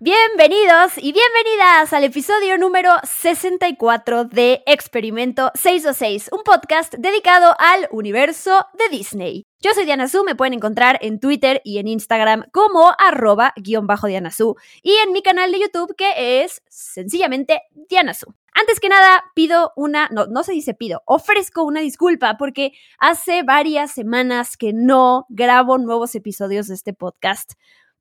Bienvenidos 0.00 0.92
y 0.96 1.12
bienvenidas 1.12 1.92
al 1.92 2.04
episodio 2.04 2.56
número 2.56 2.92
64 3.02 4.26
de 4.26 4.62
Experimento 4.64 5.50
626, 5.56 6.30
un 6.30 6.44
podcast 6.44 6.94
dedicado 6.94 7.56
al 7.58 7.88
universo 7.90 8.64
de 8.78 8.96
Disney. 8.96 9.48
Yo 9.58 9.72
soy 9.74 9.86
Diana 9.86 10.06
Su, 10.06 10.22
me 10.22 10.36
pueden 10.36 10.54
encontrar 10.54 11.00
en 11.02 11.18
Twitter 11.18 11.60
y 11.64 11.78
en 11.78 11.88
Instagram 11.88 12.44
como 12.52 12.92
arroba 12.96 13.52
guion 13.56 13.88
bajo 13.88 14.06
Diana 14.06 14.30
Su 14.30 14.54
y 14.84 14.92
en 15.04 15.10
mi 15.10 15.20
canal 15.20 15.50
de 15.50 15.58
YouTube 15.58 15.96
que 15.96 16.44
es 16.44 16.62
sencillamente 16.68 17.62
Diana 17.88 18.14
Su. 18.14 18.32
Antes 18.54 18.78
que 18.78 18.88
nada, 18.88 19.24
pido 19.34 19.72
una, 19.74 20.08
no, 20.12 20.26
no 20.26 20.44
se 20.44 20.52
dice 20.52 20.74
pido, 20.74 21.02
ofrezco 21.06 21.64
una 21.64 21.80
disculpa 21.80 22.36
porque 22.38 22.72
hace 23.00 23.42
varias 23.42 23.90
semanas 23.90 24.56
que 24.56 24.72
no 24.72 25.26
grabo 25.28 25.76
nuevos 25.78 26.14
episodios 26.14 26.68
de 26.68 26.74
este 26.74 26.92
podcast 26.92 27.54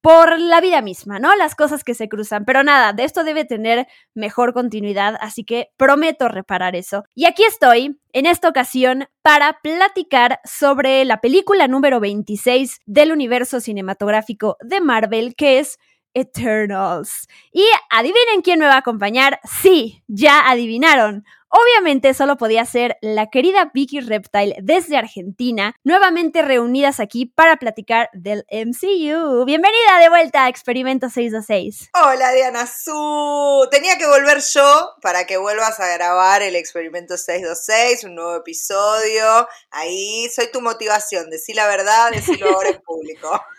por 0.08 0.40
la 0.40 0.62
vida 0.62 0.82
misma, 0.82 1.20
¿no? 1.20 1.36
Las 1.36 1.54
cosas 1.54 1.84
que 1.84 1.94
se 1.94 2.08
cruzan. 2.08 2.46
Pero 2.46 2.64
nada, 2.64 2.94
de 2.94 3.04
esto 3.04 3.26
debe 3.26 3.44
tener 3.44 3.88
mejor 4.14 4.54
continuidad, 4.54 5.18
así 5.20 5.44
que 5.44 5.72
prometo 5.76 6.30
reparar 6.30 6.78
eso. 6.78 7.04
Y 7.14 7.26
aquí 7.26 7.44
estoy, 7.44 8.00
en 8.14 8.26
esta 8.26 8.48
ocasión, 8.48 9.10
para 9.22 9.60
platicar 9.62 10.40
sobre 10.46 11.04
la 11.04 11.20
película 11.20 11.68
número 11.68 12.00
26 12.00 12.80
del 12.86 13.12
universo 13.12 13.60
cinematográfico 13.60 14.56
de 14.62 14.80
Marvel, 14.80 15.36
que 15.36 15.60
es 15.60 15.78
Eternals. 16.14 17.28
Y 17.52 17.66
adivinen 17.90 18.42
quién 18.44 18.60
me 18.60 18.66
va 18.66 18.76
a 18.76 18.78
acompañar. 18.78 19.42
Sí, 19.44 20.06
ya 20.08 20.50
adivinaron. 20.50 21.26
Obviamente 21.50 22.14
solo 22.14 22.36
podía 22.36 22.66
ser 22.66 22.98
la 23.02 23.28
querida 23.28 23.72
Vicky 23.74 24.02
Reptile 24.02 24.58
desde 24.62 24.98
Argentina, 24.98 25.76
nuevamente 25.86 26.42
reunidas 26.42 27.00
aquí 27.00 27.26
para 27.26 27.56
platicar 27.56 28.10
del 28.12 28.46
MCU. 28.52 29.46
Bienvenida 29.46 30.00
de 30.02 30.10
vuelta 30.10 30.44
a 30.44 30.50
Experimento 30.50 31.10
626. 31.10 31.92
Hola 31.94 32.34
Diana 32.34 32.68
Su, 32.68 33.66
tenía 33.72 33.98
que 33.98 34.06
volver 34.06 34.42
yo 34.42 34.96
para 35.02 35.26
que 35.26 35.38
vuelvas 35.38 35.80
a 35.80 35.88
grabar 35.94 36.42
el 36.42 36.58
Experimento 36.58 37.16
626, 37.16 38.04
un 38.04 38.16
nuevo 38.16 38.36
episodio. 38.36 39.48
Ahí 39.72 40.28
soy 40.36 40.52
tu 40.52 40.60
motivación, 40.60 41.30
decí 41.30 41.54
la 41.54 41.68
verdad, 41.68 42.12
decirlo 42.12 42.50
ahora 42.50 42.70
en 42.70 42.82
público. 42.82 43.42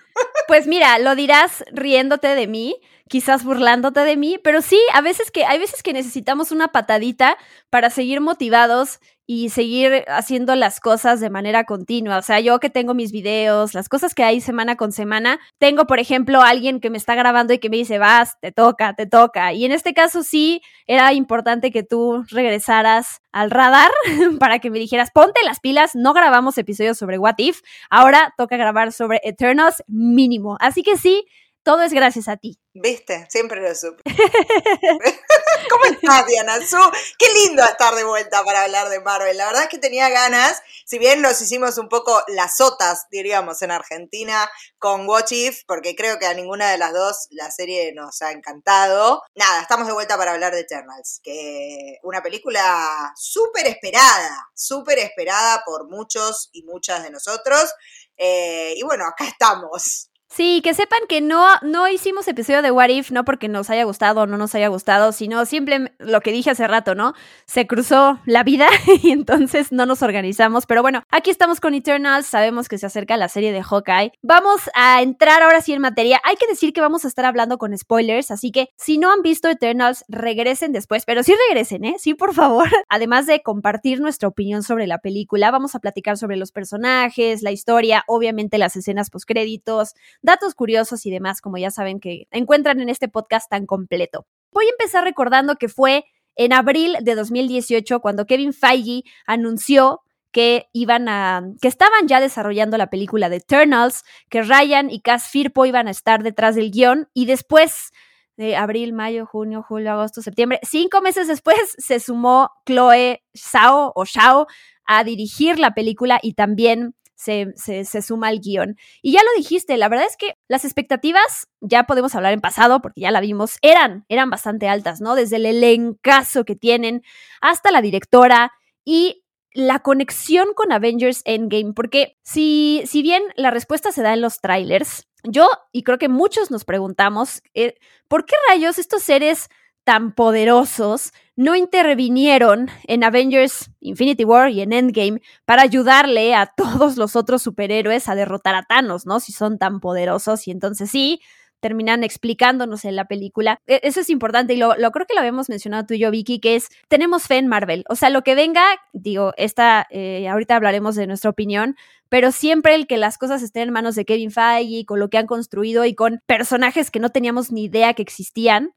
Pues 0.48 0.66
mira, 0.66 0.98
lo 0.98 1.14
dirás 1.14 1.62
riéndote 1.72 2.28
de 2.28 2.46
mí, 2.46 2.76
quizás 3.06 3.44
burlándote 3.44 4.00
de 4.00 4.16
mí, 4.16 4.38
pero 4.42 4.62
sí, 4.62 4.80
a 4.94 5.02
veces 5.02 5.30
que 5.30 5.44
hay 5.44 5.58
veces 5.58 5.82
que 5.82 5.92
necesitamos 5.92 6.52
una 6.52 6.68
patadita 6.68 7.36
para 7.68 7.90
seguir 7.90 8.22
motivados 8.22 9.00
y 9.30 9.50
seguir 9.50 10.06
haciendo 10.08 10.54
las 10.54 10.80
cosas 10.80 11.20
de 11.20 11.28
manera 11.28 11.64
continua. 11.64 12.16
O 12.16 12.22
sea, 12.22 12.40
yo 12.40 12.58
que 12.60 12.70
tengo 12.70 12.94
mis 12.94 13.12
videos, 13.12 13.74
las 13.74 13.90
cosas 13.90 14.14
que 14.14 14.24
hay 14.24 14.40
semana 14.40 14.76
con 14.76 14.90
semana, 14.90 15.38
tengo, 15.58 15.86
por 15.86 15.98
ejemplo, 15.98 16.40
alguien 16.40 16.80
que 16.80 16.88
me 16.88 16.96
está 16.96 17.14
grabando 17.14 17.52
y 17.52 17.58
que 17.58 17.68
me 17.68 17.76
dice, 17.76 17.98
vas, 17.98 18.40
te 18.40 18.52
toca, 18.52 18.94
te 18.94 19.04
toca. 19.04 19.52
Y 19.52 19.66
en 19.66 19.72
este 19.72 19.92
caso 19.92 20.22
sí, 20.22 20.62
era 20.86 21.12
importante 21.12 21.70
que 21.70 21.82
tú 21.82 22.24
regresaras 22.30 23.20
al 23.30 23.50
radar 23.50 23.90
para 24.40 24.60
que 24.60 24.70
me 24.70 24.78
dijeras, 24.78 25.10
ponte 25.10 25.44
las 25.44 25.60
pilas, 25.60 25.94
no 25.94 26.14
grabamos 26.14 26.56
episodios 26.56 26.96
sobre 26.96 27.18
What 27.18 27.34
If, 27.36 27.60
ahora 27.90 28.32
toca 28.38 28.56
grabar 28.56 28.92
sobre 28.92 29.20
Eternals 29.24 29.84
mínimo. 29.88 30.56
Así 30.58 30.82
que 30.82 30.96
sí, 30.96 31.26
todo 31.68 31.82
es 31.82 31.92
gracias 31.92 32.28
a 32.28 32.38
ti. 32.38 32.58
¿Viste? 32.72 33.26
Siempre 33.28 33.60
lo 33.60 33.74
supe. 33.74 34.02
¿Cómo 35.70 35.84
estás, 35.84 36.26
Diana 36.26 36.66
Su? 36.66 36.78
Qué 37.18 37.26
lindo 37.44 37.62
estar 37.62 37.94
de 37.94 38.04
vuelta 38.04 38.42
para 38.42 38.62
hablar 38.62 38.88
de 38.88 39.00
Marvel. 39.00 39.36
La 39.36 39.48
verdad 39.48 39.64
es 39.64 39.68
que 39.68 39.76
tenía 39.76 40.08
ganas, 40.08 40.62
si 40.86 40.98
bien 40.98 41.20
nos 41.20 41.42
hicimos 41.42 41.76
un 41.76 41.90
poco 41.90 42.22
las 42.28 42.56
sotas, 42.56 43.06
diríamos, 43.10 43.60
en 43.60 43.70
Argentina 43.70 44.50
con 44.78 45.06
Watch 45.06 45.32
If, 45.32 45.64
porque 45.66 45.94
creo 45.94 46.18
que 46.18 46.24
a 46.24 46.32
ninguna 46.32 46.70
de 46.70 46.78
las 46.78 46.94
dos 46.94 47.26
la 47.32 47.50
serie 47.50 47.92
nos 47.92 48.22
ha 48.22 48.32
encantado. 48.32 49.22
Nada, 49.34 49.60
estamos 49.60 49.86
de 49.86 49.92
vuelta 49.92 50.16
para 50.16 50.32
hablar 50.32 50.54
de 50.54 50.60
Eternals, 50.60 51.20
que 51.22 51.98
una 52.02 52.22
película 52.22 53.12
súper 53.14 53.66
esperada, 53.66 54.48
súper 54.54 55.00
esperada 55.00 55.64
por 55.66 55.86
muchos 55.86 56.48
y 56.50 56.62
muchas 56.62 57.02
de 57.02 57.10
nosotros. 57.10 57.70
Eh, 58.16 58.72
y 58.74 58.82
bueno, 58.84 59.04
acá 59.04 59.26
estamos. 59.26 60.08
Sí, 60.30 60.60
que 60.62 60.74
sepan 60.74 61.00
que 61.08 61.22
no, 61.22 61.46
no 61.62 61.88
hicimos 61.88 62.28
episodio 62.28 62.60
de 62.60 62.70
What 62.70 62.90
If, 62.90 63.10
no 63.10 63.24
porque 63.24 63.48
nos 63.48 63.70
haya 63.70 63.84
gustado 63.84 64.20
o 64.20 64.26
no 64.26 64.36
nos 64.36 64.54
haya 64.54 64.68
gustado, 64.68 65.12
sino 65.12 65.46
simplemente 65.46 65.94
lo 65.98 66.20
que 66.20 66.32
dije 66.32 66.50
hace 66.50 66.68
rato, 66.68 66.94
¿no? 66.94 67.14
Se 67.46 67.66
cruzó 67.66 68.20
la 68.26 68.44
vida 68.44 68.68
y 69.02 69.10
entonces 69.10 69.72
no 69.72 69.86
nos 69.86 70.02
organizamos. 70.02 70.66
Pero 70.66 70.82
bueno, 70.82 71.02
aquí 71.10 71.30
estamos 71.30 71.60
con 71.60 71.72
Eternals, 71.72 72.26
sabemos 72.26 72.68
que 72.68 72.76
se 72.76 72.84
acerca 72.84 73.16
la 73.16 73.28
serie 73.30 73.52
de 73.52 73.62
Hawkeye. 73.62 74.12
Vamos 74.22 74.60
a 74.74 75.00
entrar 75.00 75.42
ahora 75.42 75.62
sí 75.62 75.72
en 75.72 75.80
materia. 75.80 76.20
Hay 76.24 76.36
que 76.36 76.46
decir 76.46 76.74
que 76.74 76.82
vamos 76.82 77.06
a 77.06 77.08
estar 77.08 77.24
hablando 77.24 77.56
con 77.56 77.76
spoilers, 77.76 78.30
así 78.30 78.52
que 78.52 78.68
si 78.76 78.98
no 78.98 79.10
han 79.10 79.22
visto 79.22 79.48
Eternals, 79.48 80.04
regresen 80.08 80.72
después, 80.72 81.04
pero 81.06 81.22
sí 81.22 81.32
regresen, 81.48 81.86
¿eh? 81.86 81.96
Sí, 81.98 82.12
por 82.12 82.34
favor. 82.34 82.68
Además 82.90 83.26
de 83.26 83.40
compartir 83.42 84.00
nuestra 84.00 84.28
opinión 84.28 84.62
sobre 84.62 84.86
la 84.86 84.98
película, 84.98 85.50
vamos 85.50 85.74
a 85.74 85.78
platicar 85.80 86.18
sobre 86.18 86.36
los 86.36 86.52
personajes, 86.52 87.42
la 87.42 87.50
historia, 87.50 88.04
obviamente 88.06 88.58
las 88.58 88.76
escenas 88.76 89.08
postcréditos 89.08 89.94
datos 90.22 90.54
curiosos 90.54 91.06
y 91.06 91.10
demás, 91.10 91.40
como 91.40 91.58
ya 91.58 91.70
saben 91.70 92.00
que 92.00 92.26
encuentran 92.30 92.80
en 92.80 92.88
este 92.88 93.08
podcast 93.08 93.50
tan 93.50 93.66
completo. 93.66 94.26
Voy 94.52 94.66
a 94.66 94.70
empezar 94.70 95.04
recordando 95.04 95.56
que 95.56 95.68
fue 95.68 96.04
en 96.36 96.52
abril 96.52 96.96
de 97.02 97.14
2018 97.14 98.00
cuando 98.00 98.26
Kevin 98.26 98.52
Feige 98.52 99.02
anunció 99.26 100.02
que 100.30 100.68
iban 100.72 101.08
a 101.08 101.42
que 101.60 101.68
estaban 101.68 102.06
ya 102.06 102.20
desarrollando 102.20 102.76
la 102.78 102.90
película 102.90 103.28
de 103.28 103.36
Eternals, 103.36 104.04
que 104.28 104.42
Ryan 104.42 104.90
y 104.90 105.00
Cass 105.00 105.28
Firpo 105.28 105.66
iban 105.66 105.88
a 105.88 105.90
estar 105.90 106.22
detrás 106.22 106.54
del 106.54 106.70
guion 106.70 107.08
y 107.14 107.26
después 107.26 107.90
de 108.36 108.54
abril, 108.56 108.92
mayo, 108.92 109.26
junio, 109.26 109.64
julio, 109.66 109.92
agosto, 109.92 110.22
septiembre, 110.22 110.60
cinco 110.62 111.00
meses 111.00 111.26
después 111.26 111.58
se 111.76 111.98
sumó 111.98 112.50
Chloe 112.66 113.24
Zhao 113.36 113.90
o 113.94 114.04
Shao 114.04 114.46
a 114.86 115.02
dirigir 115.02 115.58
la 115.58 115.74
película 115.74 116.20
y 116.22 116.34
también 116.34 116.94
se, 117.18 118.02
suma 118.02 118.28
al 118.28 118.40
guion. 118.40 118.76
Y 119.02 119.12
ya 119.12 119.20
lo 119.22 119.28
dijiste, 119.36 119.76
la 119.76 119.88
verdad 119.88 120.06
es 120.06 120.16
que 120.16 120.34
las 120.48 120.64
expectativas, 120.64 121.48
ya 121.60 121.84
podemos 121.84 122.14
hablar 122.14 122.32
en 122.32 122.40
pasado 122.40 122.80
porque 122.80 123.00
ya 123.00 123.10
la 123.10 123.20
vimos, 123.20 123.58
eran, 123.60 124.04
eran 124.08 124.30
bastante 124.30 124.68
altas, 124.68 125.00
¿no? 125.00 125.14
Desde 125.14 125.36
el 125.36 125.46
elencazo 125.46 126.44
que 126.44 126.54
tienen 126.56 127.02
hasta 127.40 127.70
la 127.70 127.82
directora 127.82 128.52
y 128.84 129.24
la 129.52 129.80
conexión 129.80 130.48
con 130.54 130.72
Avengers 130.72 131.22
Endgame, 131.24 131.72
porque 131.74 132.16
si, 132.22 132.82
si 132.86 133.02
bien 133.02 133.22
la 133.34 133.50
respuesta 133.50 133.90
se 133.90 134.02
da 134.02 134.14
en 134.14 134.20
los 134.20 134.40
trailers, 134.40 135.08
yo 135.24 135.48
y 135.72 135.82
creo 135.82 135.98
que 135.98 136.08
muchos 136.08 136.50
nos 136.50 136.64
preguntamos, 136.64 137.42
eh, 137.54 137.74
¿por 138.06 138.24
qué 138.24 138.36
rayos 138.48 138.78
estos 138.78 139.02
seres 139.02 139.48
tan 139.82 140.14
poderosos 140.14 141.12
no 141.38 141.54
intervinieron 141.54 142.68
en 142.88 143.04
Avengers 143.04 143.70
Infinity 143.78 144.24
War 144.24 144.50
y 144.50 144.60
en 144.60 144.72
Endgame 144.72 145.22
para 145.44 145.62
ayudarle 145.62 146.34
a 146.34 146.46
todos 146.56 146.96
los 146.96 147.14
otros 147.14 147.42
superhéroes 147.42 148.08
a 148.08 148.16
derrotar 148.16 148.56
a 148.56 148.64
Thanos, 148.64 149.06
¿no? 149.06 149.20
Si 149.20 149.30
son 149.30 149.56
tan 149.56 149.78
poderosos 149.78 150.48
y 150.48 150.50
entonces 150.50 150.90
sí, 150.90 151.20
terminan 151.60 152.02
explicándonos 152.02 152.84
en 152.84 152.96
la 152.96 153.04
película. 153.04 153.60
E, 153.68 153.78
eso 153.84 154.00
es 154.00 154.10
importante 154.10 154.54
y 154.54 154.56
lo, 154.56 154.74
creo 154.74 155.06
que 155.06 155.14
lo 155.14 155.20
habíamos 155.20 155.48
mencionado 155.48 155.86
tú 155.86 155.94
y 155.94 156.00
yo, 156.00 156.10
Vicky, 156.10 156.40
que 156.40 156.56
es, 156.56 156.70
tenemos 156.88 157.28
fe 157.28 157.36
en 157.36 157.46
Marvel. 157.46 157.84
O 157.88 157.94
sea, 157.94 158.10
lo 158.10 158.22
que 158.22 158.34
venga, 158.34 158.64
digo, 158.92 159.32
esta, 159.36 159.86
eh, 159.90 160.28
ahorita 160.28 160.56
hablaremos 160.56 160.96
de 160.96 161.06
nuestra 161.06 161.30
opinión, 161.30 161.76
pero 162.08 162.32
siempre 162.32 162.74
el 162.74 162.88
que 162.88 162.96
las 162.96 163.16
cosas 163.16 163.42
estén 163.42 163.68
en 163.68 163.72
manos 163.72 163.94
de 163.94 164.04
Kevin 164.04 164.32
Feige, 164.32 164.84
con 164.84 164.98
lo 164.98 165.08
que 165.08 165.18
han 165.18 165.28
construido 165.28 165.84
y 165.84 165.94
con 165.94 166.20
personajes 166.26 166.90
que 166.90 166.98
no 166.98 167.10
teníamos 167.10 167.52
ni 167.52 167.66
idea 167.66 167.94
que 167.94 168.02
existían, 168.02 168.72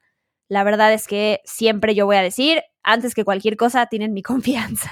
la 0.51 0.65
verdad 0.65 0.91
es 0.91 1.07
que 1.07 1.39
siempre 1.45 1.95
yo 1.95 2.05
voy 2.05 2.17
a 2.17 2.21
decir, 2.21 2.61
antes 2.83 3.15
que 3.15 3.23
cualquier 3.23 3.55
cosa, 3.55 3.85
tienen 3.85 4.11
mi 4.11 4.21
confianza. 4.33 4.91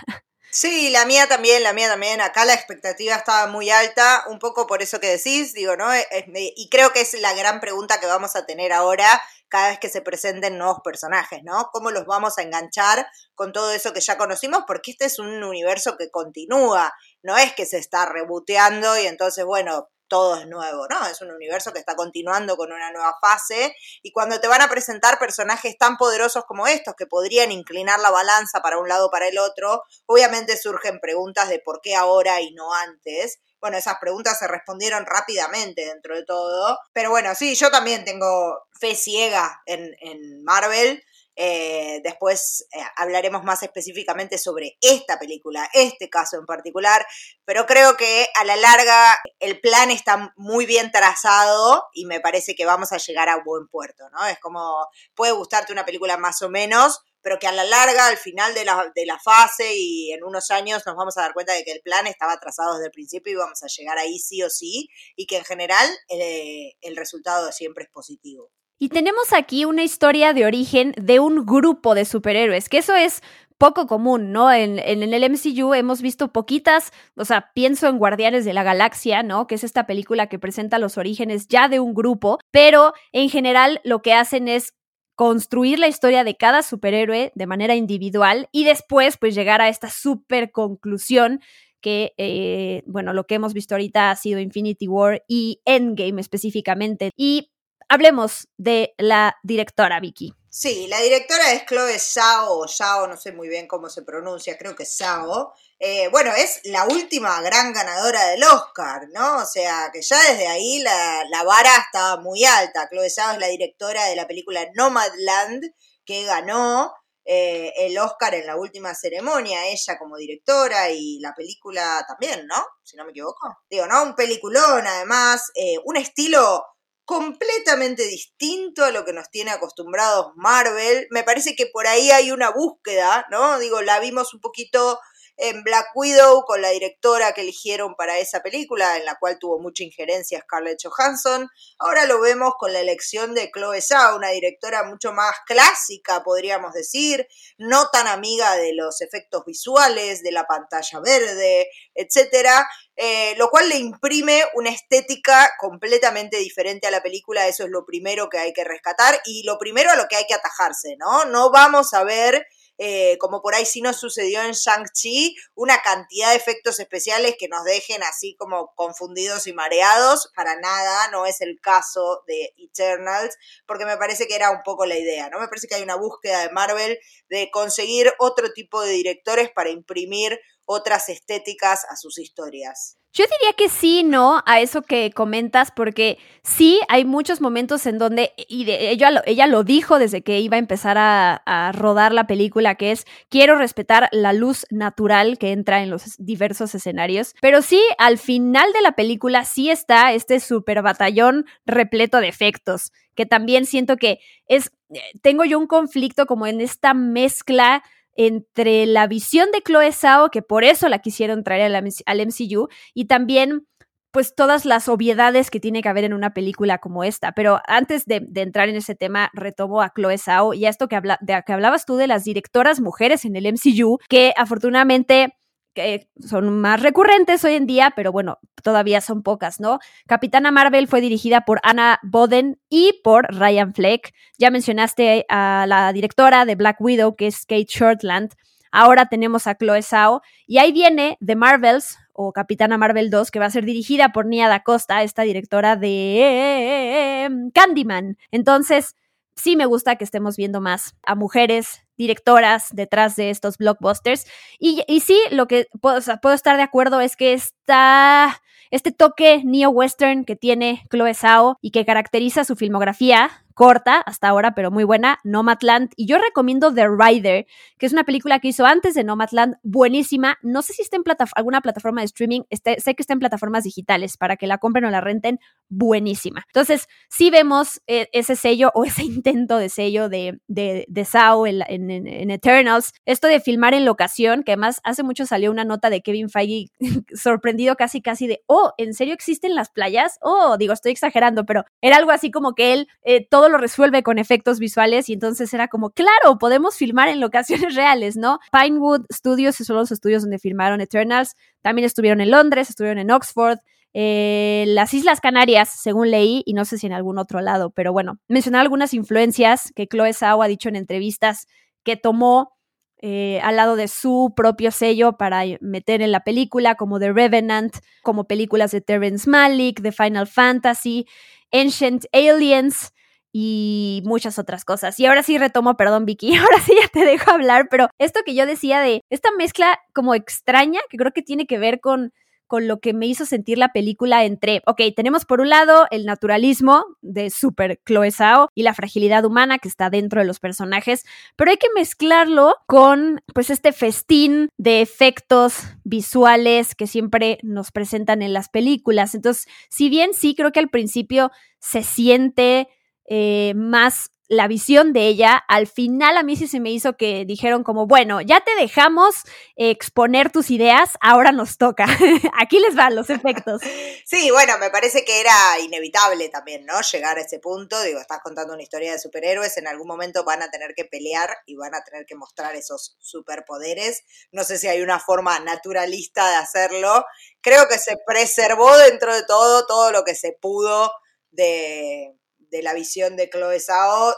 Sí, 0.52 0.90
la 0.90 1.06
mía 1.06 1.28
también, 1.28 1.64
la 1.64 1.74
mía 1.74 1.90
también. 1.90 2.22
Acá 2.22 2.46
la 2.46 2.54
expectativa 2.54 3.16
estaba 3.16 3.48
muy 3.48 3.70
alta, 3.70 4.24
un 4.30 4.40
poco 4.40 4.68
por 4.68 4.82
eso 4.82 5.02
que 5.02 5.10
decís, 5.10 5.54
digo, 5.54 5.76
¿no? 5.76 5.90
Y 6.34 6.70
creo 6.70 6.94
que 6.94 7.02
es 7.02 7.14
la 7.20 7.34
gran 7.34 7.60
pregunta 7.60 8.00
que 8.00 8.06
vamos 8.06 8.38
a 8.38 8.46
tener 8.46 8.72
ahora 8.72 9.22
cada 9.50 9.72
vez 9.72 9.80
que 9.80 9.90
se 9.90 10.02
presenten 10.02 10.58
nuevos 10.58 10.80
personajes, 10.82 11.42
¿no? 11.44 11.70
¿Cómo 11.74 11.92
los 11.92 12.06
vamos 12.06 12.38
a 12.38 12.42
enganchar 12.42 13.06
con 13.36 13.52
todo 13.52 13.74
eso 13.74 13.92
que 13.92 14.00
ya 14.00 14.18
conocimos? 14.18 14.64
Porque 14.66 14.92
este 14.92 15.06
es 15.06 15.20
un 15.20 15.44
universo 15.44 15.98
que 15.98 16.10
continúa, 16.10 16.94
no 17.22 17.38
es 17.38 17.52
que 17.54 17.66
se 17.66 17.80
está 17.80 18.06
reboteando 18.06 18.98
y 18.98 19.08
entonces, 19.08 19.44
bueno, 19.44 19.90
todo 20.10 20.36
es 20.36 20.48
nuevo, 20.48 20.88
¿no? 20.90 21.08
Es 21.08 21.22
un 21.22 21.32
universo 21.32 21.72
que 21.72 21.80
está 21.80 21.96
continuando 21.96 22.58
con 22.58 22.74
una 22.74 22.92
nueva 22.92 23.16
fase 23.22 23.74
y 24.02 24.12
cuando 24.12 24.42
te 24.42 24.48
van 24.48 24.62
a 24.62 24.70
presentar 24.70 25.18
personajes 25.20 25.78
tan 25.78 25.96
poderosos 25.96 26.44
como 26.46 26.68
estos 26.68 26.96
que 26.96 27.06
podrían 27.06 27.52
inclinar 27.52 28.00
la 28.00 28.10
balanza 28.10 28.62
para 28.62 28.80
un 28.80 28.90
lado 28.90 29.08
o 29.08 29.12
para 29.12 29.28
el 29.28 29.38
otro, 29.38 29.84
obviamente 30.06 30.58
surgen 30.58 31.00
preguntas 31.00 31.48
de 31.48 31.60
por 31.60 31.80
qué 31.82 31.96
ahora 31.96 32.42
y 32.42 32.52
no 32.52 32.74
antes. 32.74 33.40
Bueno, 33.62 33.78
esas 33.78 33.98
preguntas 34.00 34.40
se 34.40 34.48
respondieron 34.48 35.06
rápidamente 35.06 35.86
dentro 35.86 36.16
de 36.16 36.24
todo. 36.26 36.80
Pero 36.94 37.10
bueno, 37.10 37.36
sí, 37.36 37.56
yo 37.56 37.70
también 37.72 38.06
tengo 38.06 38.68
fe 38.80 38.96
ciega 38.96 39.62
en, 39.66 39.96
en 40.02 40.44
Marvel. 40.44 41.04
Eh, 41.36 42.02
después 42.04 42.66
eh, 42.72 42.80
hablaremos 42.98 43.44
más 43.44 43.64
específicamente 43.64 44.38
sobre 44.38 44.78
esta 44.82 45.18
película, 45.18 45.70
este 45.74 46.10
caso 46.10 46.38
en 46.38 46.46
particular, 46.46 47.06
pero 47.46 47.66
creo 47.66 47.96
que 47.96 48.28
a 48.36 48.44
la 48.44 48.58
larga 48.58 49.18
el 49.40 49.62
plan 49.62 49.90
está 49.90 50.34
muy 50.36 50.66
bien 50.66 50.92
trazado 50.92 51.86
y 51.94 52.06
me 52.06 52.20
parece 52.20 52.56
que 52.56 52.66
vamos 52.66 52.92
a 52.92 52.98
llegar 52.98 53.30
a 53.30 53.42
buen 53.44 53.68
puerto, 53.68 54.10
¿no? 54.10 54.26
Es 54.28 54.40
como, 54.40 54.86
puede 55.16 55.32
gustarte 55.32 55.72
una 55.72 55.86
película 55.86 56.18
más 56.18 56.42
o 56.42 56.50
menos, 56.50 57.02
pero 57.22 57.40
que 57.40 57.48
a 57.48 57.52
la 57.52 57.64
larga, 57.64 58.08
al 58.08 58.18
final 58.18 58.54
de 58.54 58.66
la, 58.66 58.92
de 58.96 59.06
la 59.06 59.20
fase 59.20 59.76
y 59.76 60.12
en 60.12 60.24
unos 60.24 60.52
años 60.52 60.84
nos 60.86 60.96
vamos 60.96 61.18
a 61.18 61.22
dar 61.22 61.34
cuenta 61.34 61.54
de 61.54 61.64
que 61.64 61.72
el 61.72 61.82
plan 61.82 62.08
estaba 62.08 62.40
trazado 62.40 62.74
desde 62.74 62.88
el 62.88 62.92
principio 62.92 63.34
y 63.34 63.36
vamos 63.36 63.62
a 63.64 63.68
llegar 63.68 63.98
ahí 63.98 64.20
sí 64.20 64.42
o 64.44 64.50
sí, 64.50 64.90
y 65.16 65.26
que 65.26 65.38
en 65.38 65.46
general 65.46 65.90
eh, 66.10 66.74
el 66.82 66.96
resultado 66.96 67.52
siempre 67.52 67.86
es 67.86 67.90
positivo. 67.92 68.52
Y 68.80 68.88
tenemos 68.88 69.34
aquí 69.34 69.66
una 69.66 69.84
historia 69.84 70.32
de 70.32 70.46
origen 70.46 70.94
de 70.96 71.20
un 71.20 71.46
grupo 71.46 71.96
de 71.96 72.06
superhéroes, 72.06 72.70
que 72.70 72.78
eso 72.78 72.96
es 72.96 73.22
poco 73.58 73.88
común, 73.88 74.32
¿no? 74.32 74.52
En, 74.54 74.80
el 74.80 75.30
MCU 75.30 75.74
hemos 75.74 76.02
visto 76.02 76.32
poquitas, 76.32 76.94
o 77.18 77.26
sea, 77.26 77.52
pienso 77.54 77.90
en 77.90 77.98
Guardianes 77.98 78.46
de 78.46 78.54
la 78.54 78.64
Galaxia, 78.64 79.22
¿no? 79.22 79.48
Que 79.48 79.56
es 79.56 79.66
esta 79.66 79.86
película 79.86 80.28
que 80.28 80.40
presenta 80.40 80.80
los 80.80 80.98
orígenes 80.98 81.50
ya 81.50 81.68
de 81.68 81.82
un 81.82 81.94
grupo, 81.94 82.40
pero 82.52 82.94
en 83.12 83.30
general 83.30 83.82
lo 83.84 84.02
que 84.02 84.14
hacen 84.14 84.48
es 84.48 84.74
construir 85.16 85.78
la 85.78 85.90
historia 85.90 86.24
de 86.24 86.38
cada 86.38 86.64
superhéroe 86.64 87.34
de 87.36 87.48
manera 87.48 87.76
individual 87.76 88.48
y 88.54 88.64
después 88.64 89.18
pues 89.18 89.36
llegar 89.36 89.60
a 89.60 89.68
esta 89.68 89.90
super 89.90 90.52
conclusión 90.54 91.42
que, 91.82 92.14
eh, 92.18 92.84
bueno, 92.86 93.12
lo 93.12 93.26
que 93.26 93.36
hemos 93.36 93.54
visto 93.54 93.76
ahorita 93.76 94.10
ha 94.10 94.16
sido 94.16 94.40
Infinity 94.40 94.88
War 94.88 95.24
y 95.28 95.60
Endgame 95.66 96.22
específicamente. 96.22 97.12
Y 97.18 97.52
hablemos 97.88 98.48
de 98.58 98.94
la 98.98 99.38
directora 99.44 100.00
Vicky. 100.00 100.34
Sí, 100.52 100.88
la 100.88 101.00
directora 101.00 101.52
es 101.52 101.66
Chloe 101.66 102.00
Zhao 102.00 102.60
o 102.60 102.68
Zhao, 102.68 103.08
no 103.08 103.16
sé 103.16 103.32
muy 103.32 103.48
bien 103.48 103.68
cómo 103.68 103.88
se 103.88 104.02
pronuncia, 104.02 104.58
creo 104.58 104.76
que 104.76 104.86
Zhao. 104.86 105.54
Eh, 105.78 106.08
bueno, 106.10 106.32
es 106.36 106.60
la 106.64 106.86
última 106.86 107.40
gran 107.42 107.72
ganadora 107.72 108.26
del 108.30 108.44
Oscar, 108.44 109.08
¿no? 109.14 109.38
O 109.38 109.46
sea, 109.46 109.92
que 109.94 110.02
ya 110.02 110.20
desde 110.24 110.48
ahí 110.48 110.80
la, 110.80 111.24
la 111.30 111.44
vara 111.44 111.72
estaba 111.86 112.20
muy 112.20 112.44
alta. 112.46 112.90
Chloe 112.90 113.10
Zhao 113.10 113.34
es 113.34 113.40
la 113.40 113.48
directora 113.48 114.06
de 114.06 114.16
la 114.16 114.28
película 114.28 114.68
Nomadland, 114.74 115.64
que 116.04 116.24
ganó 116.24 116.94
eh, 117.24 117.72
el 117.78 117.96
Oscar 118.00 118.34
en 118.34 118.48
la 118.48 118.56
última 118.56 118.96
ceremonia, 118.96 119.68
ella 119.68 120.00
como 120.00 120.18
directora 120.18 120.90
y 120.90 121.20
la 121.20 121.36
película 121.36 122.04
también, 122.08 122.48
¿no? 122.48 122.66
Si 122.84 122.98
no 122.98 123.06
me 123.06 123.12
equivoco. 123.12 123.60
Digo, 123.70 123.86
¿no? 123.86 124.02
Un 124.02 124.16
peliculón, 124.16 124.88
además, 124.88 125.52
eh, 125.54 125.76
un 125.86 125.96
estilo 125.96 126.66
completamente 127.10 128.06
distinto 128.06 128.86
a 128.86 128.92
lo 128.92 129.04
que 129.04 129.14
nos 129.14 129.32
tiene 129.32 129.50
acostumbrados 129.50 130.28
Marvel. 130.36 131.08
Me 131.10 131.24
parece 131.24 131.56
que 131.56 131.66
por 131.66 131.88
ahí 131.88 132.12
hay 132.12 132.32
una 132.32 132.52
búsqueda, 132.52 133.26
¿no? 133.32 133.58
Digo, 133.58 133.82
la 133.82 134.00
vimos 134.00 134.36
un 134.36 134.42
poquito 134.42 135.00
en 135.40 135.64
Black 135.64 135.88
Widow 135.96 136.44
con 136.44 136.62
la 136.62 136.70
directora 136.70 137.32
que 137.32 137.42
eligieron 137.42 137.96
para 137.96 138.20
esa 138.20 138.42
película, 138.42 138.98
en 138.98 139.06
la 139.06 139.16
cual 139.16 139.40
tuvo 139.40 139.58
mucha 139.60 139.84
injerencia 139.84 140.42
Scarlett 140.42 140.80
Johansson. 140.84 141.50
Ahora 141.80 142.06
lo 142.06 142.20
vemos 142.20 142.54
con 142.60 142.74
la 142.74 142.82
elección 142.82 143.34
de 143.34 143.50
Chloe 143.50 143.82
Zhao, 143.82 144.18
una 144.18 144.30
directora 144.30 144.84
mucho 144.84 145.14
más 145.14 145.34
clásica, 145.46 146.24
podríamos 146.24 146.74
decir, 146.74 147.26
no 147.58 147.90
tan 147.90 148.08
amiga 148.08 148.58
de 148.58 148.74
los 148.74 149.02
efectos 149.02 149.46
visuales, 149.46 150.22
de 150.24 150.34
la 150.34 150.46
pantalla 150.46 151.00
verde, 151.00 151.70
etcétera. 151.96 152.68
Eh, 153.02 153.34
lo 153.38 153.50
cual 153.50 153.70
le 153.70 153.78
imprime 153.78 154.44
una 154.56 154.72
estética 154.72 155.52
completamente 155.58 156.36
diferente 156.36 156.86
a 156.86 156.92
la 156.92 157.02
película, 157.02 157.48
eso 157.48 157.64
es 157.64 157.70
lo 157.70 157.86
primero 157.86 158.28
que 158.28 158.40
hay 158.40 158.52
que 158.52 158.66
rescatar 158.66 159.22
y 159.24 159.44
lo 159.44 159.58
primero 159.58 159.90
a 159.90 159.96
lo 159.96 160.10
que 160.10 160.18
hay 160.18 160.26
que 160.28 160.34
atajarse, 160.34 160.98
¿no? 160.98 161.24
No 161.24 161.50
vamos 161.50 161.94
a 161.94 162.04
ver 162.04 162.46
eh, 162.82 163.18
como 163.18 163.42
por 163.42 163.56
ahí 163.56 163.66
sí 163.66 163.82
nos 163.82 164.00
sucedió 164.00 164.42
en 164.42 164.54
Shang-Chi, 164.54 165.36
una 165.54 165.82
cantidad 165.82 166.30
de 166.30 166.38
efectos 166.38 166.80
especiales 166.80 167.36
que 167.38 167.50
nos 167.50 167.66
dejen 167.66 168.02
así 168.04 168.38
como 168.38 168.74
confundidos 168.74 169.48
y 169.48 169.54
mareados. 169.54 170.32
Para 170.34 170.58
nada, 170.62 171.12
no 171.12 171.26
es 171.26 171.42
el 171.42 171.60
caso 171.62 172.24
de 172.26 172.54
Eternals, 172.58 173.36
porque 173.68 173.86
me 173.86 173.98
parece 173.98 174.28
que 174.28 174.36
era 174.36 174.50
un 174.50 174.64
poco 174.64 174.86
la 174.86 174.98
idea, 174.98 175.30
¿no? 175.30 175.42
Me 175.42 175.50
parece 175.50 175.68
que 175.68 175.76
hay 175.76 175.84
una 175.84 175.98
búsqueda 175.98 176.48
de 176.48 176.54
Marvel 176.54 176.98
de 177.30 177.52
conseguir 177.52 178.14
otro 178.18 178.54
tipo 178.54 178.82
de 178.82 178.92
directores 178.92 179.52
para 179.52 179.70
imprimir 179.70 180.40
otras 180.72 181.10
estéticas 181.10 181.84
a 181.90 181.96
sus 181.96 182.20
historias. 182.20 183.00
Yo 183.12 183.26
diría 183.26 183.54
que 183.58 183.70
sí, 183.70 184.04
¿no? 184.04 184.44
A 184.46 184.60
eso 184.60 184.84
que 184.84 185.10
comentas, 185.10 185.72
porque 185.76 186.20
sí 186.44 186.80
hay 186.90 187.06
muchos 187.06 187.42
momentos 187.42 187.88
en 187.88 187.98
donde, 187.98 188.34
y 188.38 188.70
ella, 188.70 189.10
lo, 189.48 189.64
dijo 189.64 189.98
desde 189.98 190.22
que 190.22 190.40
iba 190.40 190.58
a 190.58 190.60
empezar 190.60 191.00
a, 191.00 191.42
a, 191.48 191.72
rodar 191.72 192.14
la 192.14 192.28
película, 192.28 192.76
que 192.76 192.92
es, 192.92 193.06
quiero 193.30 193.58
respetar 193.58 194.10
la 194.12 194.32
luz 194.32 194.68
natural 194.70 195.40
que 195.40 195.54
entra 195.54 195.82
en 195.82 195.90
los 195.90 196.18
diversos 196.20 196.76
escenarios, 196.76 197.34
pero 197.42 197.64
sí, 197.64 197.82
al 197.98 198.20
final 198.20 198.72
de 198.72 198.82
la 198.84 198.92
película 198.92 199.46
sí 199.46 199.72
está 199.72 200.14
este 200.14 200.40
super 200.40 200.84
batallón 200.84 201.48
repleto 201.66 202.20
de 202.20 202.28
efectos, 202.28 202.92
que 203.16 203.26
también 203.26 203.66
siento 203.66 203.98
que 203.98 204.20
es, 204.46 204.72
eh, 204.94 205.02
tengo 205.24 205.46
yo 205.46 205.58
un 205.58 205.68
conflicto 205.68 206.28
como 206.28 206.46
en 206.46 206.62
esta 206.62 206.94
mezcla 206.94 207.84
entre 208.20 208.86
la 208.86 209.08
visión 209.08 209.50
de 209.54 209.62
Chloe 209.62 209.94
Zhao, 209.94 210.30
que 210.30 210.42
por 210.42 210.66
eso 210.66 210.90
la 210.90 211.00
quisieron 211.00 211.42
traer 211.46 211.74
al, 211.74 212.28
MCU, 212.28 212.68
y 212.94 213.06
también 213.06 213.66
pues 214.12 214.36
todas 214.36 214.66
las 214.66 214.90
obviedades 214.90 215.50
que 215.50 215.62
tiene 215.62 215.82
que 215.82 215.88
haber 215.88 216.04
en 216.04 216.14
una 216.14 216.34
película 216.34 216.80
como 216.80 217.06
esta. 217.06 217.32
Pero 217.32 217.62
antes 217.66 218.04
de, 218.06 218.20
de 218.28 218.42
entrar 218.42 218.68
en 218.68 218.76
ese 218.76 218.94
tema, 218.94 219.30
retomo 219.34 219.82
a 219.82 219.94
Chloe 219.96 220.18
Zhao 220.18 220.54
y 220.54 220.66
a 220.66 220.70
esto 220.70 220.90
que, 220.90 220.98
habla, 220.98 221.18
de, 221.22 221.42
que 221.46 221.54
hablabas 221.54 221.86
tú 221.86 221.96
de 221.96 222.08
las 222.08 222.26
directoras 222.26 222.82
mujeres 222.82 223.24
en 223.24 223.38
el 223.38 223.46
MCU, 223.46 224.00
que 224.10 224.34
afortunadamente 224.36 225.39
que 225.74 226.10
son 226.20 226.60
más 226.60 226.82
recurrentes 226.82 227.44
hoy 227.46 227.56
en 227.56 227.66
día, 227.66 227.94
pero 227.96 228.12
bueno, 228.12 228.40
todavía 228.64 229.02
son 229.02 229.24
pocas, 229.24 229.60
¿no? 229.60 229.80
Capitana 230.08 230.52
Marvel 230.52 230.88
fue 230.88 231.02
dirigida 231.02 231.42
por 231.42 231.60
Anna 231.64 232.00
Boden 232.04 232.60
y 232.70 233.00
por 233.04 233.34
Ryan 233.34 233.74
Fleck. 233.74 234.14
Ya 234.38 234.52
mencionaste 234.52 235.26
a 235.30 235.66
la 235.68 235.94
directora 235.94 236.46
de 236.46 236.56
Black 236.56 236.82
Widow, 236.82 237.16
que 237.16 237.28
es 237.28 237.46
Kate 237.46 237.68
Shortland. 237.68 238.34
Ahora 238.72 239.08
tenemos 239.08 239.48
a 239.48 239.56
Chloe 239.56 239.82
Zhao. 239.82 240.22
Y 240.46 240.58
ahí 240.58 240.72
viene 240.72 241.18
The 241.26 241.36
Marvels, 241.36 241.98
o 242.14 242.34
Capitana 242.34 242.78
Marvel 242.78 243.10
2, 243.10 243.32
que 243.32 243.40
va 243.40 243.46
a 243.46 243.50
ser 243.50 243.64
dirigida 243.64 244.12
por 244.12 244.26
Nia 244.26 244.50
Da 244.50 244.62
Costa, 244.62 245.04
esta 245.04 245.22
directora 245.22 245.78
de 245.78 247.30
Candyman. 247.54 248.18
Entonces, 248.32 248.96
sí 249.40 249.56
me 249.56 249.66
gusta 249.66 249.96
que 249.96 250.04
estemos 250.04 250.38
viendo 250.38 250.62
más 250.62 250.96
a 251.04 251.16
mujeres 251.16 251.82
directoras 251.98 252.70
detrás 252.72 253.16
de 253.16 253.30
estos 253.30 253.58
blockbusters. 253.58 254.26
Y, 254.60 254.84
y 254.88 255.02
sí, 255.02 255.20
lo 255.32 255.48
que 255.48 255.68
puedo, 255.82 256.00
puedo, 256.22 256.36
estar 256.36 256.58
de 256.58 256.64
acuerdo 256.64 257.02
es 257.02 257.16
que 257.16 257.34
está 257.34 258.42
este 258.72 258.92
toque 258.92 259.42
neo-western 259.44 260.26
que 260.26 260.36
tiene 260.36 260.84
Chloe 260.90 261.14
Zhao 261.14 261.58
y 261.62 261.72
que 261.72 261.86
caracteriza 261.86 262.44
su 262.44 262.56
filmografía, 262.56 263.30
corta 263.60 263.98
hasta 263.98 264.30
ahora, 264.30 264.56
pero 264.56 264.72
muy 264.72 264.86
buena, 264.86 265.20
Nomadland. 265.26 265.92
Y 265.98 266.06
yo 266.06 266.18
recomiendo 266.18 266.74
The 266.74 266.88
Rider, 266.88 267.46
que 267.78 267.86
es 267.86 267.92
una 267.92 268.06
película 268.06 268.40
que 268.40 268.48
hizo 268.48 268.66
antes 268.66 268.94
de 268.94 269.04
Nomadland, 269.04 269.56
buenísima. 269.64 270.38
No 270.42 270.62
sé 270.62 270.72
si 270.72 270.82
está 270.82 270.96
en 270.96 271.04
alguna 271.36 271.60
plataforma 271.60 272.00
de 272.00 272.06
streaming, 272.06 272.44
este, 272.50 272.80
sé 272.80 272.96
que 272.96 273.04
está 273.04 273.12
en 273.12 273.20
plataformas 273.20 273.66
digitales 273.66 274.16
para 274.16 274.38
que 274.38 274.48
la 274.48 274.60
compren 274.60 274.86
o 274.86 274.90
la 274.90 275.02
renten, 275.02 275.42
buenísima. 275.68 276.46
Entonces, 276.48 276.88
sí 277.10 277.32
vemos 277.32 277.82
eh, 277.86 278.08
ese 278.14 278.38
sello 278.38 278.72
o 278.76 278.86
ese 278.86 279.04
intento 279.04 279.58
de 279.58 279.68
sello 279.68 280.08
de, 280.08 280.40
de, 280.48 280.86
de 280.88 281.04
Sao 281.04 281.46
en, 281.46 281.62
en, 281.68 282.08
en, 282.08 282.32
Eternals. 282.32 282.94
Esto 283.06 283.28
de 283.28 283.42
filmar 283.42 283.74
en 283.74 283.84
locación, 283.84 284.44
que 284.44 284.54
además 284.54 284.80
hace 284.86 285.04
mucho 285.04 285.26
salió 285.26 285.52
una 285.52 285.66
nota 285.66 285.90
de 285.90 286.02
Kevin 286.02 286.30
Feige 286.30 286.72
sorprendido 287.14 287.76
casi 287.76 288.02
casi 288.02 288.26
de, 288.26 288.42
oh, 288.46 288.72
¿en 288.78 288.94
serio 288.94 289.14
existen 289.14 289.54
las 289.54 289.70
playas? 289.70 290.18
Oh, 290.22 290.56
digo, 290.58 290.72
estoy 290.72 290.94
exagerando, 290.94 291.46
pero 291.46 291.66
era 291.82 291.98
algo 291.98 292.12
así 292.12 292.32
como 292.32 292.56
que 292.56 292.72
él 292.72 292.88
eh, 293.04 293.28
todo 293.30 293.49
lo 293.50 293.58
resuelve 293.58 294.04
con 294.04 294.18
efectos 294.18 294.60
visuales 294.60 295.10
y 295.10 295.14
entonces 295.14 295.54
era 295.54 295.68
como, 295.68 295.92
claro, 295.92 296.38
podemos 296.40 296.76
filmar 296.76 297.10
en 297.10 297.20
locaciones 297.20 297.76
reales, 297.76 298.16
¿no? 298.18 298.40
Pinewood 298.52 299.06
Studios 299.12 299.56
son 299.56 299.76
los 299.76 299.92
estudios 299.92 300.22
donde 300.22 300.40
filmaron 300.40 300.82
Eternals, 300.82 301.36
también 301.62 301.86
estuvieron 301.86 302.22
en 302.22 302.32
Londres, 302.32 302.70
estuvieron 302.70 303.00
en 303.00 303.12
Oxford, 303.12 303.60
eh, 303.94 304.66
las 304.68 304.94
Islas 304.94 305.20
Canarias, 305.20 305.70
según 305.70 306.12
leí, 306.12 306.44
y 306.46 306.54
no 306.54 306.64
sé 306.66 306.78
si 306.78 306.88
en 306.88 306.94
algún 306.94 307.18
otro 307.18 307.42
lado, 307.42 307.72
pero 307.72 307.92
bueno, 307.92 308.20
mencioné 308.28 308.60
algunas 308.60 308.94
influencias 308.94 309.72
que 309.76 309.88
Chloe 309.88 310.14
Zhao 310.14 310.44
ha 310.44 310.48
dicho 310.48 310.70
en 310.70 310.76
entrevistas 310.76 311.48
que 311.84 311.98
tomó 311.98 312.54
eh, 313.02 313.40
al 313.44 313.56
lado 313.56 313.78
de 313.78 313.88
su 313.88 314.34
propio 314.36 314.72
sello 314.72 315.14
para 315.18 315.44
meter 315.62 316.02
en 316.02 316.12
la 316.12 316.24
película, 316.24 316.76
como 316.76 317.00
The 317.00 317.14
Revenant, 317.14 317.78
como 318.04 318.26
películas 318.26 318.72
de 318.72 318.82
Terrence 318.82 319.30
Malick, 319.30 319.80
de 319.80 319.92
Final 319.92 320.28
Fantasy, 320.28 321.08
Ancient 321.52 322.06
Aliens 322.12 322.94
y 323.32 324.02
muchas 324.06 324.40
otras 324.40 324.66
cosas. 324.66 325.00
Y 325.00 325.06
ahora 325.06 325.24
sí 325.24 325.38
retomo, 325.38 325.78
perdón 325.78 326.06
Vicky, 326.06 326.36
ahora 326.38 326.60
sí 326.60 326.74
ya 326.80 326.88
te 326.88 327.06
dejo 327.06 327.32
hablar, 327.32 327.68
pero 327.70 327.90
esto 327.98 328.22
que 328.26 328.36
yo 328.36 328.46
decía 328.46 328.82
de 328.82 329.04
esta 329.10 329.30
mezcla 329.38 329.80
como 329.94 330.16
extraña, 330.16 330.80
que 330.90 330.98
creo 330.98 331.12
que 331.12 331.22
tiene 331.22 331.46
que 331.48 331.60
ver 331.60 331.80
con 331.80 332.14
con 332.50 332.68
lo 332.68 332.80
que 332.80 332.94
me 332.94 333.06
hizo 333.06 333.28
sentir 333.28 333.60
la 333.60 333.70
película 333.70 334.26
entre, 334.26 334.64
ok, 334.66 334.82
tenemos 334.96 335.24
por 335.24 335.40
un 335.40 335.50
lado 335.50 335.86
el 335.92 336.08
naturalismo 336.08 336.84
de 337.02 337.30
Super 337.30 337.80
Chloe 337.86 338.10
Zhao 338.10 338.50
y 338.56 338.64
la 338.64 338.74
fragilidad 338.74 339.24
humana 339.24 339.60
que 339.60 339.68
está 339.68 339.92
dentro 339.92 340.20
de 340.20 340.26
los 340.26 340.40
personajes, 340.40 341.06
pero 341.36 341.52
hay 341.52 341.58
que 341.58 341.68
mezclarlo 341.76 342.56
con 342.66 343.22
pues 343.36 343.52
este 343.52 343.72
festín 343.72 344.50
de 344.58 344.82
efectos 344.82 345.60
visuales 345.84 346.74
que 346.74 346.88
siempre 346.88 347.38
nos 347.44 347.72
presentan 347.72 348.24
en 348.24 348.34
las 348.34 348.50
películas. 348.50 349.14
Entonces, 349.14 349.48
si 349.70 349.90
bien 349.90 350.16
sí 350.16 350.34
creo 350.34 350.52
que 350.52 350.60
al 350.60 350.70
principio 350.70 351.32
se 351.60 351.84
siente 351.84 352.68
eh, 353.10 353.54
más 353.56 354.12
la 354.30 354.48
visión 354.48 354.94
de 354.94 355.08
ella, 355.08 355.44
al 355.48 355.66
final 355.66 356.16
a 356.16 356.22
mí 356.22 356.36
sí 356.36 356.48
se 356.48 356.60
me 356.60 356.70
hizo 356.70 356.96
que 356.96 357.26
dijeron 357.26 357.64
como, 357.64 357.88
bueno, 357.88 358.22
ya 358.22 358.42
te 358.42 358.54
dejamos 358.56 359.16
exponer 359.56 360.32
tus 360.32 360.52
ideas, 360.52 360.92
ahora 361.02 361.32
nos 361.32 361.58
toca. 361.58 361.88
Aquí 362.40 362.60
les 362.60 362.76
van 362.76 362.96
los 362.96 363.10
efectos. 363.10 363.62
Sí, 364.06 364.32
bueno, 364.32 364.58
me 364.58 364.72
parece 364.72 365.06
que 365.06 365.22
era 365.22 365.60
inevitable 365.60 366.30
también, 366.30 366.66
¿no? 366.66 366.82
Llegar 366.82 367.18
a 367.20 367.22
ese 367.22 367.38
punto. 367.38 367.80
Digo, 367.84 368.00
estás 368.00 368.20
contando 368.24 368.54
una 368.56 368.64
historia 368.64 368.92
de 368.92 369.00
superhéroes, 369.00 369.58
en 369.58 369.68
algún 369.68 369.88
momento 369.88 370.24
van 370.24 370.42
a 370.42 370.50
tener 370.50 370.74
que 370.76 370.86
pelear 370.86 371.30
y 371.46 371.56
van 371.56 371.76
a 371.76 371.84
tener 371.84 372.08
que 372.08 372.16
mostrar 372.16 372.56
esos 372.56 372.98
superpoderes. 373.00 374.04
No 374.32 374.44
sé 374.44 374.58
si 374.58 374.68
hay 374.68 374.82
una 374.82 375.00
forma 375.00 375.40
naturalista 375.42 376.28
de 376.28 376.38
hacerlo. 376.38 377.06
Creo 377.42 377.68
que 377.68 377.78
se 377.78 377.98
preservó 378.06 378.76
dentro 378.78 379.14
de 379.14 379.24
todo, 379.24 379.68
todo 379.68 379.92
lo 379.92 380.04
que 380.04 380.16
se 380.16 380.36
pudo 380.40 380.92
de 381.32 382.19
de 382.50 382.62
la 382.62 382.74
visión 382.74 383.16
de 383.16 383.30
Chloe 383.30 383.60
Zhao, 383.60 384.16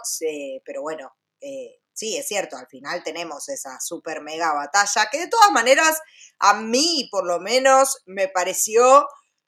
pero 0.65 0.81
bueno, 0.81 1.11
eh, 1.41 1.79
sí, 1.93 2.17
es 2.17 2.27
cierto, 2.27 2.57
al 2.57 2.67
final 2.67 3.03
tenemos 3.03 3.49
esa 3.49 3.79
super 3.79 4.21
mega 4.21 4.53
batalla, 4.53 5.07
que 5.11 5.19
de 5.19 5.27
todas 5.27 5.51
maneras 5.51 5.99
a 6.39 6.53
mí 6.55 7.07
por 7.11 7.25
lo 7.25 7.39
menos 7.39 8.01
me 8.05 8.27
pareció 8.27 9.07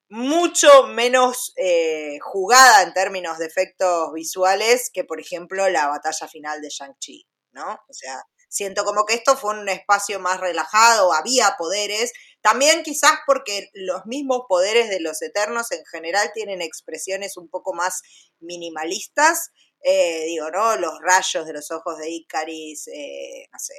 mucho 0.10 0.88
menos 0.88 1.54
eh, 1.56 2.20
jugada 2.22 2.84
en 2.84 2.94
términos 2.94 3.40
de 3.40 3.48
efectos 3.48 4.14
visuales 4.14 4.92
que 4.94 5.04
por 5.04 5.20
ejemplo 5.20 5.68
la 5.70 5.88
batalla 5.88 6.28
final 6.28 6.62
de 6.62 6.70
Shang-Chi, 6.70 7.28
¿no? 7.54 7.80
O 7.90 7.94
sea, 7.94 8.24
siento 8.54 8.86
como 8.86 9.06
que 9.06 9.16
esto 9.16 9.36
fue 9.36 9.60
un 9.60 9.68
espacio 9.68 10.20
más 10.20 10.40
relajado, 10.40 11.12
había 11.12 11.56
poderes, 11.58 12.14
también 12.42 12.84
quizás 12.84 13.14
porque 13.26 13.70
los 13.74 14.06
mismos 14.06 14.44
poderes 14.48 14.90
de 14.90 15.00
los 15.00 15.22
Eternos 15.24 15.72
en 15.72 15.84
general 15.86 16.32
tienen 16.34 16.62
expresiones 16.62 17.36
un 17.36 17.50
poco 17.50 17.74
más 17.74 18.04
minimalistas, 18.40 19.50
eh, 19.82 20.26
digo, 20.26 20.52
¿no? 20.52 20.76
Los 20.76 21.00
rayos 21.02 21.48
de 21.48 21.54
los 21.54 21.72
ojos 21.72 21.98
de 21.98 22.12
Icaris, 22.12 22.88
eh, 22.90 23.48
no 23.52 23.60
sé, 23.60 23.74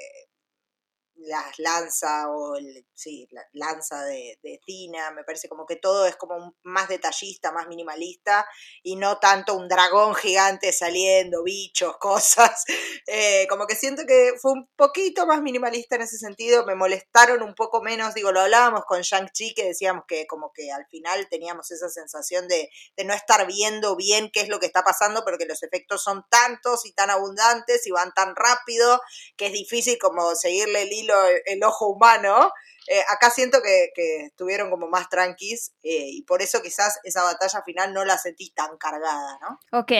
las 1.24 1.58
lanza 1.58 2.30
o 2.30 2.56
el, 2.56 2.86
sí, 2.94 3.26
la 3.30 3.42
lanza 3.52 4.04
de, 4.04 4.38
de, 4.42 4.60
Tina, 4.64 5.10
me 5.12 5.24
parece 5.24 5.48
como 5.48 5.66
que 5.66 5.76
todo 5.76 6.06
es 6.06 6.16
como 6.16 6.54
más 6.62 6.88
detallista, 6.88 7.50
más 7.52 7.66
minimalista 7.66 8.46
y 8.82 8.96
no 8.96 9.18
tanto 9.18 9.54
un 9.54 9.68
dragón 9.68 10.14
gigante 10.14 10.72
saliendo, 10.72 11.42
bichos, 11.42 11.96
cosas. 12.00 12.64
Eh, 13.06 13.46
como 13.48 13.66
que 13.66 13.76
siento 13.76 14.04
que 14.06 14.34
fue 14.40 14.52
un 14.52 14.68
poquito 14.76 15.26
más 15.26 15.40
minimalista 15.40 15.96
en 15.96 16.02
ese 16.02 16.18
sentido, 16.18 16.66
me 16.66 16.74
molestaron 16.74 17.42
un 17.42 17.54
poco 17.54 17.82
menos, 17.82 18.14
digo, 18.14 18.32
lo 18.32 18.40
hablábamos 18.40 18.84
con 18.84 19.00
Shang-Chi 19.00 19.54
que 19.54 19.64
decíamos 19.64 20.04
que 20.06 20.26
como 20.26 20.52
que 20.52 20.70
al 20.70 20.86
final 20.86 21.26
teníamos 21.30 21.70
esa 21.70 21.88
sensación 21.88 22.48
de, 22.48 22.70
de 22.96 23.04
no 23.04 23.14
estar 23.14 23.46
viendo 23.46 23.96
bien 23.96 24.30
qué 24.32 24.40
es 24.40 24.48
lo 24.48 24.60
que 24.60 24.66
está 24.66 24.82
pasando, 24.82 25.24
porque 25.24 25.46
los 25.46 25.62
efectos 25.62 26.02
son 26.02 26.24
tantos 26.28 26.84
y 26.84 26.92
tan 26.92 27.10
abundantes 27.10 27.86
y 27.86 27.90
van 27.90 28.12
tan 28.12 28.36
rápido 28.36 29.00
que 29.36 29.46
es 29.46 29.52
difícil 29.52 29.98
como 29.98 30.34
seguirle 30.34 30.82
el 30.82 30.92
hilo 30.92 31.13
el, 31.46 31.62
ojo 31.64 31.88
humano. 31.88 32.50
Eh, 32.86 33.00
acá 33.10 33.30
siento 33.30 33.62
que, 33.62 33.88
estuvieron 34.26 34.68
como 34.70 34.88
más 34.88 35.08
tranquis 35.08 35.72
eh, 35.82 36.06
y 36.10 36.22
por 36.22 36.42
eso 36.42 36.60
quizás 36.60 36.98
esa 37.04 37.22
batalla 37.22 37.62
final 37.62 37.94
no 37.94 38.04
la 38.04 38.18
sentí 38.18 38.50
tan 38.50 38.76
cargada, 38.76 39.38
¿no? 39.40 39.78
Ok, 39.78 39.92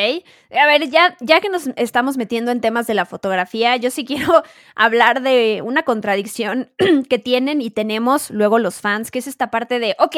a 0.51 0.67
ver, 0.67 0.91
ya, 0.91 1.17
ya 1.21 1.41
que 1.41 1.49
nos 1.49 1.69
estamos 1.77 2.19
metiendo 2.19 2.51
en 2.51 2.61
temas 2.61 2.87
de 2.87 2.93
la 2.93 3.07
fotografía, 3.07 3.77
yo 3.77 3.91
sí 3.91 4.05
quiero 4.07 4.43
hablar 4.75 5.23
de 5.23 5.63
una 5.65 5.85
contradicción 5.85 6.75
que 7.09 7.19
tienen 7.19 7.63
y 7.63 7.71
tenemos 7.71 8.31
luego 8.31 8.59
los 8.59 8.81
fans, 8.81 9.11
que 9.11 9.21
es 9.21 9.29
esta 9.29 9.51
parte 9.51 9.79
de, 9.79 9.97
ok, 9.99 10.17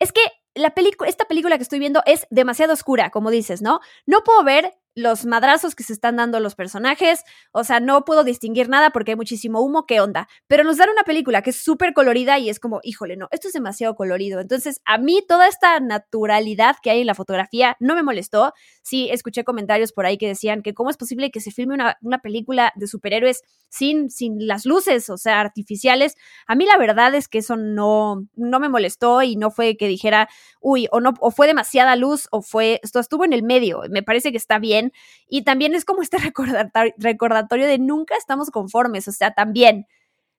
es 0.00 0.12
que 0.12 0.22
la 0.54 0.74
esta 1.06 1.24
película 1.26 1.56
que 1.56 1.62
estoy 1.62 1.78
viendo 1.78 2.02
es 2.04 2.26
demasiado 2.30 2.72
oscura, 2.72 3.10
como 3.10 3.30
dices, 3.30 3.62
¿no? 3.62 3.80
No 4.06 4.22
puedo 4.24 4.42
ver 4.44 4.74
los 4.94 5.24
madrazos 5.24 5.74
que 5.74 5.84
se 5.84 5.92
están 5.92 6.16
dando 6.16 6.40
los 6.40 6.54
personajes, 6.54 7.24
o 7.52 7.64
sea, 7.64 7.80
no 7.80 8.04
puedo 8.04 8.24
distinguir 8.24 8.68
nada 8.68 8.90
porque 8.90 9.12
hay 9.12 9.16
muchísimo 9.16 9.60
humo, 9.60 9.86
¿qué 9.86 10.00
onda? 10.00 10.28
Pero 10.46 10.64
nos 10.64 10.76
dan 10.76 10.90
una 10.90 11.02
película 11.02 11.42
que 11.42 11.50
es 11.50 11.56
súper 11.56 11.94
colorida 11.94 12.38
y 12.38 12.50
es 12.50 12.60
como, 12.60 12.80
híjole, 12.82 13.16
no, 13.16 13.28
esto 13.30 13.48
es 13.48 13.54
demasiado 13.54 13.94
colorido. 13.94 14.40
Entonces, 14.40 14.80
a 14.84 14.98
mí 14.98 15.22
toda 15.26 15.48
esta 15.48 15.80
naturalidad 15.80 16.76
que 16.82 16.90
hay 16.90 17.00
en 17.00 17.06
la 17.06 17.14
fotografía 17.14 17.76
no 17.80 17.94
me 17.94 18.02
molestó. 18.02 18.52
Sí, 18.82 19.08
escuché 19.10 19.44
comentarios 19.44 19.92
por 19.92 20.06
ahí 20.06 20.18
que 20.18 20.28
decían 20.28 20.62
que 20.62 20.74
cómo 20.74 20.90
es 20.90 20.96
posible 20.96 21.30
que 21.30 21.40
se 21.40 21.50
filme 21.50 21.74
una, 21.74 21.96
una 22.02 22.18
película 22.18 22.72
de 22.76 22.86
superhéroes 22.86 23.42
sin, 23.68 24.10
sin 24.10 24.46
las 24.46 24.66
luces, 24.66 25.08
o 25.08 25.16
sea, 25.16 25.40
artificiales. 25.40 26.16
A 26.46 26.54
mí 26.54 26.66
la 26.66 26.76
verdad 26.76 27.14
es 27.14 27.28
que 27.28 27.38
eso 27.38 27.56
no, 27.56 28.26
no 28.34 28.60
me 28.60 28.68
molestó 28.68 29.22
y 29.22 29.36
no 29.36 29.50
fue 29.50 29.76
que 29.76 29.88
dijera, 29.88 30.28
uy, 30.60 30.88
o 30.90 31.00
no, 31.00 31.14
o 31.20 31.30
fue 31.30 31.46
demasiada 31.46 31.96
luz 31.96 32.28
o 32.30 32.42
fue, 32.42 32.80
esto 32.82 33.00
estuvo 33.00 33.24
en 33.24 33.32
el 33.32 33.42
medio. 33.42 33.82
Me 33.90 34.02
parece 34.02 34.30
que 34.30 34.36
está 34.36 34.58
bien 34.58 34.81
y 35.28 35.42
también 35.42 35.74
es 35.74 35.84
como 35.84 36.02
este 36.02 36.16
recordatorio 36.96 37.66
de 37.66 37.78
nunca 37.78 38.16
estamos 38.16 38.50
conformes, 38.50 39.06
o 39.06 39.12
sea, 39.12 39.34
también 39.34 39.86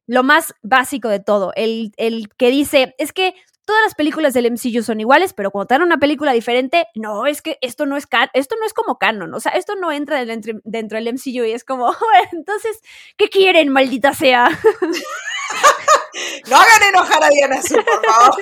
lo 0.06 0.24
más 0.24 0.54
básico 0.62 1.08
de 1.08 1.20
todo, 1.20 1.54
el, 1.56 1.94
el 1.98 2.28
que 2.36 2.50
dice, 2.50 2.96
es 2.98 3.14
que 3.14 3.36
todas 3.66 3.82
las 3.84 3.96
películas 3.96 4.34
del 4.34 4.52
MCU 4.52 4.84
son 4.84 5.00
iguales, 5.00 5.34
pero 5.34 5.52
cuando 5.52 5.68
te 5.68 5.76
dan 5.76 5.84
una 5.84 5.98
película 5.98 6.34
diferente, 6.34 6.88
no, 6.96 7.26
es 7.26 7.42
que 7.42 7.58
esto 7.62 7.86
no 7.86 7.98
es 7.98 8.08
esto 8.34 8.56
no 8.60 8.66
es 8.66 8.74
como 8.74 8.98
canon, 8.98 9.34
o 9.34 9.40
sea, 9.40 9.54
esto 9.54 9.76
no 9.76 9.92
entra 9.92 10.26
dentro, 10.26 10.60
dentro 10.64 10.98
del 10.98 11.14
MCU 11.14 11.46
y 11.46 11.52
es 11.52 11.64
como, 11.64 11.94
entonces, 12.32 12.82
¿qué 13.18 13.30
quieren, 13.30 13.70
maldita 13.70 14.14
sea? 14.14 14.50
no 16.50 16.56
hagan 16.56 16.84
enojar 16.90 17.24
a 17.24 17.30
Diana 17.30 17.60
por 17.62 18.06
favor. 18.06 18.36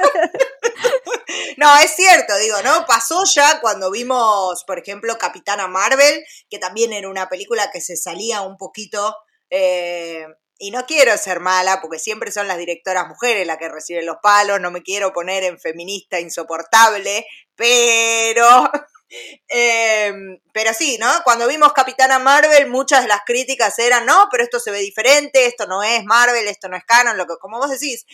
No, 1.58 1.78
es 1.80 1.96
cierto, 1.96 2.36
digo, 2.38 2.62
¿no? 2.64 2.86
Pasó 2.86 3.24
ya 3.26 3.60
cuando 3.62 3.92
vimos, 3.92 4.64
por 4.66 4.80
ejemplo, 4.80 5.18
Capitana 5.18 5.68
Marvel, 5.68 6.24
que 6.50 6.60
también 6.60 6.94
era 6.94 7.10
una 7.10 7.30
película 7.30 7.70
que 7.72 7.82
se 7.82 7.98
salía 7.98 8.42
un 8.42 8.58
poquito. 8.58 9.16
Eh, 9.50 10.26
y 10.58 10.70
no 10.70 10.86
quiero 10.86 11.18
ser 11.18 11.40
mala, 11.40 11.82
porque 11.82 11.98
siempre 11.98 12.32
son 12.32 12.48
las 12.48 12.58
directoras 12.58 13.08
mujeres 13.08 13.48
las 13.48 13.58
que 13.58 13.68
reciben 13.68 14.06
los 14.06 14.18
palos, 14.22 14.62
no 14.62 14.70
me 14.70 14.84
quiero 14.84 15.12
poner 15.12 15.44
en 15.44 15.60
feminista 15.60 16.20
insoportable, 16.20 17.26
pero 17.56 18.70
Em, 19.48 20.40
pero 20.54 20.74
sí, 20.74 20.98
¿no? 21.00 21.08
Cuando 21.24 21.48
vimos 21.48 21.74
Capitana 21.74 22.20
Marvel, 22.20 22.70
muchas 22.70 23.02
de 23.02 23.10
las 23.10 23.22
críticas 23.26 23.78
eran, 23.80 24.06
no, 24.06 24.28
pero 24.32 24.44
esto 24.44 24.60
se 24.60 24.72
ve 24.72 24.80
diferente, 24.80 25.46
esto 25.46 25.68
no 25.68 25.84
es 25.84 26.04
Marvel, 26.06 26.48
esto 26.48 26.70
no 26.70 26.78
es 26.78 26.86
canon, 26.86 27.18
lo 27.18 27.26
que, 27.26 27.36
como 27.40 27.58
vos 27.58 27.70
decís, 27.70 28.06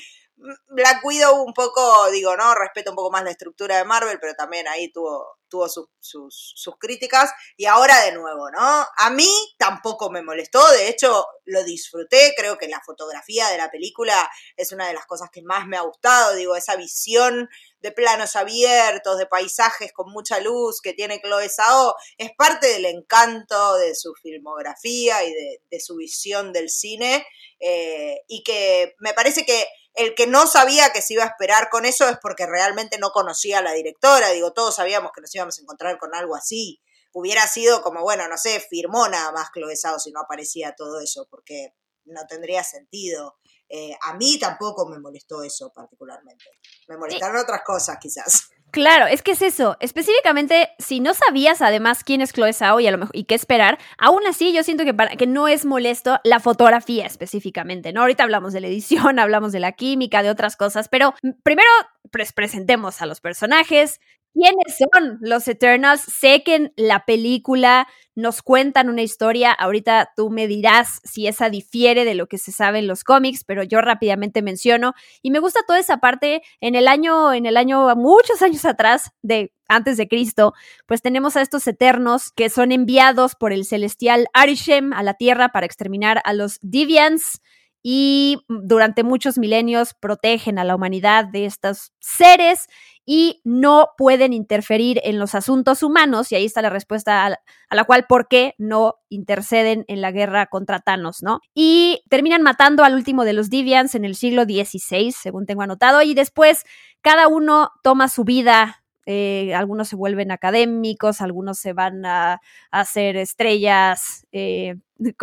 Black 0.69 1.03
Widow 1.03 1.43
un 1.43 1.53
poco, 1.53 2.11
digo, 2.11 2.35
¿no? 2.37 2.53
Respeto 2.53 2.91
un 2.91 2.95
poco 2.95 3.09
más 3.09 3.23
la 3.23 3.31
estructura 3.31 3.77
de 3.77 3.85
Marvel, 3.85 4.19
pero 4.19 4.35
también 4.35 4.67
ahí 4.67 4.91
tuvo, 4.91 5.39
tuvo 5.49 5.67
sus, 5.67 5.87
sus, 5.99 6.75
críticas. 6.79 7.31
Y 7.55 7.65
ahora 7.65 8.01
de 8.01 8.11
nuevo, 8.11 8.51
¿no? 8.51 8.85
A 8.97 9.09
mí 9.09 9.29
tampoco 9.57 10.11
me 10.11 10.21
molestó, 10.21 10.65
de 10.71 10.89
hecho 10.89 11.25
lo 11.45 11.63
disfruté, 11.63 12.33
creo 12.37 12.57
que 12.57 12.67
la 12.67 12.81
fotografía 12.85 13.47
de 13.49 13.57
la 13.57 13.71
película 13.71 14.29
es 14.55 14.71
una 14.71 14.87
de 14.87 14.93
las 14.93 15.05
cosas 15.05 15.29
que 15.31 15.41
más 15.41 15.65
me 15.65 15.77
ha 15.77 15.81
gustado, 15.81 16.35
digo, 16.35 16.55
esa 16.55 16.75
visión 16.75 17.49
de 17.79 17.91
planos 17.91 18.35
abiertos, 18.35 19.17
de 19.17 19.27
paisajes 19.27 19.93
con 19.93 20.11
mucha 20.11 20.39
luz 20.39 20.81
que 20.81 20.93
tiene 20.93 21.21
Chloe 21.21 21.49
Zhao, 21.49 21.95
es 22.17 22.31
parte 22.37 22.67
del 22.67 22.85
encanto 22.85 23.77
de 23.77 23.95
su 23.95 24.13
filmografía 24.21 25.23
y 25.23 25.31
de, 25.31 25.79
su 25.79 25.95
visión 25.95 26.53
del 26.53 26.69
cine, 26.69 27.25
eh, 27.59 28.21
y 28.27 28.43
que 28.43 28.95
me 28.99 29.13
parece 29.13 29.45
que 29.45 29.65
el 29.97 30.15
que 30.15 30.27
no 30.27 30.47
sabía 30.47 30.91
que 30.91 31.01
se 31.01 31.15
iba 31.15 31.23
a 31.23 31.27
esperar 31.27 31.69
con 31.69 31.85
eso 31.85 32.07
es 32.07 32.17
porque 32.21 32.45
realmente 32.45 32.97
no 32.97 33.11
conocía 33.11 33.59
a 33.59 33.61
la 33.63 33.73
directora, 33.73 34.29
digo, 34.29 34.53
todos 34.53 34.75
sabíamos 34.75 35.11
que 35.13 35.21
nos 35.21 35.33
íbamos 35.33 35.57
a 35.57 35.61
encontrar 35.61 35.97
con 35.97 36.15
algo 36.15 36.35
así, 36.35 36.81
hubiera 37.13 37.47
sido 37.47 37.81
como, 37.81 38.01
bueno, 38.01 38.27
no 38.27 38.37
sé, 38.37 38.59
firmó 38.59 39.07
nada 39.07 39.31
más 39.31 39.49
Chloe 39.51 39.75
Zhao 39.75 39.99
si 39.99 40.11
no 40.11 40.21
aparecía 40.21 40.75
todo 40.75 41.01
eso, 41.01 41.27
porque 41.29 41.73
no 42.05 42.25
tendría 42.27 42.63
sentido. 42.63 43.37
Eh, 43.69 43.97
a 44.01 44.13
mí 44.13 44.39
tampoco 44.39 44.87
me 44.87 44.99
molestó 44.99 45.43
eso 45.43 45.71
particularmente. 45.73 46.45
Me 46.87 46.97
molestaron 46.97 47.37
otras 47.37 47.61
cosas 47.65 47.97
quizás. 47.99 48.49
Claro, 48.71 49.07
es 49.07 49.21
que 49.21 49.31
es 49.31 49.41
eso. 49.41 49.77
Específicamente, 49.79 50.69
si 50.77 50.99
no 50.99 51.13
sabías 51.13 51.61
además 51.61 52.03
quién 52.03 52.21
es 52.21 52.33
Chloe 52.33 52.53
Zhao 52.53 52.79
y, 52.79 52.87
a 52.87 52.91
lo 52.91 52.97
mejor, 52.97 53.15
y 53.15 53.23
qué 53.23 53.35
esperar, 53.35 53.77
aún 53.97 54.25
así 54.27 54.53
yo 54.53 54.63
siento 54.63 54.83
que, 54.83 54.93
para, 54.93 55.15
que 55.15 55.25
no 55.25 55.47
es 55.47 55.65
molesto 55.65 56.19
la 56.23 56.39
fotografía 56.39 57.05
específicamente, 57.05 57.93
¿no? 57.93 58.01
Ahorita 58.01 58.23
hablamos 58.23 58.53
de 58.53 58.61
la 58.61 58.67
edición, 58.67 59.19
hablamos 59.19 59.51
de 59.51 59.59
la 59.59 59.71
química, 59.71 60.21
de 60.21 60.29
otras 60.29 60.57
cosas, 60.57 60.89
pero 60.89 61.13
mm, 61.23 61.31
primero 61.43 61.69
pues, 62.11 62.33
presentemos 62.33 63.01
a 63.01 63.05
los 63.05 63.21
personajes, 63.21 63.99
¿Quiénes 64.37 64.77
son 64.77 65.17
los 65.21 65.47
Eternals? 65.47 66.01
Sé 66.01 66.43
que 66.43 66.55
en 66.55 66.73
la 66.75 67.05
película 67.05 67.87
nos 68.13 68.43
cuentan 68.43 68.87
una 68.87 69.01
historia. 69.01 69.51
Ahorita 69.51 70.11
tú 70.15 70.29
me 70.29 70.45
dirás 70.45 70.99
si 71.03 71.25
esa 71.25 71.49
difiere 71.49 72.05
de 72.05 72.13
lo 72.13 72.27
que 72.27 72.37
se 72.37 72.51
sabe 72.51 72.77
en 72.77 72.85
los 72.85 73.03
cómics, 73.03 73.43
pero 73.43 73.63
yo 73.63 73.81
rápidamente 73.81 74.43
menciono. 74.43 74.93
Y 75.23 75.31
me 75.31 75.39
gusta 75.39 75.61
toda 75.65 75.79
esa 75.79 75.97
parte. 75.97 76.43
En 76.61 76.75
el 76.75 76.87
año, 76.87 77.33
en 77.33 77.47
el 77.47 77.57
año, 77.57 77.95
muchos 77.95 78.43
años 78.43 78.63
atrás, 78.65 79.09
de 79.23 79.53
antes 79.67 79.97
de 79.97 80.07
Cristo, 80.07 80.53
pues 80.85 81.01
tenemos 81.01 81.35
a 81.35 81.41
estos 81.41 81.65
eternos 81.65 82.31
que 82.31 82.51
son 82.51 82.71
enviados 82.71 83.33
por 83.33 83.51
el 83.53 83.65
celestial 83.65 84.27
Arishem 84.33 84.93
a 84.93 85.01
la 85.01 85.15
tierra 85.15 85.49
para 85.49 85.65
exterminar 85.65 86.21
a 86.25 86.33
los 86.33 86.59
Deviants 86.61 87.41
y 87.83 88.39
durante 88.47 89.03
muchos 89.03 89.37
milenios 89.37 89.93
protegen 89.93 90.59
a 90.59 90.63
la 90.63 90.75
humanidad 90.75 91.25
de 91.25 91.45
estos 91.45 91.93
seres 91.99 92.67
y 93.05 93.41
no 93.45 93.91
pueden 93.97 94.33
interferir 94.33 94.99
en 95.03 95.17
los 95.17 95.33
asuntos 95.33 95.81
humanos, 95.81 96.29
y 96.31 96.35
ahí 96.35 96.45
está 96.45 96.61
la 96.61 96.69
respuesta 96.69 97.25
a, 97.25 97.75
la 97.75 97.83
cual 97.85 98.05
por 98.07 98.27
qué 98.27 98.53
no 98.57 98.95
interceden 99.07 99.85
en 99.87 100.01
la 100.01 100.11
guerra 100.11 100.47
contra 100.47 100.79
Thanos, 100.79 101.23
¿no? 101.23 101.39
Y 101.53 102.01
terminan 102.09 102.41
matando 102.41 102.83
al 102.83 102.95
último 102.95 103.23
de 103.23 103.31
los 103.31 103.49
Deviants 103.49 103.95
en 103.95 104.03
el 104.03 104.15
siglo 104.15 104.43
XVI, 104.43 105.13
según 105.13 105.45
tengo 105.45 105.61
anotado, 105.61 106.01
y 106.01 106.13
después 106.13 106.63
cada 107.01 107.29
uno 107.29 107.71
toma 107.81 108.09
su 108.09 108.25
vida 108.25 108.83
eh, 109.09 109.55
algunos 109.55 109.87
se 109.87 109.95
vuelven 109.95 110.31
académicos, 110.31 111.21
algunos 111.21 111.57
se 111.57 111.71
van 111.71 112.05
a, 112.05 112.41
hacer 112.71 113.15
estrellas, 113.15 114.27
eh, 114.33 114.75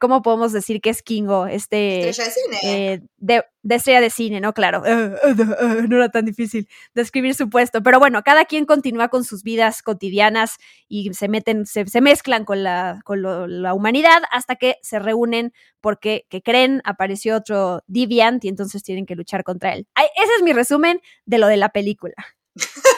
¿cómo, 0.00 0.20
podemos 0.20 0.52
decir 0.52 0.82
que 0.82 0.90
es 0.90 1.02
Kingo? 1.02 1.46
Este, 1.46 2.10
estrella 2.10 2.28
de 2.28 2.34
cine. 2.34 2.58
Eh, 2.62 3.00
de, 3.16 3.44
estrella 3.70 4.02
de 4.02 4.10
cine, 4.10 4.40
¿no? 4.42 4.52
Claro, 4.52 4.82
no 5.88 5.96
era 5.96 6.10
tan 6.10 6.26
difícil 6.26 6.68
describir 6.94 7.34
su 7.34 7.48
puesto, 7.48 7.82
pero 7.82 7.98
bueno, 7.98 8.22
cada 8.22 8.44
quien 8.44 8.66
continúa 8.66 9.08
con 9.08 9.24
sus 9.24 9.42
vidas 9.44 9.80
cotidianas 9.80 10.58
y 10.86 11.14
se 11.14 11.28
meten, 11.28 11.64
se, 11.64 11.86
mezclan 12.02 12.44
con, 12.44 12.62
la, 12.62 13.00
con 13.04 13.22
la 13.22 13.72
humanidad 13.72 14.24
hasta 14.30 14.56
que 14.56 14.76
se 14.82 14.98
reúnen 14.98 15.54
porque 15.80 16.26
que 16.28 16.42
creen 16.42 16.82
apareció 16.84 17.34
otro 17.34 17.82
Deviant 17.86 18.44
y 18.44 18.48
entonces 18.48 18.82
tienen 18.82 19.06
que 19.06 19.16
luchar 19.16 19.42
contra 19.42 19.72
él. 19.72 19.86
Ese 19.96 20.34
es 20.36 20.42
mi 20.42 20.52
resumen 20.52 21.00
de 21.24 21.38
lo 21.38 21.46
de 21.46 21.56
la 21.56 21.70
película. 21.70 22.14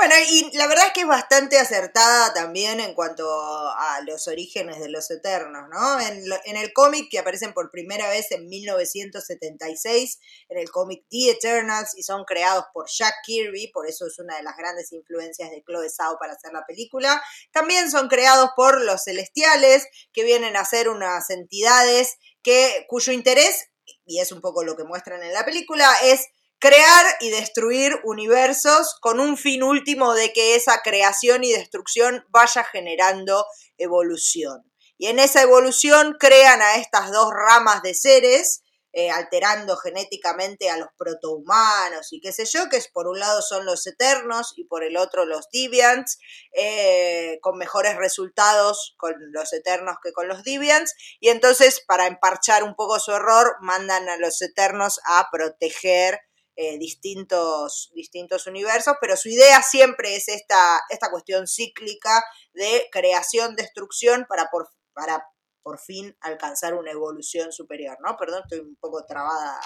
bueno, 0.00 0.14
y 0.30 0.56
la 0.56 0.66
verdad 0.66 0.86
es 0.86 0.92
que 0.94 1.02
es 1.02 1.06
bastante 1.06 1.58
acertada 1.58 2.32
también 2.32 2.80
en 2.80 2.94
cuanto 2.94 3.22
a 3.30 4.00
los 4.06 4.28
orígenes 4.28 4.80
de 4.80 4.88
los 4.88 5.10
Eternos, 5.10 5.68
¿no? 5.68 6.00
En, 6.00 6.24
en 6.46 6.56
el 6.56 6.72
cómic 6.72 7.10
que 7.10 7.18
aparecen 7.18 7.52
por 7.52 7.70
primera 7.70 8.08
vez 8.08 8.30
en 8.30 8.48
1976, 8.48 10.18
en 10.48 10.56
el 10.56 10.70
cómic 10.70 11.04
The 11.10 11.32
Eternals, 11.32 11.90
y 11.98 12.02
son 12.02 12.24
creados 12.24 12.64
por 12.72 12.88
Jack 12.88 13.12
Kirby, 13.24 13.70
por 13.74 13.86
eso 13.86 14.06
es 14.06 14.18
una 14.18 14.38
de 14.38 14.42
las 14.42 14.56
grandes 14.56 14.90
influencias 14.90 15.50
de 15.50 15.62
Chloe 15.62 15.90
Zhao 15.90 16.16
para 16.18 16.32
hacer 16.32 16.54
la 16.54 16.64
película. 16.64 17.22
También 17.52 17.90
son 17.90 18.08
creados 18.08 18.52
por 18.56 18.80
los 18.80 19.04
Celestiales, 19.04 19.86
que 20.14 20.24
vienen 20.24 20.56
a 20.56 20.64
ser 20.64 20.88
unas 20.88 21.28
entidades 21.28 22.16
que, 22.42 22.86
cuyo 22.88 23.12
interés, 23.12 23.68
y 24.06 24.20
es 24.20 24.32
un 24.32 24.40
poco 24.40 24.64
lo 24.64 24.76
que 24.76 24.84
muestran 24.84 25.22
en 25.22 25.34
la 25.34 25.44
película, 25.44 25.86
es 26.04 26.26
crear 26.60 27.06
y 27.20 27.30
destruir 27.30 27.98
universos 28.04 28.96
con 29.00 29.18
un 29.18 29.36
fin 29.36 29.62
último 29.62 30.14
de 30.14 30.32
que 30.32 30.54
esa 30.54 30.82
creación 30.82 31.42
y 31.42 31.52
destrucción 31.52 32.24
vaya 32.28 32.62
generando 32.64 33.46
evolución. 33.78 34.70
Y 34.98 35.06
en 35.06 35.18
esa 35.18 35.40
evolución 35.40 36.16
crean 36.20 36.60
a 36.60 36.76
estas 36.76 37.10
dos 37.10 37.30
ramas 37.32 37.82
de 37.82 37.94
seres, 37.94 38.62
eh, 38.92 39.10
alterando 39.10 39.76
genéticamente 39.76 40.68
a 40.68 40.76
los 40.76 40.88
protohumanos 40.98 42.12
y 42.12 42.20
qué 42.20 42.32
sé 42.32 42.44
yo, 42.44 42.68
que 42.68 42.82
por 42.92 43.06
un 43.06 43.20
lado 43.20 43.40
son 43.40 43.64
los 43.64 43.86
eternos 43.86 44.52
y 44.56 44.64
por 44.64 44.82
el 44.84 44.96
otro 44.96 45.24
los 45.24 45.48
deviants, 45.52 46.18
eh, 46.52 47.38
con 47.40 47.56
mejores 47.56 47.96
resultados 47.96 48.94
con 48.98 49.14
los 49.32 49.52
eternos 49.52 49.96
que 50.02 50.12
con 50.12 50.28
los 50.28 50.42
deviants, 50.42 50.94
y 51.20 51.28
entonces 51.28 51.82
para 51.86 52.06
emparchar 52.08 52.64
un 52.64 52.74
poco 52.74 52.98
su 52.98 53.12
error, 53.12 53.56
mandan 53.60 54.08
a 54.08 54.16
los 54.16 54.42
eternos 54.42 55.00
a 55.06 55.28
proteger 55.32 56.20
eh, 56.62 56.76
distintos, 56.76 57.90
distintos 57.94 58.46
universos, 58.46 58.94
pero 59.00 59.16
su 59.16 59.30
idea 59.30 59.62
siempre 59.62 60.14
es 60.14 60.28
esta, 60.28 60.82
esta 60.90 61.10
cuestión 61.10 61.46
cíclica 61.46 62.22
de 62.52 62.86
creación, 62.92 63.56
destrucción 63.56 64.26
para 64.28 64.50
por, 64.50 64.68
para 64.92 65.26
por 65.62 65.78
fin 65.78 66.14
alcanzar 66.20 66.74
una 66.74 66.90
evolución 66.90 67.50
superior, 67.50 67.96
¿no? 68.04 68.14
Perdón, 68.18 68.42
estoy 68.42 68.58
un 68.58 68.76
poco 68.76 69.06
trabada. 69.06 69.58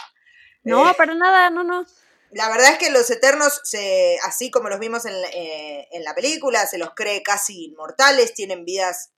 No, 0.63 0.89
eh, 0.89 0.95
para 0.97 1.15
nada, 1.15 1.51
no, 1.51 1.65
no. 1.65 1.85
La 2.31 2.49
verdad 2.49 2.71
es 2.71 2.79
que 2.79 2.91
los 2.91 3.11
Eternos, 3.11 3.61
se, 3.65 4.17
así 4.23 4.53
como 4.53 4.69
los 4.69 4.79
vimos 4.79 5.05
en, 5.05 5.15
eh, 5.33 5.89
en 5.91 6.05
la 6.05 6.15
película, 6.15 6.65
se 6.69 6.79
los 6.79 6.91
cree 6.95 7.25
casi 7.25 7.65
inmortales, 7.65 8.35
tienen 8.35 8.65
vidas 8.65 9.11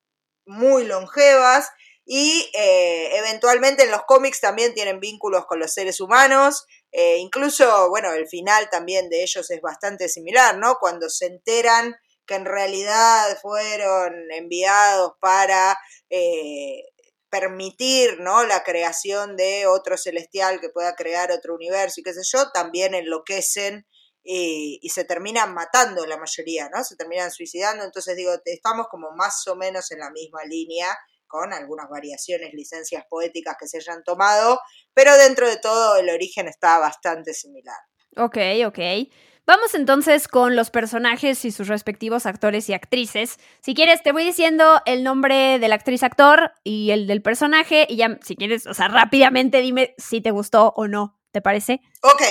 muy 0.46 0.86
longevas 0.86 1.68
y 2.06 2.50
eventualmente 2.54 3.82
en 3.82 3.90
los 3.90 4.04
cómics 4.04 4.40
también 4.40 4.72
tienen 4.72 5.00
vínculos 5.00 5.44
con 5.44 5.58
los 5.58 5.74
seres 5.74 6.00
humanos. 6.00 6.64
Eh, 6.98 7.18
incluso, 7.18 7.90
bueno, 7.90 8.14
el 8.14 8.26
final 8.26 8.70
también 8.70 9.10
de 9.10 9.22
ellos 9.22 9.50
es 9.50 9.60
bastante 9.60 10.08
similar, 10.08 10.56
¿no? 10.56 10.78
Cuando 10.80 11.10
se 11.10 11.26
enteran 11.26 11.94
que 12.26 12.36
en 12.36 12.46
realidad 12.46 13.38
fueron 13.42 14.14
enviados 14.32 15.12
para 15.20 15.76
eh, 16.08 16.84
permitir, 17.28 18.18
¿no? 18.20 18.44
La 18.44 18.64
creación 18.64 19.36
de 19.36 19.66
otro 19.66 19.98
celestial 19.98 20.58
que 20.58 20.70
pueda 20.70 20.96
crear 20.96 21.30
otro 21.32 21.54
universo 21.54 22.00
y 22.00 22.02
qué 22.02 22.14
sé 22.14 22.22
yo, 22.24 22.50
también 22.52 22.94
enloquecen 22.94 23.86
y, 24.24 24.78
y, 24.80 24.88
se 24.88 25.04
terminan 25.04 25.52
matando 25.52 26.06
la 26.06 26.16
mayoría, 26.16 26.70
¿no? 26.70 26.82
Se 26.82 26.96
terminan 26.96 27.30
suicidando. 27.30 27.84
Entonces 27.84 28.16
digo, 28.16 28.32
estamos 28.46 28.86
como 28.90 29.10
más 29.10 29.46
o 29.48 29.54
menos 29.54 29.92
en 29.92 29.98
la 29.98 30.10
misma 30.10 30.44
línea 30.44 30.96
con 31.26 31.52
algunas 31.52 31.88
variaciones, 31.88 32.54
licencias 32.54 33.04
poéticas 33.08 33.56
que 33.58 33.66
se 33.66 33.78
hayan 33.78 34.02
tomado, 34.04 34.60
pero 34.94 35.16
dentro 35.16 35.48
de 35.48 35.58
todo 35.58 35.96
el 35.96 36.08
origen 36.10 36.48
está 36.48 36.78
bastante 36.78 37.34
similar. 37.34 37.76
Ok, 38.16 38.38
ok. 38.66 38.78
Vamos 39.46 39.74
entonces 39.74 40.26
con 40.26 40.56
los 40.56 40.70
personajes 40.70 41.44
y 41.44 41.52
sus 41.52 41.68
respectivos 41.68 42.26
actores 42.26 42.68
y 42.68 42.74
actrices. 42.74 43.38
Si 43.60 43.74
quieres, 43.74 44.02
te 44.02 44.10
voy 44.10 44.24
diciendo 44.24 44.82
el 44.86 45.04
nombre 45.04 45.60
de 45.60 45.68
la 45.68 45.76
actriz 45.76 46.02
actor 46.02 46.52
y 46.64 46.90
el 46.90 47.06
del 47.06 47.22
personaje 47.22 47.86
y 47.88 47.94
ya, 47.94 48.18
si 48.22 48.34
quieres, 48.34 48.66
o 48.66 48.74
sea, 48.74 48.88
rápidamente 48.88 49.60
dime 49.60 49.94
si 49.98 50.20
te 50.20 50.32
gustó 50.32 50.72
o 50.76 50.88
no. 50.88 51.20
¿Te 51.30 51.42
parece? 51.42 51.80
Ok, 52.02 52.22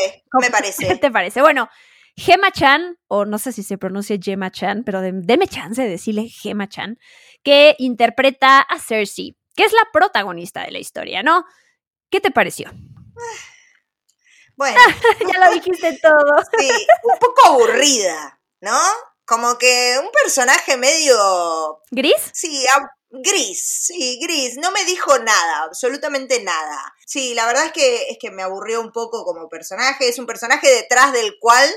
me 0.41 0.49
parece. 0.49 0.95
¿Te 1.01 1.12
parece? 1.12 1.39
Bueno, 1.39 1.69
Gemma 2.17 2.51
Chan, 2.51 2.97
o 3.08 3.23
no 3.23 3.38
sé 3.38 3.51
si 3.51 3.63
se 3.63 3.77
pronuncia 3.77 4.17
Gemma 4.21 4.51
Chan, 4.51 4.84
pero 4.84 5.01
deme 5.01 5.47
chance 5.47 5.81
de 5.81 5.89
decirle 5.89 6.27
Gemma 6.27 6.67
Chan, 6.67 6.97
que 7.45 7.75
interpreta 7.77 8.60
a 8.60 8.79
Cersei, 8.79 9.38
que 9.55 9.63
es 9.63 9.71
la 9.71 9.88
protagonista 9.93 10.63
de 10.63 10.71
la 10.71 10.79
historia, 10.79 11.23
¿no? 11.23 11.45
¿Qué 12.10 12.19
te 12.19 12.31
pareció? 12.31 12.69
Bueno. 14.58 14.79
ya 15.34 15.45
lo 15.45 15.53
dijiste 15.53 15.99
todo. 16.01 16.23
sí, 16.58 16.69
un 17.03 17.19
poco 17.19 17.45
aburrida, 17.45 18.39
¿no? 18.62 18.79
Como 19.25 19.58
que 19.58 19.97
un 20.01 20.10
personaje 20.12 20.77
medio... 20.77 21.81
¿Gris? 21.91 22.31
Sí, 22.31 22.65
gris, 23.10 23.88
sí, 23.88 24.17
gris. 24.21 24.55
No 24.55 24.71
me 24.71 24.86
dijo 24.86 25.19
nada, 25.19 25.63
absolutamente 25.63 26.41
nada. 26.41 26.95
Sí, 27.05 27.34
la 27.34 27.45
verdad 27.47 27.65
es 27.65 27.71
que, 27.73 28.08
es 28.08 28.17
que 28.17 28.31
me 28.31 28.43
aburrió 28.43 28.79
un 28.79 28.93
poco 28.93 29.25
como 29.25 29.49
personaje. 29.49 30.08
Es 30.08 30.19
un 30.19 30.25
personaje 30.25 30.69
detrás 30.71 31.12
del 31.12 31.36
cual 31.41 31.69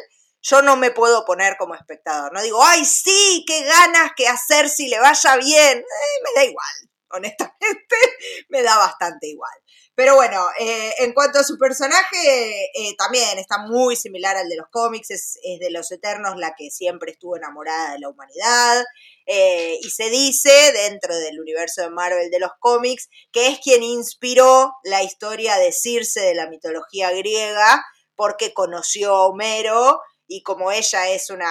yo 0.43 0.63
no 0.63 0.77
me 0.77 0.91
puedo 0.91 1.25
poner 1.25 1.57
como 1.57 1.75
espectador. 1.75 2.33
No 2.33 2.43
digo, 2.43 2.63
ay, 2.63 2.85
sí, 2.85 3.45
qué 3.47 3.63
ganas 3.65 4.13
que 4.17 4.29
hacer 4.29 4.69
si 4.69 4.89
le 4.89 5.01
vaya 5.01 5.37
bien. 5.37 5.79
Eh, 5.79 6.23
me 6.25 6.31
da 6.41 6.45
igual, 6.45 6.91
honestamente, 7.11 7.97
me 8.49 8.63
da 8.63 8.77
bastante 8.77 9.29
igual. 9.29 9.53
Pero 9.95 10.15
bueno, 10.15 10.47
eh, 10.61 10.95
en 10.99 11.13
cuanto 11.13 11.41
a 11.41 11.45
su 11.45 11.59
personaje, 11.59 12.71
eh, 12.73 12.95
también 12.97 13.37
está 13.37 13.59
muy 13.59 13.97
similar 13.97 14.37
al 14.37 14.49
de 14.49 14.55
los 14.55 14.69
cómics, 14.71 15.11
es, 15.11 15.39
de 15.43 15.71
los 15.73 15.91
Eternos 15.91 16.37
la 16.37 16.55
que 16.57 16.71
siempre 16.71 17.11
estuvo 17.11 17.37
enamorada 17.37 17.95
de 17.95 17.99
la 17.99 18.09
humanidad, 18.09 18.85
y 19.27 19.91
se 19.91 20.09
dice 20.09 20.73
dentro 20.73 21.15
del 21.15 21.39
universo 21.39 21.83
de 21.83 21.91
Marvel 21.91 22.31
de 22.31 22.39
los 22.39 22.53
cómics 22.61 23.11
que 23.31 23.49
es 23.49 23.59
quien 23.59 23.83
inspiró 23.83 24.73
la 24.85 25.03
historia 25.03 25.59
de 25.59 25.71
Circe 25.71 26.21
de 26.21 26.35
la 26.35 26.49
mitología 26.49 27.11
griega, 27.11 27.85
porque 28.17 28.55
conoció 28.55 29.15
a 29.15 29.27
Homero 29.27 30.01
y 30.29 30.43
como 30.43 30.71
ella 30.71 31.09
es 31.09 31.31
una, 31.31 31.51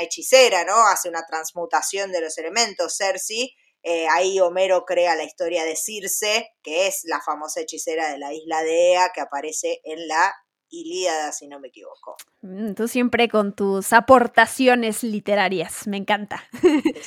hechicera, 0.00 0.64
¿no? 0.64 0.74
Hace 0.88 1.08
una 1.08 1.24
transmutación 1.26 2.10
de 2.10 2.22
los 2.22 2.36
elementos, 2.38 2.96
Cersei, 2.96 3.54
eh, 3.82 4.08
ahí 4.08 4.40
Homero 4.40 4.84
crea 4.84 5.14
la 5.14 5.22
historia 5.22 5.64
de 5.64 5.76
Circe, 5.76 6.48
que 6.62 6.88
es 6.88 7.02
la 7.04 7.20
famosa 7.20 7.60
hechicera 7.60 8.10
de 8.10 8.18
la 8.18 8.32
isla 8.32 8.62
de 8.62 8.92
Ea, 8.92 9.10
que 9.14 9.20
aparece 9.20 9.80
en 9.84 10.08
la 10.08 10.34
Ilíada, 10.68 11.30
si 11.30 11.46
no 11.46 11.60
me 11.60 11.68
equivoco. 11.68 12.16
Mm, 12.40 12.72
Tú 12.74 12.88
siempre 12.88 13.28
con 13.28 13.54
tus 13.54 13.92
aportaciones 13.92 15.04
literarias, 15.04 15.86
me 15.86 15.98
encanta. 15.98 16.42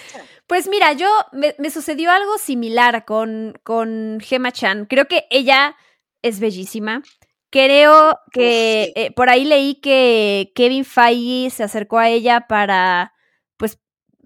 Pues 0.47 0.67
mira, 0.67 0.93
yo 0.93 1.07
me, 1.31 1.53
me 1.59 1.69
sucedió 1.69 2.09
algo 2.09 2.39
similar 2.39 3.05
con, 3.05 3.53
con 3.63 4.17
Gemma 4.19 4.51
Chan. 4.51 4.87
Creo 4.87 5.07
que 5.07 5.27
ella 5.29 5.75
es 6.23 6.39
bellísima. 6.39 7.03
Creo 7.51 8.19
que 8.31 8.93
eh, 8.95 9.11
por 9.15 9.29
ahí 9.29 9.43
leí 9.43 9.75
que 9.75 10.51
Kevin 10.55 10.85
Feige 10.85 11.49
se 11.49 11.63
acercó 11.63 11.97
a 11.97 12.09
ella 12.09 12.45
para, 12.47 13.13
pues, 13.57 13.79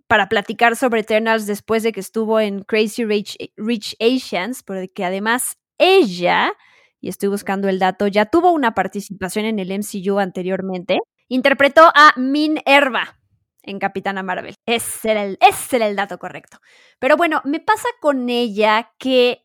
para 0.07 0.27
platicar 0.27 0.75
sobre 0.75 1.01
Eternals 1.01 1.47
después 1.47 1.83
de 1.83 1.93
que 1.93 2.01
estuvo 2.01 2.39
en 2.39 2.63
Crazy 2.63 3.05
Rich, 3.05 3.37
Rich 3.55 3.95
Asians, 4.01 4.61
porque 4.63 5.05
además 5.05 5.57
ella, 5.77 6.53
y 6.99 7.09
estoy 7.09 7.29
buscando 7.29 7.69
el 7.69 7.79
dato, 7.79 8.07
ya 8.07 8.25
tuvo 8.25 8.51
una 8.51 8.73
participación 8.73 9.45
en 9.45 9.59
el 9.59 9.71
MCU 9.71 10.19
anteriormente, 10.19 10.99
interpretó 11.29 11.91
a 11.95 12.13
Min 12.17 12.59
Erva 12.65 13.19
en 13.63 13.79
Capitana 13.79 14.23
Marvel. 14.23 14.55
Ese 14.65 15.11
era, 15.11 15.23
el, 15.23 15.37
ese 15.39 15.77
era 15.77 15.87
el 15.87 15.95
dato 15.95 16.17
correcto. 16.19 16.59
Pero 16.99 17.17
bueno, 17.17 17.41
me 17.45 17.59
pasa 17.59 17.87
con 18.01 18.29
ella 18.29 18.91
que 18.99 19.42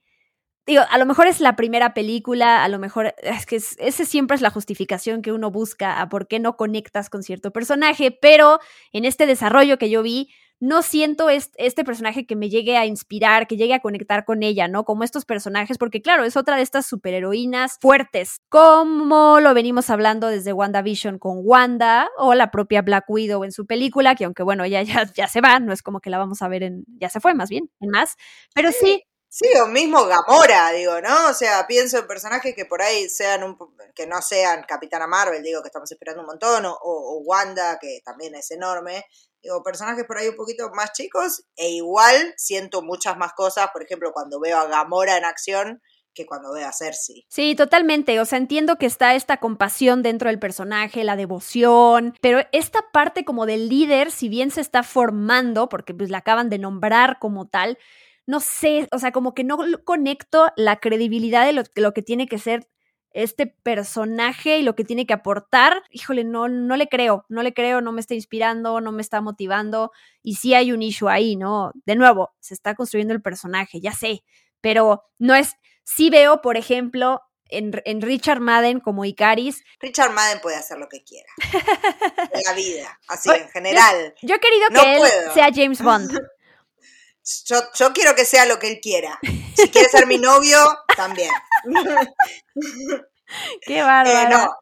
digo, 0.69 0.83
a 0.89 0.99
lo 0.99 1.07
mejor 1.07 1.27
es 1.27 1.41
la 1.41 1.57
primera 1.57 1.95
película, 1.95 2.63
a 2.63 2.69
lo 2.69 2.79
mejor 2.79 3.15
es 3.23 3.47
que 3.47 3.57
es, 3.57 3.75
ese 3.79 4.05
siempre 4.05 4.35
es 4.35 4.43
la 4.43 4.51
justificación 4.51 5.23
que 5.23 5.33
uno 5.33 5.51
busca 5.51 6.01
a 6.01 6.11
por 6.11 6.29
qué 6.29 6.39
no 6.39 6.57
conectas 6.57 7.09
con 7.09 7.23
cierto 7.23 7.53
personaje, 7.53 8.11
pero 8.11 8.61
en 8.93 9.07
este 9.07 9.25
desarrollo 9.25 9.79
que 9.79 9.89
yo 9.89 10.03
vi, 10.03 10.29
no 10.61 10.83
siento 10.83 11.31
este, 11.31 11.65
este, 11.65 11.85
personaje 11.85 12.27
que 12.27 12.37
me 12.37 12.51
llegue 12.51 12.77
a 12.77 12.85
inspirar, 12.85 13.47
que 13.47 13.57
llegue 13.57 13.73
a 13.73 13.81
conectar 13.81 14.27
con 14.27 14.43
ella, 14.43 14.69
¿no? 14.69 14.85
Como 14.85 15.05
estos 15.05 15.25
personajes, 15.25 15.79
porque 15.79 16.03
claro, 16.03 16.25
es 16.25 16.37
otra 16.37 16.57
de 16.57 16.63
estas 16.63 16.85
superheroínas 16.85 17.79
fuertes, 17.81 18.43
como 18.51 19.41
lo 19.41 19.55
venimos 19.55 19.89
hablando 19.89 20.27
desde 20.27 20.53
WandaVision 20.53 21.19
con 21.19 21.41
Wanda 21.45 22.11
o 22.19 22.35
la 22.35 22.51
propia 22.51 22.83
Black 22.83 23.09
Widow 23.09 23.45
en 23.45 23.53
su 23.53 23.67
película, 23.67 24.17
que 24.17 24.25
aunque 24.25 24.43
bueno, 24.43 24.65
ella 24.65 24.83
ya, 24.83 25.11
ya 25.15 25.29
se 25.29 25.41
va, 25.41 25.61
no 25.61 25.73
es 25.73 25.83
como 25.83 26.01
que 26.01 26.11
la 26.11 26.19
vamos 26.19 26.43
a 26.43 26.49
ver 26.49 26.63
en, 26.63 26.85
ya 27.01 27.09
se 27.09 27.21
fue 27.21 27.33
más 27.33 27.49
bien, 27.49 27.71
en 27.81 27.89
más, 27.89 28.17
pero 28.55 28.71
sí, 28.73 29.05
sí 29.29 29.49
o 29.62 29.67
mismo 29.67 30.05
Gamora, 30.07 30.71
digo, 30.73 31.01
¿no? 31.01 31.29
O 31.29 31.35
sea, 31.35 31.67
pienso 31.67 31.99
en 31.99 32.07
personajes 32.07 32.55
que 32.55 32.64
por 32.64 32.83
ahí 32.83 33.09
sean 33.09 33.43
un 33.43 33.57
que 33.95 34.07
no 34.07 34.23
sean 34.23 34.64
Capitana 34.67 35.07
Marvel, 35.07 35.43
digo, 35.43 35.61
que 35.62 35.69
estamos 35.69 35.91
esperando 35.91 36.21
un 36.21 36.27
montón, 36.29 36.64
o, 36.67 36.79
o, 36.83 37.19
Wanda, 37.25 37.79
que 37.81 38.01
también 38.05 38.35
es 38.35 38.51
enorme. 38.51 39.05
Digo, 39.43 39.62
personajes 39.62 40.05
por 40.05 40.19
ahí 40.19 40.29
un 40.29 40.37
poquito 40.37 40.71
más 40.73 40.93
chicos, 40.93 41.45
e 41.57 41.71
igual 41.71 42.35
siento 42.37 42.83
muchas 42.83 43.17
más 43.17 43.33
cosas, 43.35 43.69
por 43.73 43.83
ejemplo, 43.83 44.12
cuando 44.12 44.41
veo 44.41 44.59
a 44.59 44.67
Gamora 44.67 45.17
en 45.17 45.25
acción, 45.25 45.83
que 46.14 46.27
cuando 46.27 46.53
veo 46.53 46.67
a 46.67 46.73
Cersei. 46.73 47.25
Sí, 47.29 47.55
totalmente. 47.55 48.19
O 48.21 48.25
sea, 48.25 48.38
entiendo 48.38 48.77
que 48.77 48.87
está 48.87 49.14
esta 49.14 49.38
compasión 49.38 50.03
dentro 50.03 50.29
del 50.29 50.41
personaje, 50.41 51.05
la 51.05 51.17
devoción, 51.17 52.14
pero 52.21 52.41
esta 52.53 52.81
parte 52.93 53.25
como 53.25 53.47
del 53.47 53.69
líder, 53.69 54.11
si 54.11 54.29
bien 54.29 54.51
se 54.51 54.61
está 54.61 54.83
formando, 54.83 55.69
porque 55.69 55.95
pues 55.95 56.11
la 56.11 56.19
acaban 56.19 56.51
de 56.51 56.59
nombrar 56.59 57.19
como 57.21 57.47
tal, 57.47 57.79
no 58.29 58.41
sé, 58.41 58.87
o 58.93 58.99
sea, 58.99 59.11
como 59.11 59.33
que 59.33 59.43
no 59.43 59.57
conecto 59.85 60.53
la 60.55 60.77
credibilidad 60.77 61.47
de 61.47 61.55
lo, 61.55 61.62
de 61.62 61.81
lo, 61.81 61.95
que 61.95 62.03
tiene 62.03 62.29
que 62.29 62.38
ser 62.38 62.69
este 63.11 63.47
personaje 63.47 64.59
y 64.59 64.62
lo 64.62 64.75
que 64.75 64.85
tiene 64.85 65.07
que 65.07 65.14
aportar. 65.14 65.83
Híjole, 65.91 66.25
no, 66.25 66.47
no 66.47 66.77
le 66.77 66.88
creo, 66.88 67.25
no 67.31 67.43
le 67.43 67.55
creo, 67.55 67.81
no 67.81 67.91
me 67.91 68.03
está 68.03 68.12
inspirando, 68.12 68.83
no 68.83 68.93
me 68.93 69.01
está 69.01 69.23
motivando. 69.23 69.93
Y 70.23 70.35
sí 70.35 70.53
hay 70.53 70.73
un 70.73 70.83
issue 70.83 71.09
ahí, 71.09 71.37
¿no? 71.37 71.73
De 71.87 71.97
nuevo, 71.97 72.35
se 72.38 72.53
está 72.53 72.75
construyendo 72.75 73.14
el 73.14 73.23
personaje, 73.23 73.81
ya 73.81 73.93
sé, 73.93 74.23
pero 74.61 75.05
no 75.19 75.35
es. 75.35 75.55
Sí 75.85 76.11
veo, 76.11 76.43
por 76.43 76.59
ejemplo, 76.59 77.23
en, 77.47 77.81
en, 77.87 78.03
Richard 78.03 78.41
Madden 78.41 78.81
como 78.81 79.07
Icaris. 79.07 79.64
Richard 79.81 80.12
Madden 80.12 80.41
puede 80.43 80.57
hacer 80.57 80.77
lo 80.77 80.87
que 80.87 81.03
quiera. 81.03 81.31
en 82.35 82.43
la 82.45 82.53
vida, 82.53 83.01
así 83.09 83.31
en 83.31 83.49
general. 83.49 84.14
Yo, 84.21 84.29
yo 84.29 84.35
he 84.35 84.38
querido 84.38 84.69
no 84.69 84.83
que 84.83 84.97
él 84.97 85.03
sea 85.33 85.49
James 85.51 85.81
Bond. 85.81 86.11
Yo, 87.45 87.61
yo, 87.75 87.93
quiero 87.93 88.14
que 88.14 88.25
sea 88.25 88.47
lo 88.47 88.59
que 88.59 88.69
él 88.69 88.81
quiera. 88.81 89.19
Si 89.57 89.71
quiere 89.71 89.88
ser 89.88 90.07
mi 90.07 90.19
novio, 90.19 90.59
también. 90.97 91.31
Qué 93.67 93.83
bárbaro. 93.83 94.21
Eh, 94.21 94.29
no, 94.31 94.57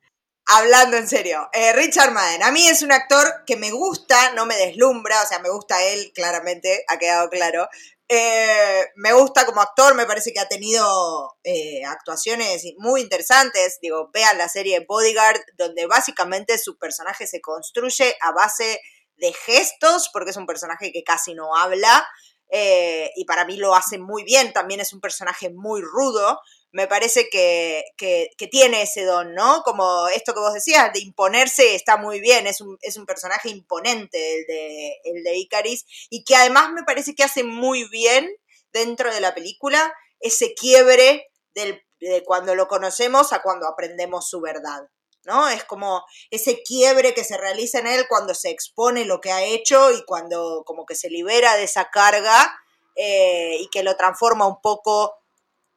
hablando 0.46 0.96
en 0.96 1.09
serio. 1.09 1.48
Eh, 1.52 1.72
Richard 1.72 2.12
Madden, 2.12 2.42
a 2.42 2.50
mí 2.50 2.66
es 2.66 2.83
un 2.83 2.92
actor 2.92 3.44
que 3.46 3.57
me 3.57 3.70
gusta, 3.70 4.33
no 4.33 4.46
me 4.46 4.57
deslumbra, 4.57 5.22
o 5.22 5.26
sea, 5.26 5.38
me 5.40 5.50
gusta 5.50 5.83
él, 5.83 6.12
claramente, 6.14 6.85
ha 6.88 6.98
quedado 6.98 7.29
claro. 7.29 7.68
Eh, 8.09 8.87
me 8.94 9.12
gusta 9.12 9.44
como 9.46 9.61
actor, 9.61 9.94
me 9.96 10.07
parece 10.07 10.33
que 10.33 10.38
ha 10.38 10.48
tenido 10.48 11.37
eh, 11.42 11.85
actuaciones 11.85 12.62
muy 12.79 13.00
interesantes. 13.00 13.79
Digo, 13.81 14.11
vean 14.12 14.38
la 14.38 14.48
serie 14.48 14.85
Bodyguard, 14.87 15.40
donde 15.57 15.87
básicamente 15.87 16.57
su 16.59 16.79
personaje 16.79 17.26
se 17.26 17.40
construye 17.40 18.16
a 18.20 18.31
base 18.31 18.81
de 19.16 19.33
gestos, 19.33 20.11
porque 20.12 20.31
es 20.31 20.37
un 20.37 20.46
personaje 20.46 20.92
que 20.92 21.02
casi 21.02 21.35
no 21.35 21.57
habla. 21.57 22.07
Eh, 22.50 23.11
y 23.16 23.24
para 23.24 23.44
mí 23.44 23.56
lo 23.56 23.74
hace 23.74 23.98
muy 23.98 24.22
bien, 24.24 24.52
también 24.52 24.80
es 24.80 24.92
un 24.92 25.00
personaje 25.00 25.50
muy 25.50 25.82
rudo, 25.82 26.38
me 26.70 26.87
parece 26.87 27.28
que, 27.30 27.85
que, 27.96 28.28
que, 28.37 28.46
tiene 28.46 28.82
ese 28.82 29.04
don, 29.04 29.35
¿no? 29.35 29.62
Como 29.64 30.09
esto 30.09 30.35
que 30.35 30.40
vos 30.40 30.52
decías, 30.52 30.92
de 30.92 31.00
imponerse 31.00 31.74
está 31.74 31.96
muy 31.96 32.20
bien, 32.20 32.46
es 32.46 32.61
un, 32.61 32.76
es 32.82 32.96
un 32.96 33.06
personaje 33.06 33.48
imponente 33.48 34.38
el 34.38 34.46
de, 34.46 35.00
el 35.04 35.24
de 35.24 35.37
Icaris, 35.38 35.87
y 36.11 36.22
que 36.22 36.37
además 36.37 36.70
me 36.72 36.85
parece 36.85 37.14
que 37.14 37.24
hace 37.24 37.44
muy 37.44 37.88
bien 37.88 38.28
dentro 38.72 39.12
de 39.12 39.20
la 39.20 39.35
película 39.35 39.92
ese 40.20 40.54
quiebre 40.54 41.30
del, 41.54 41.82
de 42.00 42.22
cuando 42.24 42.54
lo 42.54 42.68
conocemos 42.68 43.32
a 43.32 43.42
cuando 43.42 43.66
aprendemos 43.66 44.28
su 44.28 44.40
verdad. 44.40 44.88
¿No? 45.26 45.48
Es 45.48 45.64
como 45.64 46.04
ese 46.30 46.62
quiebre 46.62 47.12
que 47.12 47.24
se 47.24 47.36
realiza 47.36 47.80
en 47.80 47.88
él 47.88 48.06
cuando 48.08 48.34
se 48.34 48.50
expone 48.50 49.04
lo 49.04 49.20
que 49.20 49.32
ha 49.32 49.42
hecho 49.42 49.92
y 49.92 50.04
cuando 50.04 50.62
como 50.64 50.86
que 50.86 50.94
se 50.94 51.10
libera 51.10 51.56
de 51.56 51.64
esa 51.64 51.90
carga 51.90 52.58
eh, 52.94 53.56
y 53.60 53.68
que 53.68 53.82
lo 53.82 53.96
transforma 53.96 54.46
un 54.46 54.60
poco 54.62 55.16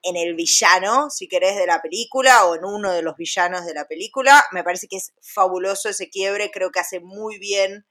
en 0.01 0.15
el 0.15 0.35
villano, 0.35 1.09
si 1.09 1.27
querés, 1.27 1.57
de 1.57 1.65
la 1.65 1.81
película 1.81 2.45
o 2.45 2.55
en 2.55 2.63
uno 2.63 2.91
de 2.91 3.01
los 3.01 3.17
villanos 3.17 3.65
de 3.65 3.73
la 3.73 3.85
película. 3.85 4.45
Me 4.51 4.63
parece 4.63 4.87
que 4.87 4.97
es 4.97 5.13
fabuloso 5.21 5.89
ese 5.89 6.09
quiebre, 6.09 6.51
creo 6.51 6.71
que 6.71 6.79
hace 6.79 6.99
muy 6.99 7.37
bien 7.37 7.85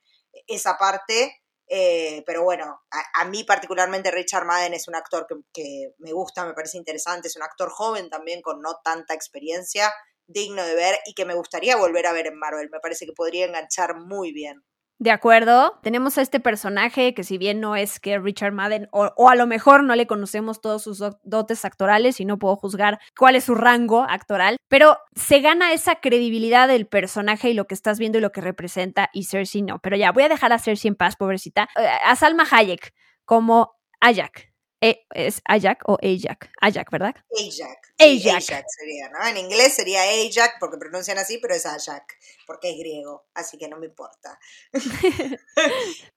esa 0.47 0.79
parte. 0.79 1.43
Eh, 1.71 2.23
pero 2.27 2.45
bueno, 2.45 2.81
a, 3.15 3.25
mí 3.27 3.45
particularmente 3.45 4.11
Richard 4.11 4.47
Madden 4.47 4.73
es 4.73 4.89
un 4.89 4.95
actor 4.95 5.27
que 5.53 5.93
me 5.99 6.13
gusta, 6.13 6.47
me 6.47 6.55
parece 6.55 6.79
interesante, 6.79 7.29
es 7.29 7.37
un 7.37 7.43
actor 7.43 7.69
joven 7.69 8.09
también 8.09 8.41
con 8.41 8.63
no 8.63 8.81
tanta 8.83 9.13
experiencia, 9.13 9.93
digno 10.29 10.65
de 10.65 10.75
ver 10.75 10.97
y 11.07 11.15
que 11.15 11.25
me 11.25 11.35
gustaría 11.35 11.77
volver 11.77 12.07
a 12.07 12.13
ver 12.13 12.29
en 12.29 12.39
Marvel. 12.39 12.71
Me 12.71 12.81
parece 12.81 13.07
que 13.07 13.13
podría 13.13 13.47
enganchar 13.47 13.97
muy 13.97 14.33
bien. 14.33 14.63
De 15.01 15.13
acuerdo, 15.13 15.79
tenemos 15.85 16.19
a 16.19 16.23
este 16.23 16.41
personaje 16.41 17.15
que 17.15 17.23
si 17.23 17.39
bien 17.39 17.61
no 17.61 17.77
es 17.77 18.01
que 18.01 18.19
Richard 18.19 18.53
Madden, 18.53 18.89
o, 18.91 19.13
o, 19.17 19.29
a 19.29 19.37
lo 19.37 19.47
mejor 19.47 19.85
no 19.85 19.95
le 19.95 20.09
conocemos 20.09 20.61
todos 20.61 20.83
sus 20.83 21.01
dotes 21.23 21.65
actorales 21.65 22.19
y 22.19 22.25
no 22.25 22.41
puedo 22.41 22.57
juzgar 22.57 22.99
cuál 23.17 23.37
es 23.37 23.45
su 23.45 23.55
rango 23.55 24.03
actoral, 24.03 24.57
pero 24.69 24.99
se 25.15 25.39
gana 25.39 25.73
esa 25.73 26.01
credibilidad 26.01 26.67
del 26.67 26.89
personaje 26.89 27.51
y 27.51 27.55
lo 27.55 27.69
que 27.69 27.75
estás 27.75 28.01
viendo 28.01 28.19
y 28.19 28.21
lo 28.21 28.33
que 28.33 28.41
representa 28.41 29.09
y 29.13 29.25
Cersei 29.25 29.63
no. 29.63 29.79
Pero 29.79 29.97
ya, 29.97 30.11
voy 30.11 30.25
a 30.25 30.29
dejar 30.29 30.53
a 30.53 30.59
Cersei 30.59 30.89
en 30.89 30.97
paz, 30.97 31.15
pobrecita. 31.15 31.69
A 32.05 32.17
Salma 32.17 32.45
Hayek 32.51 32.93
como 33.25 33.77
Ajak. 34.01 34.48
E, 34.81 35.07
¿Es 35.13 35.43
Ajak 35.45 35.83
o 35.89 35.99
Ajak? 36.01 36.51
Ajak, 36.61 36.91
¿verdad? 36.91 37.15
Ajak. 37.17 37.95
Sí, 37.99 38.29
Ajak. 38.29 38.43
Ajak 38.43 38.65
sería, 38.69 39.09
¿no? 39.09 39.27
En 39.27 39.37
inglés 39.37 39.75
sería 39.75 40.03
Ajak 40.03 40.59
porque 40.61 40.79
pronuncian 40.79 41.19
así, 41.19 41.39
pero 41.39 41.55
es 41.55 41.67
Ajak 41.67 42.17
porque 42.47 42.71
es 42.71 42.79
griego, 42.79 43.27
así 43.35 43.59
que 43.59 43.69
no 43.69 43.77
me 43.77 43.87
importa. 43.87 44.39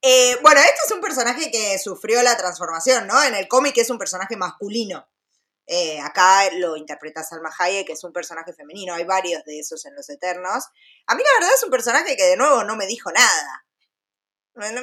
eh, 0.02 0.38
bueno, 0.41 0.60
este 0.60 0.80
es 0.86 0.91
un 0.91 1.02
personaje 1.02 1.50
que 1.52 1.80
sufrió 1.80 2.21
la 2.21 2.38
transformación, 2.38 3.08
¿no? 3.08 3.21
En 3.24 3.36
el 3.36 3.47
cómic 3.47 3.78
es 3.78 3.89
un 3.89 3.97
personaje 3.97 4.38
masculino. 4.38 5.08
Eh, 5.65 6.00
acá 6.00 6.52
lo 6.54 6.76
interpreta 6.76 7.24
Salma 7.24 7.50
Hayek, 7.58 7.88
que 7.88 7.93
es 7.93 8.04
un 8.04 8.13
personaje 8.13 8.54
femenino. 8.54 8.93
Hay 8.93 9.06
varios 9.06 9.43
de 9.45 9.60
esos 9.60 9.86
en 9.86 9.95
Los 9.95 10.10
Eternos. 10.10 10.65
A 11.08 11.15
mí 11.15 11.24
la 11.24 11.39
verdad 11.39 11.56
es 11.56 11.63
un 11.63 11.69
personaje 11.69 12.15
que 12.15 12.24
de 12.24 12.38
nuevo 12.38 12.63
no 12.63 12.76
me 12.76 12.88
dijo 12.88 13.12
nada. 13.12 13.65
No, 14.54 14.71
no, 14.71 14.82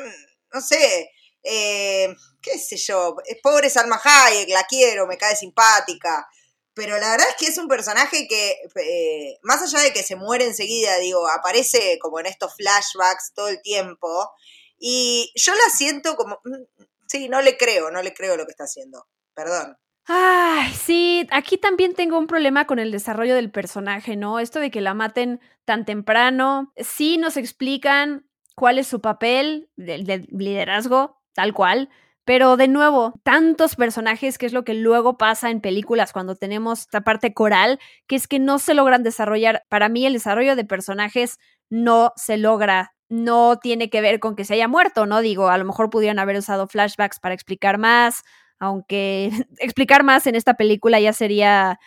no 0.53 0.61
sé, 0.61 1.11
eh, 1.49 2.15
qué 2.43 2.59
sé 2.59 2.77
yo, 2.77 3.17
es 3.25 3.39
pobre 3.43 3.71
Salma 3.71 4.01
Hayek, 4.03 4.49
la 4.51 4.65
quiero, 4.65 5.07
me 5.07 5.19
cae 5.19 5.35
simpática, 5.35 6.29
pero 6.75 6.99
la 6.99 7.11
verdad 7.11 7.27
es 7.31 7.37
que 7.37 7.47
es 7.51 7.59
un 7.59 7.67
personaje 7.67 8.29
que, 8.29 8.55
eh, 8.77 9.39
más 9.43 9.63
allá 9.63 9.83
de 9.83 9.93
que 9.93 10.03
se 10.03 10.15
muere 10.15 10.45
enseguida, 10.45 10.97
digo, 10.99 11.29
aparece 11.29 11.99
como 12.01 12.21
en 12.21 12.27
estos 12.27 12.55
flashbacks 12.55 13.33
todo 13.35 13.49
el 13.49 13.61
tiempo, 13.63 14.31
y 14.79 15.33
yo 15.35 15.55
la 15.55 15.75
siento 15.75 16.15
como, 16.17 16.39
mm, 16.45 16.85
sí, 17.09 17.29
no 17.29 17.43
le 17.43 17.57
creo, 17.57 17.91
no 17.91 18.03
le 18.03 18.15
creo 18.15 18.37
lo 18.37 18.45
que 18.45 18.53
está 18.53 18.65
haciendo, 18.65 19.07
perdón. 19.35 19.77
Ay, 20.05 20.73
sí, 20.73 21.27
aquí 21.33 21.59
también 21.59 21.95
tengo 21.95 22.17
un 22.17 22.27
problema 22.29 22.67
con 22.67 22.79
el 22.79 22.93
desarrollo 22.93 23.35
del 23.35 23.51
personaje, 23.51 24.17
¿no? 24.17 24.39
Esto 24.39 24.61
de 24.61 24.71
que 24.71 24.81
la 24.81 24.95
maten 24.95 25.41
tan 25.65 25.85
temprano, 25.85 26.73
sí 26.77 27.19
nos 27.19 27.37
explican 27.37 28.27
cuál 28.55 28.79
es 28.79 28.87
su 28.87 29.01
papel 29.01 29.69
de, 29.77 30.03
de 30.05 30.27
liderazgo, 30.31 31.18
tal 31.39 31.55
cual, 31.55 31.89
Pero 32.25 32.57
de 32.57 32.67
nuevo, 32.69 33.15
tantos 33.23 33.77
personajes, 33.77 34.39
que 34.39 34.47
es 34.47 34.53
lo 34.53 34.65
que 34.65 34.75
luego 34.75 35.17
pasa 35.17 35.51
en 35.51 35.61
películas 35.63 36.13
cuando 36.13 36.35
tenemos 36.35 36.81
esta 36.81 37.03
parte 37.03 37.33
coral, 37.33 37.79
que 38.09 38.17
es 38.17 38.27
que 38.29 38.41
no 38.41 38.59
se 38.59 38.75
logran 38.75 39.05
desarrollar. 39.05 39.63
Para 39.71 39.89
mí 39.89 40.05
el 40.05 40.15
desarrollo 40.15 40.57
de 40.57 40.65
personajes 40.65 41.39
no 41.71 42.13
se 42.17 42.37
logra 42.39 42.93
no 43.09 43.59
tiene 43.59 43.89
que 43.89 44.01
ver 44.03 44.19
con 44.21 44.35
que 44.37 44.45
se 44.45 44.55
haya 44.55 44.69
muerto, 44.69 45.07
¿no? 45.07 45.21
Digo, 45.23 45.49
a 45.49 45.57
lo 45.59 45.65
mejor 45.65 45.91
pudieran 45.91 46.19
haber 46.19 46.37
usado 46.37 46.67
flashbacks 46.67 47.21
para 47.21 47.35
explicar 47.35 47.79
más, 47.79 48.23
aunque 48.59 49.31
explicar 49.61 50.03
más 50.05 50.27
en 50.27 50.35
esta 50.35 50.55
película 50.55 51.01
ya 51.01 51.13
sería 51.13 51.79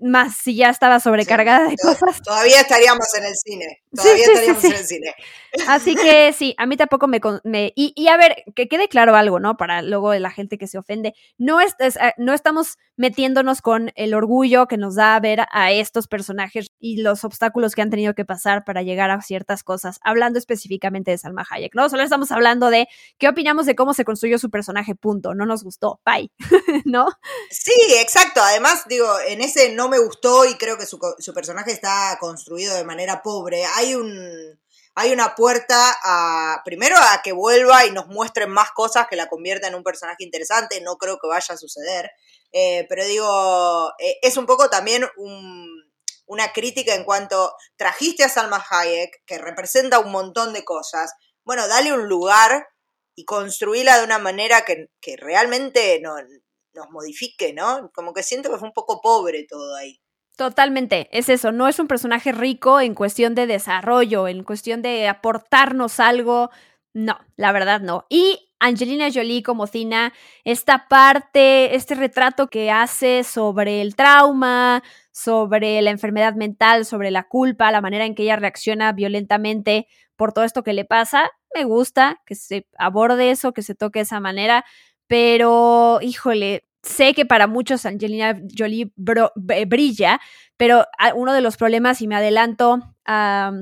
más 0.00 0.36
si 0.36 0.56
ya 0.56 0.70
estaba 0.70 1.00
sobrecargada 1.00 1.68
de 1.68 1.76
cosas. 1.76 2.22
Todavía 2.22 2.60
estaríamos 2.60 3.06
en 3.16 3.24
el 3.24 3.34
cine. 3.36 3.82
Todavía 3.94 4.24
estaríamos 4.24 4.64
en 4.64 4.72
el 4.72 4.84
cine. 4.84 5.14
Así 5.66 5.94
que 5.94 6.32
sí, 6.36 6.54
a 6.58 6.66
mí 6.66 6.76
tampoco 6.76 7.06
me... 7.06 7.20
me 7.44 7.72
y, 7.74 7.92
y, 7.96 8.08
a 8.08 8.16
ver, 8.16 8.44
que 8.54 8.68
quede 8.68 8.88
claro 8.88 9.16
algo, 9.16 9.40
¿no? 9.40 9.56
Para 9.56 9.82
luego 9.82 10.14
la 10.14 10.30
gente 10.30 10.58
que 10.58 10.66
se 10.66 10.78
ofende. 10.78 11.14
No, 11.38 11.60
es, 11.60 11.74
eh, 11.78 12.12
no 12.16 12.34
estamos 12.34 12.78
metiéndonos 12.96 13.62
con 13.62 13.92
el 13.94 14.14
orgullo 14.14 14.66
que 14.66 14.76
nos 14.76 14.96
da 14.96 15.18
ver 15.20 15.46
a 15.52 15.72
estos 15.72 16.08
personajes 16.08 16.66
y 16.80 17.00
los 17.00 17.24
obstáculos 17.24 17.74
que 17.74 17.82
han 17.82 17.90
tenido 17.90 18.14
que 18.14 18.24
pasar 18.24 18.64
para 18.64 18.82
llegar 18.82 19.10
a 19.10 19.20
ciertas 19.22 19.62
cosas, 19.62 19.98
hablando 20.02 20.38
específicamente 20.38 21.10
de 21.10 21.18
Salma 21.18 21.46
Hayek, 21.48 21.74
¿no? 21.74 21.88
Solo 21.88 22.02
estamos 22.02 22.30
hablando 22.32 22.70
de 22.70 22.88
qué 23.18 23.28
opinamos 23.28 23.66
de 23.66 23.74
cómo 23.74 23.94
se 23.94 24.04
construyó 24.04 24.38
su 24.38 24.50
personaje, 24.50 24.94
punto. 24.94 25.34
No 25.34 25.46
nos 25.46 25.62
gustó, 25.62 26.00
bye, 26.04 26.30
¿no? 26.84 27.06
Sí, 27.50 27.72
exacto. 28.00 28.40
Además, 28.42 28.84
digo, 28.88 29.06
en 29.26 29.40
ese 29.40 29.72
no 29.78 29.88
me 29.88 30.00
gustó 30.00 30.44
y 30.44 30.56
creo 30.56 30.76
que 30.76 30.86
su, 30.86 30.98
su 31.20 31.32
personaje 31.32 31.70
está 31.70 32.18
construido 32.20 32.74
de 32.74 32.82
manera 32.82 33.22
pobre. 33.22 33.64
Hay 33.64 33.94
un 33.94 34.58
hay 35.00 35.12
una 35.12 35.36
puerta 35.36 35.96
a, 36.02 36.62
primero 36.64 36.96
a 36.96 37.22
que 37.22 37.30
vuelva 37.30 37.86
y 37.86 37.92
nos 37.92 38.08
muestren 38.08 38.50
más 38.50 38.72
cosas 38.72 39.06
que 39.08 39.14
la 39.14 39.28
convierta 39.28 39.68
en 39.68 39.76
un 39.76 39.84
personaje 39.84 40.24
interesante, 40.24 40.80
no 40.80 40.96
creo 40.96 41.20
que 41.20 41.28
vaya 41.28 41.54
a 41.54 41.56
suceder, 41.56 42.10
eh, 42.50 42.84
pero 42.88 43.04
digo, 43.04 43.92
eh, 44.00 44.18
es 44.22 44.36
un 44.36 44.46
poco 44.46 44.68
también 44.68 45.08
una 46.26 46.52
crítica 46.52 46.96
en 46.96 47.04
cuanto 47.04 47.54
trajiste 47.76 48.24
a 48.24 48.28
Salma 48.28 48.66
Hayek, 48.68 49.22
que 49.24 49.38
representa 49.38 50.00
un 50.00 50.10
montón 50.10 50.52
de 50.52 50.64
cosas, 50.64 51.12
bueno, 51.44 51.68
dale 51.68 51.92
un 51.92 52.08
lugar 52.08 52.66
y 53.14 53.24
construíla 53.24 53.98
de 53.98 54.04
una 54.04 54.18
manera 54.18 54.62
que, 54.62 54.90
que 55.00 55.16
realmente 55.16 56.00
no, 56.02 56.16
nos 56.78 56.90
modifique, 56.90 57.52
¿no? 57.52 57.90
Como 57.92 58.12
que 58.14 58.22
siento 58.22 58.50
que 58.50 58.58
fue 58.58 58.68
un 58.68 58.74
poco 58.74 59.00
pobre 59.02 59.44
todo 59.48 59.76
ahí. 59.76 60.00
Totalmente, 60.36 61.08
es 61.10 61.28
eso, 61.28 61.50
no 61.50 61.66
es 61.66 61.80
un 61.80 61.88
personaje 61.88 62.30
rico 62.30 62.80
en 62.80 62.94
cuestión 62.94 63.34
de 63.34 63.48
desarrollo, 63.48 64.28
en 64.28 64.44
cuestión 64.44 64.82
de 64.82 65.08
aportarnos 65.08 65.98
algo, 65.98 66.50
no, 66.94 67.18
la 67.36 67.50
verdad 67.50 67.80
no. 67.80 68.06
Y 68.08 68.48
Angelina 68.60 69.08
Jolie 69.12 69.42
como 69.42 69.66
Cina, 69.66 70.12
esta 70.44 70.86
parte, 70.88 71.74
este 71.74 71.96
retrato 71.96 72.46
que 72.48 72.70
hace 72.70 73.24
sobre 73.24 73.82
el 73.82 73.96
trauma, 73.96 74.84
sobre 75.10 75.82
la 75.82 75.90
enfermedad 75.90 76.34
mental, 76.34 76.84
sobre 76.84 77.10
la 77.10 77.24
culpa, 77.24 77.72
la 77.72 77.80
manera 77.80 78.04
en 78.04 78.14
que 78.14 78.22
ella 78.22 78.36
reacciona 78.36 78.92
violentamente 78.92 79.88
por 80.14 80.32
todo 80.32 80.44
esto 80.44 80.62
que 80.62 80.72
le 80.72 80.84
pasa, 80.84 81.30
me 81.54 81.64
gusta 81.64 82.22
que 82.26 82.34
se 82.34 82.68
aborde 82.78 83.32
eso, 83.32 83.52
que 83.52 83.62
se 83.62 83.74
toque 83.74 84.00
de 84.00 84.04
esa 84.04 84.20
manera, 84.20 84.64
pero 85.08 85.98
híjole, 86.02 86.67
sé 86.82 87.14
que 87.14 87.26
para 87.26 87.46
muchos 87.46 87.86
Angelina 87.86 88.40
Jolie 88.56 88.92
brilla, 88.96 90.20
pero 90.56 90.84
uno 91.14 91.32
de 91.32 91.40
los 91.40 91.56
problemas, 91.56 92.00
y 92.02 92.08
me 92.08 92.16
adelanto 92.16 92.80
a 93.04 93.52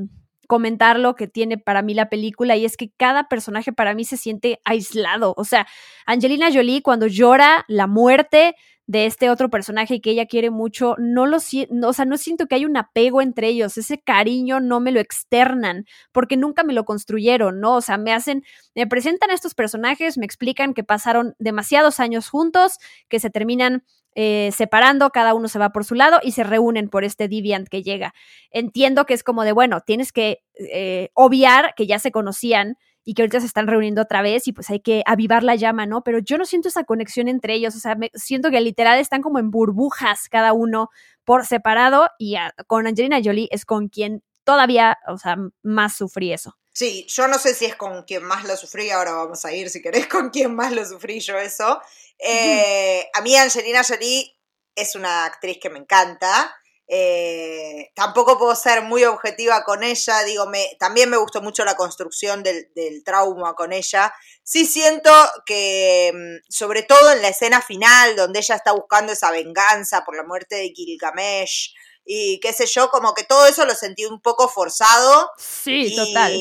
comentar 0.48 0.98
lo 0.98 1.16
que 1.16 1.26
tiene 1.26 1.58
para 1.58 1.82
mí 1.82 1.92
la 1.92 2.08
película, 2.08 2.56
y 2.56 2.64
es 2.64 2.76
que 2.76 2.92
cada 2.96 3.28
personaje 3.28 3.72
para 3.72 3.94
mí 3.94 4.04
se 4.04 4.16
siente 4.16 4.60
aislado. 4.64 5.34
O 5.36 5.44
sea, 5.44 5.66
Angelina 6.06 6.52
Jolie 6.52 6.82
cuando 6.82 7.06
llora 7.08 7.64
la 7.66 7.86
muerte 7.86 8.54
de 8.86 9.06
este 9.06 9.30
otro 9.30 9.50
personaje 9.50 10.00
que 10.00 10.10
ella 10.10 10.26
quiere 10.26 10.50
mucho, 10.50 10.94
no 10.98 11.26
lo 11.26 11.38
no, 11.70 11.88
o 11.88 11.92
sea, 11.92 12.04
no 12.04 12.16
siento 12.16 12.46
que 12.46 12.54
hay 12.54 12.64
un 12.64 12.76
apego 12.76 13.20
entre 13.20 13.48
ellos, 13.48 13.76
ese 13.76 13.98
cariño 13.98 14.60
no 14.60 14.80
me 14.80 14.92
lo 14.92 15.00
externan, 15.00 15.86
porque 16.12 16.36
nunca 16.36 16.62
me 16.62 16.72
lo 16.72 16.84
construyeron, 16.84 17.60
¿no? 17.60 17.76
O 17.76 17.80
sea, 17.80 17.98
me 17.98 18.12
hacen, 18.12 18.44
me 18.74 18.86
presentan 18.86 19.30
estos 19.30 19.54
personajes, 19.54 20.18
me 20.18 20.24
explican 20.24 20.72
que 20.72 20.84
pasaron 20.84 21.34
demasiados 21.38 21.98
años 21.98 22.28
juntos, 22.28 22.78
que 23.08 23.18
se 23.18 23.30
terminan 23.30 23.84
eh, 24.14 24.50
separando, 24.52 25.10
cada 25.10 25.34
uno 25.34 25.46
se 25.46 25.58
va 25.58 25.70
por 25.70 25.84
su 25.84 25.94
lado 25.94 26.20
y 26.22 26.32
se 26.32 26.42
reúnen 26.42 26.88
por 26.88 27.04
este 27.04 27.28
Deviant 27.28 27.68
que 27.68 27.82
llega. 27.82 28.14
Entiendo 28.50 29.04
que 29.04 29.14
es 29.14 29.22
como 29.22 29.44
de, 29.44 29.52
bueno, 29.52 29.82
tienes 29.82 30.10
que 30.10 30.42
eh, 30.54 31.10
obviar 31.12 31.74
que 31.76 31.86
ya 31.86 31.98
se 31.98 32.12
conocían 32.12 32.78
y 33.08 33.14
que 33.14 33.22
ahorita 33.22 33.38
se 33.38 33.46
están 33.46 33.68
reuniendo 33.68 34.02
otra 34.02 34.20
vez 34.20 34.48
y 34.48 34.52
pues 34.52 34.68
hay 34.68 34.80
que 34.80 35.04
avivar 35.06 35.44
la 35.44 35.54
llama, 35.54 35.86
¿no? 35.86 36.02
Pero 36.02 36.18
yo 36.18 36.36
no 36.38 36.44
siento 36.44 36.68
esa 36.68 36.82
conexión 36.82 37.28
entre 37.28 37.54
ellos, 37.54 37.76
o 37.76 37.78
sea, 37.78 37.94
me, 37.94 38.10
siento 38.14 38.50
que 38.50 38.60
literal 38.60 38.98
están 38.98 39.22
como 39.22 39.38
en 39.38 39.52
burbujas 39.52 40.28
cada 40.28 40.52
uno 40.52 40.90
por 41.24 41.46
separado 41.46 42.08
y 42.18 42.34
con 42.66 42.88
Angelina 42.88 43.20
Jolie 43.24 43.48
es 43.52 43.64
con 43.64 43.88
quien 43.88 44.24
todavía, 44.42 44.98
o 45.06 45.18
sea, 45.18 45.36
más 45.62 45.96
sufrí 45.96 46.32
eso. 46.32 46.58
Sí, 46.72 47.06
yo 47.08 47.28
no 47.28 47.38
sé 47.38 47.54
si 47.54 47.64
es 47.64 47.76
con 47.76 48.02
quien 48.02 48.24
más 48.24 48.44
lo 48.44 48.56
sufrí, 48.56 48.90
ahora 48.90 49.12
vamos 49.12 49.44
a 49.44 49.52
ir 49.52 49.70
si 49.70 49.80
querés 49.80 50.06
con 50.08 50.30
quien 50.30 50.56
más 50.56 50.72
lo 50.72 50.84
sufrí 50.84 51.20
yo 51.20 51.38
eso. 51.38 51.80
Eh, 52.18 53.08
a 53.14 53.20
mí 53.20 53.36
Angelina 53.36 53.84
Jolie 53.84 54.36
es 54.74 54.96
una 54.96 55.26
actriz 55.26 55.58
que 55.62 55.70
me 55.70 55.78
encanta. 55.78 56.56
Eh, 56.88 57.90
tampoco 57.94 58.38
puedo 58.38 58.54
ser 58.54 58.82
muy 58.82 59.04
objetiva 59.04 59.64
con 59.64 59.82
ella, 59.82 60.22
digo, 60.22 60.46
me, 60.46 60.76
también 60.78 61.10
me 61.10 61.16
gustó 61.16 61.42
mucho 61.42 61.64
la 61.64 61.76
construcción 61.76 62.44
del, 62.44 63.02
trauma 63.04 63.54
con 63.54 63.72
ella. 63.72 64.14
Sí 64.44 64.66
siento 64.66 65.10
que, 65.44 66.12
mm, 66.14 66.46
sobre 66.48 66.82
todo 66.82 67.10
en 67.10 67.22
la 67.22 67.28
escena 67.28 67.60
final, 67.60 68.14
donde 68.14 68.38
ella 68.38 68.54
está 68.54 68.72
buscando 68.72 69.12
esa 69.12 69.30
venganza 69.32 70.04
por 70.04 70.16
la 70.16 70.22
muerte 70.22 70.56
de 70.56 70.72
Gilgamesh, 70.74 71.74
y 72.04 72.38
qué 72.38 72.52
sé 72.52 72.66
yo, 72.66 72.88
como 72.88 73.14
que 73.14 73.24
todo 73.24 73.46
eso 73.46 73.64
lo 73.66 73.74
sentí 73.74 74.04
un 74.04 74.20
poco 74.20 74.48
forzado. 74.48 75.32
Sí, 75.38 75.94
total. 75.96 76.38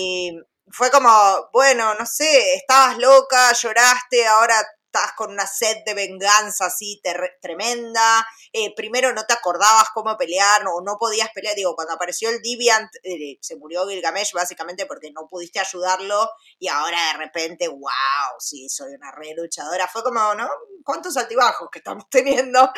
Fue 0.69 0.91
como, 0.91 1.09
bueno, 1.53 1.95
no 1.95 2.05
sé, 2.05 2.55
estabas 2.55 2.97
loca, 2.99 3.51
lloraste, 3.53 4.27
ahora 4.27 4.55
estás 4.95 5.13
con 5.13 5.31
una 5.31 5.45
sed 5.45 5.83
de 5.85 5.93
venganza 5.93 6.65
así 6.65 7.01
tremenda, 7.41 8.25
eh, 8.53 8.73
primero 8.75 9.13
no 9.13 9.25
te 9.25 9.33
acordabas 9.33 9.89
cómo 9.93 10.15
pelear 10.17 10.65
o 10.67 10.81
no, 10.81 10.97
podías 10.97 11.29
pelear, 11.33 11.55
digo, 11.55 11.75
cuando 11.75 11.93
apareció 11.93 12.29
el 12.29 12.41
Deviant 12.41 12.89
eh, 13.03 13.37
se 13.41 13.57
murió 13.57 13.87
Gilgamesh 13.87 14.31
básicamente 14.33 14.85
porque 14.85 15.11
no 15.11 15.27
pudiste 15.27 15.59
ayudarlo 15.59 16.29
y 16.59 16.67
ahora 16.67 16.97
de 17.11 17.17
repente, 17.25 17.67
wow, 17.67 18.39
sí, 18.39 18.69
soy 18.69 18.93
una 18.93 19.11
re 19.11 19.33
luchadora, 19.35 19.87
fue 19.87 20.03
como, 20.03 20.33
¿no? 20.35 20.49
¿Cuántos 20.83 21.17
altibajos 21.17 21.69
que 21.71 21.79
estamos 21.79 22.05
teniendo? 22.09 22.71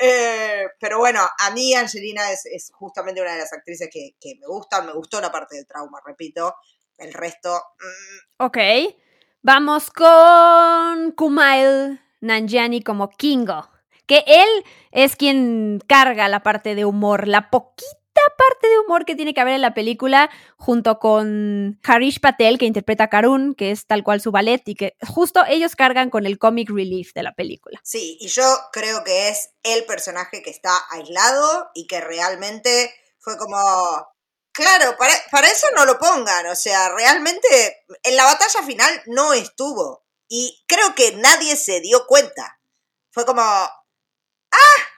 Eh, 0.00 0.66
pero 0.78 0.98
bueno, 0.98 1.26
a 1.38 1.50
mí 1.52 1.74
Angelina 1.74 2.30
es, 2.30 2.70
justamente 2.74 3.22
una 3.22 3.32
de 3.32 3.38
las 3.38 3.52
actrices 3.52 3.88
que, 3.90 4.14
me 4.38 4.46
gustan, 4.46 4.86
me 4.86 4.92
gustó 4.92 5.20
la 5.20 5.32
parte 5.32 5.56
del 5.56 5.66
trauma, 5.66 6.00
repito, 6.04 6.54
el 6.98 7.12
resto... 7.12 7.62
Mm. 7.78 8.44
Ok. 8.44 8.58
Vamos 9.44 9.90
con 9.90 11.10
Kumail 11.16 12.00
Nanjiani 12.20 12.80
como 12.80 13.10
Kingo, 13.10 13.68
que 14.06 14.22
él 14.28 14.64
es 14.92 15.16
quien 15.16 15.82
carga 15.88 16.28
la 16.28 16.44
parte 16.44 16.76
de 16.76 16.84
humor, 16.84 17.26
la 17.26 17.50
poquita 17.50 18.20
parte 18.38 18.68
de 18.68 18.78
humor 18.78 19.04
que 19.04 19.16
tiene 19.16 19.34
que 19.34 19.40
haber 19.40 19.54
en 19.54 19.62
la 19.62 19.74
película, 19.74 20.30
junto 20.56 21.00
con 21.00 21.80
Harish 21.82 22.20
Patel, 22.20 22.56
que 22.56 22.66
interpreta 22.66 23.04
a 23.04 23.10
Karun, 23.10 23.56
que 23.56 23.72
es 23.72 23.84
tal 23.88 24.04
cual 24.04 24.20
su 24.20 24.30
ballet, 24.30 24.62
y 24.66 24.76
que 24.76 24.94
justo 25.08 25.42
ellos 25.48 25.74
cargan 25.74 26.08
con 26.08 26.24
el 26.24 26.38
comic 26.38 26.70
relief 26.70 27.12
de 27.12 27.24
la 27.24 27.32
película. 27.32 27.80
Sí, 27.82 28.16
y 28.20 28.28
yo 28.28 28.44
creo 28.72 29.02
que 29.02 29.28
es 29.28 29.50
el 29.64 29.84
personaje 29.86 30.40
que 30.44 30.50
está 30.50 30.70
aislado 30.90 31.70
y 31.74 31.88
que 31.88 32.00
realmente 32.00 32.94
fue 33.18 33.36
como, 33.38 33.58
Claro, 34.52 34.96
para, 34.98 35.48
eso 35.48 35.66
no 35.74 35.86
lo 35.86 35.98
pongan, 35.98 36.46
o 36.46 36.54
sea, 36.54 36.90
realmente 36.90 37.84
en 38.02 38.16
la 38.16 38.24
batalla 38.24 38.62
final 38.62 39.02
no 39.06 39.32
estuvo 39.32 40.04
y 40.28 40.62
creo 40.68 40.94
que 40.94 41.12
nadie 41.12 41.56
se 41.56 41.80
dio 41.80 42.06
cuenta. 42.06 42.60
Fue 43.10 43.24
como, 43.24 43.40
ah, 43.42 43.72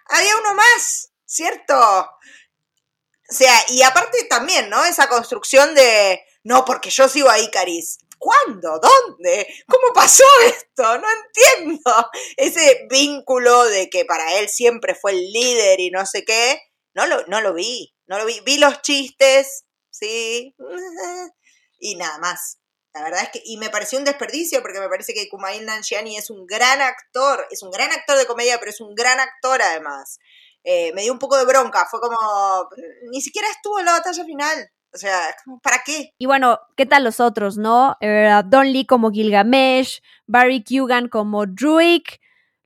había 0.06 0.36
uno 0.38 0.54
más, 0.54 1.12
¿cierto? 1.24 1.76
O 1.76 3.32
sea, 3.32 3.54
y 3.68 3.82
aparte 3.82 4.24
también, 4.24 4.68
¿no? 4.70 4.84
Esa 4.84 5.08
construcción 5.08 5.72
de, 5.74 6.24
no, 6.42 6.64
porque 6.64 6.90
yo 6.90 7.08
sigo 7.08 7.30
ahí, 7.30 7.50
Caris. 7.50 7.98
¿Cuándo? 8.18 8.80
¿Dónde? 8.80 9.46
¿Cómo 9.68 9.92
pasó 9.94 10.24
esto? 10.46 10.98
No 10.98 11.06
entiendo. 11.10 12.10
Ese 12.36 12.86
vínculo 12.90 13.64
de 13.64 13.88
que 13.88 14.04
para 14.04 14.38
él 14.38 14.48
siempre 14.48 14.94
fue 14.94 15.12
el 15.12 15.32
líder 15.32 15.80
y 15.80 15.90
no 15.90 16.06
sé 16.06 16.24
qué, 16.24 16.60
no 16.94 17.06
lo, 17.06 17.24
no 17.26 17.40
lo 17.40 17.54
vi. 17.54 17.94
No 18.06 18.18
lo 18.18 18.26
vi, 18.26 18.40
vi 18.44 18.58
los 18.58 18.82
chistes, 18.82 19.64
sí, 19.90 20.54
y 21.78 21.96
nada 21.96 22.18
más. 22.18 22.58
La 22.92 23.02
verdad 23.02 23.22
es 23.22 23.30
que, 23.30 23.42
y 23.44 23.56
me 23.56 23.70
pareció 23.70 23.98
un 23.98 24.04
desperdicio 24.04 24.62
porque 24.62 24.78
me 24.78 24.88
parece 24.88 25.14
que 25.14 25.28
Kumail 25.28 25.64
Nanjiani 25.64 26.16
es 26.16 26.30
un 26.30 26.46
gran 26.46 26.80
actor, 26.80 27.44
es 27.50 27.62
un 27.62 27.70
gran 27.70 27.90
actor 27.90 28.16
de 28.16 28.26
comedia, 28.26 28.58
pero 28.58 28.70
es 28.70 28.80
un 28.80 28.94
gran 28.94 29.18
actor 29.18 29.60
además. 29.62 30.18
Eh, 30.62 30.92
me 30.94 31.02
dio 31.02 31.12
un 31.12 31.18
poco 31.18 31.36
de 31.36 31.44
bronca, 31.44 31.86
fue 31.90 32.00
como, 32.00 32.68
ni 33.10 33.20
siquiera 33.20 33.48
estuvo 33.50 33.80
en 33.80 33.86
la 33.86 33.92
batalla 33.92 34.24
final. 34.24 34.70
O 34.94 34.96
sea, 34.96 35.34
¿para 35.60 35.82
qué? 35.84 36.14
Y 36.18 36.26
bueno, 36.26 36.60
¿qué 36.76 36.86
tal 36.86 37.02
los 37.02 37.18
otros, 37.18 37.56
no? 37.56 37.96
Eh, 38.00 38.30
Don 38.44 38.72
Lee 38.72 38.86
como 38.86 39.10
Gilgamesh, 39.10 40.00
Barry 40.26 40.62
Kugan 40.62 41.08
como 41.08 41.46
Druid, 41.46 42.02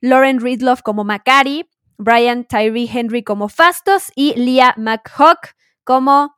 Lauren 0.03 0.41
Ridloff 0.41 0.83
como 0.83 1.05
Macari, 1.05 1.71
Brian 1.99 2.47
Tyree 2.47 2.89
Henry 2.93 3.25
como 3.25 3.49
Fastos 3.49 4.13
y 4.15 4.35
Leah 4.35 4.75
McHawk 4.77 5.55
como 5.85 6.37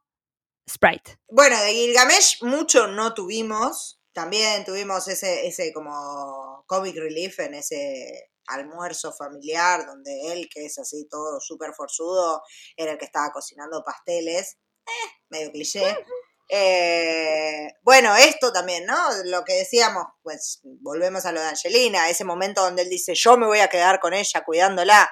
Sprite. 0.69 1.19
Bueno, 1.29 1.61
de 1.61 1.73
Gilgamesh 1.73 2.43
mucho 2.43 2.87
no 2.87 3.15
tuvimos. 3.15 4.01
También 4.13 4.65
tuvimos 4.65 5.07
ese, 5.09 5.47
ese 5.47 5.73
como 5.73 6.65
comic 6.67 6.97
relief 6.97 7.39
en 7.41 7.55
ese 7.55 8.31
almuerzo 8.47 9.13
familiar 9.13 9.87
donde 9.87 10.33
él, 10.33 10.49
que 10.53 10.65
es 10.67 10.79
así 10.79 11.07
todo 11.09 11.41
súper 11.41 11.73
forzudo, 11.75 12.43
era 12.77 12.93
el 12.93 12.99
que 12.99 13.05
estaba 13.05 13.31
cocinando 13.33 13.85
pasteles. 13.85 14.57
Eh, 14.87 15.11
medio 15.29 15.53
cliché. 15.53 15.83
Eh, 16.53 17.69
bueno, 17.83 18.17
esto 18.17 18.53
también, 18.53 18.85
¿no? 18.85 18.97
Lo 19.27 19.45
que 19.45 19.53
decíamos, 19.53 20.03
pues 20.21 20.59
volvemos 20.65 21.25
a 21.25 21.31
lo 21.31 21.41
de 21.41 21.47
Angelina, 21.47 22.11
ese 22.11 22.25
momento 22.25 22.63
donde 22.63 22.83
él 22.83 22.91
dice, 22.91 23.15
yo 23.15 23.37
me 23.37 23.47
voy 23.47 23.61
a 23.61 23.69
quedar 23.69 24.01
con 24.01 24.15
ella 24.15 24.43
cuidándola. 24.45 25.09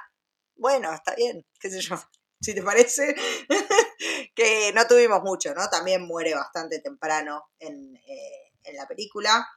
Bueno, 0.58 0.92
está 0.92 1.14
bien, 1.14 1.46
qué 1.60 1.70
sé 1.70 1.80
yo, 1.80 1.96
si 2.40 2.54
te 2.54 2.62
parece, 2.62 3.14
que 4.34 4.72
no 4.74 4.86
tuvimos 4.86 5.22
mucho, 5.22 5.54
¿no? 5.54 5.68
También 5.68 6.06
muere 6.06 6.34
bastante 6.34 6.80
temprano 6.80 7.48
en, 7.58 7.96
eh, 7.96 8.52
en 8.64 8.76
la 8.76 8.86
película. 8.86 9.48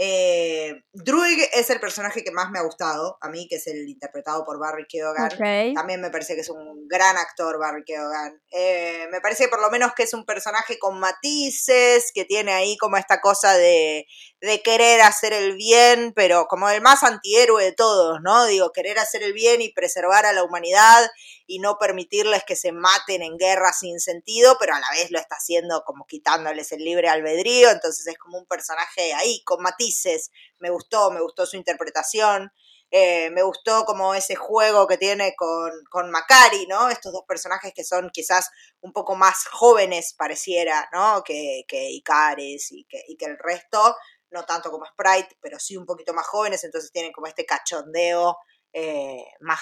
Eh, 0.00 0.80
Druig 0.92 1.40
es 1.52 1.70
el 1.70 1.80
personaje 1.80 2.22
que 2.22 2.30
más 2.30 2.52
me 2.52 2.60
ha 2.60 2.62
gustado, 2.62 3.18
a 3.20 3.28
mí, 3.28 3.48
que 3.48 3.56
es 3.56 3.66
el 3.66 3.88
interpretado 3.88 4.44
por 4.44 4.60
Barry 4.60 4.86
Keoghan. 4.88 5.74
También 5.74 6.00
me 6.00 6.10
parece 6.10 6.36
que 6.36 6.42
es 6.42 6.48
un 6.50 6.86
gran 6.86 7.16
actor, 7.16 7.58
Barry 7.58 7.82
Keoghan. 7.84 8.40
Eh, 8.52 9.08
me 9.10 9.20
parece 9.20 9.48
por 9.48 9.60
lo 9.60 9.70
menos 9.70 9.92
que 9.94 10.04
es 10.04 10.14
un 10.14 10.24
personaje 10.24 10.78
con 10.78 11.00
matices, 11.00 12.12
que 12.14 12.24
tiene 12.24 12.52
ahí 12.52 12.76
como 12.76 12.96
esta 12.96 13.20
cosa 13.20 13.54
de, 13.54 14.06
de 14.40 14.62
querer 14.62 15.00
hacer 15.00 15.32
el 15.32 15.56
bien, 15.56 16.12
pero 16.14 16.46
como 16.46 16.68
el 16.68 16.80
más 16.80 17.02
antihéroe 17.02 17.64
de 17.64 17.72
todos, 17.72 18.20
¿no? 18.22 18.46
Digo, 18.46 18.70
querer 18.70 18.98
hacer 18.98 19.22
el 19.22 19.32
bien 19.32 19.60
y 19.60 19.72
preservar 19.72 20.26
a 20.26 20.32
la 20.32 20.44
humanidad 20.44 21.10
y 21.46 21.58
no 21.58 21.76
permitirles 21.78 22.44
que 22.44 22.54
se 22.54 22.70
maten 22.70 23.22
en 23.22 23.36
guerra 23.36 23.72
sin 23.72 23.98
sentido, 23.98 24.56
pero 24.60 24.74
a 24.74 24.80
la 24.80 24.90
vez 24.92 25.10
lo 25.10 25.18
está 25.18 25.36
haciendo 25.36 25.82
como 25.84 26.06
quitándoles 26.06 26.70
el 26.72 26.84
libre 26.84 27.08
albedrío, 27.08 27.70
entonces 27.70 28.06
es 28.06 28.16
como 28.18 28.38
un 28.38 28.46
personaje 28.46 29.12
ahí 29.14 29.42
con 29.44 29.60
matices. 29.60 30.30
Me 30.58 30.70
gustó, 30.70 31.10
me 31.10 31.20
gustó 31.20 31.44
su 31.44 31.56
interpretación. 31.56 32.52
Eh, 32.90 33.28
me 33.30 33.42
gustó 33.42 33.84
como 33.84 34.14
ese 34.14 34.34
juego 34.34 34.86
que 34.86 34.96
tiene 34.96 35.34
con, 35.36 35.70
con 35.90 36.10
Macari, 36.10 36.66
¿no? 36.66 36.88
Estos 36.88 37.12
dos 37.12 37.24
personajes 37.28 37.74
que 37.74 37.84
son 37.84 38.08
quizás 38.10 38.48
un 38.80 38.94
poco 38.94 39.14
más 39.14 39.46
jóvenes, 39.46 40.14
pareciera, 40.16 40.88
¿no? 40.92 41.22
Que, 41.22 41.64
que 41.68 41.90
Icaris 41.90 42.72
y 42.72 42.84
que, 42.84 43.02
y 43.08 43.16
que 43.18 43.26
el 43.26 43.36
resto, 43.38 43.94
no 44.30 44.44
tanto 44.44 44.70
como 44.70 44.86
Sprite, 44.86 45.36
pero 45.40 45.58
sí 45.58 45.76
un 45.76 45.86
poquito 45.86 46.12
más 46.14 46.26
jóvenes, 46.26 46.64
entonces 46.64 46.92
tienen 46.92 47.12
como 47.12 47.26
este 47.26 47.46
cachondeo 47.46 48.38
eh, 48.72 49.24
más, 49.40 49.60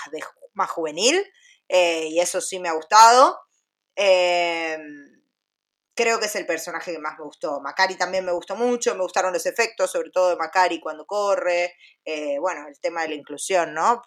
más 0.55 0.70
juvenil, 0.70 1.24
eh, 1.68 2.09
y 2.09 2.20
eso 2.20 2.40
sí 2.40 2.59
me 2.59 2.68
ha 2.68 2.72
gustado. 2.72 3.38
Eh, 3.94 4.79
creo 5.94 6.20
que 6.20 6.26
es 6.26 6.37
el 6.37 6.46
personaje 6.46 6.92
que 6.92 6.98
más 6.98 7.18
me 7.18 7.24
gustó. 7.24 7.61
Macari 7.61 7.96
también 7.96 8.24
me 8.24 8.33
gustó 8.33 8.55
mucho, 8.55 8.94
me 8.94 9.02
gustaron 9.02 9.33
los 9.33 9.46
efectos, 9.46 9.90
sobre 9.90 10.11
todo 10.11 10.31
de 10.31 10.37
Macari 10.37 10.81
cuando 10.81 11.07
corre. 11.07 11.74
Eh, 12.05 12.38
bueno, 12.38 12.68
el 12.68 12.79
tema 12.81 13.02
de 13.02 13.09
la 13.09 13.14
inclusión, 13.14 13.74
¿no? 13.74 14.02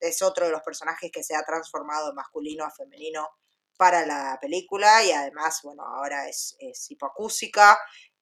Es 0.00 0.22
otro 0.22 0.46
de 0.46 0.52
los 0.52 0.62
personajes 0.62 1.10
que 1.12 1.22
se 1.22 1.34
ha 1.34 1.42
transformado 1.44 2.08
de 2.08 2.14
masculino 2.14 2.64
a 2.64 2.70
femenino 2.70 3.28
para 3.76 4.06
la 4.06 4.38
película 4.40 5.02
y 5.02 5.12
además, 5.12 5.60
bueno, 5.64 5.84
ahora 5.84 6.28
es, 6.28 6.54
es. 6.60 6.88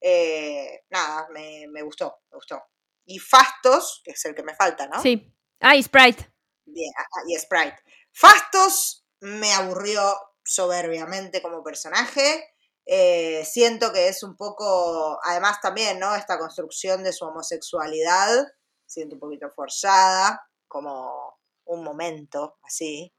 Eh, 0.01 0.85
nada, 0.91 1.29
me, 1.31 1.67
me 1.69 1.83
gustó, 1.83 2.21
me 2.31 2.37
gustó. 2.37 2.63
Y 3.05 3.19
Fastos, 3.19 4.01
que 4.05 4.13
es 4.13 4.25
el 4.25 4.35
que 4.35 4.43
me 4.43 4.55
falta, 4.55 4.87
¿no? 4.87 5.01
Sí. 5.03 5.35
Ah, 5.61 5.77
y 5.77 5.83
Sprite. 5.83 6.33
Bien, 6.65 6.93
ah, 6.97 7.23
y 7.27 7.37
Sprite. 7.37 7.77
Fastos 8.13 9.05
me 9.21 9.53
aburrió 9.53 10.03
soberbiamente 10.45 11.43
como 11.43 11.63
personaje. 11.63 12.55
Eh, 12.87 13.45
siento 13.45 13.93
que 13.93 14.09
es 14.09 14.23
un 14.23 14.37
poco, 14.37 15.19
además 15.23 15.61
también, 15.61 15.99
¿no? 15.99 16.15
Esta 16.15 16.39
construcción 16.39 17.05
de 17.05 17.13
su 17.13 17.25
homosexualidad, 17.25 18.47
siento 18.87 19.17
un 19.17 19.21
poquito 19.21 19.51
forzada, 19.51 20.49
como 20.67 21.39
un 21.67 21.85
momento, 21.85 22.59
así, 22.63 23.13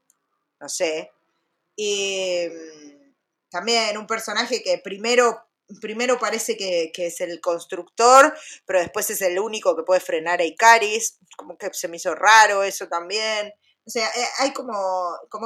no 0.60 0.68
sé. 0.68 1.12
Y 1.76 2.48
mm, 2.48 3.14
también 3.50 3.96
un 3.96 4.06
personaje 4.06 4.62
que 4.62 4.78
primero, 4.78 5.42
primero 5.80 6.18
parece 6.18 6.56
que, 6.56 6.92
es 6.94 7.20
el 7.20 7.40
constructor, 7.40 8.34
pero 8.66 8.80
después 8.80 9.10
es 9.10 9.22
el 9.22 9.38
único 9.38 9.76
que 9.76 9.82
puede 9.82 10.00
frenar 10.00 10.40
a 10.40 10.44
Icaris, 10.44 11.18
como 11.36 11.56
que 11.56 11.70
se 11.72 11.88
me 11.88 11.96
hizo 11.96 12.14
raro 12.14 12.62
eso 12.62 12.88
también. 12.88 13.52
O 13.84 13.90
sea, 13.90 14.08
eh, 14.08 14.26
hay 14.38 14.52
como, 14.52 14.70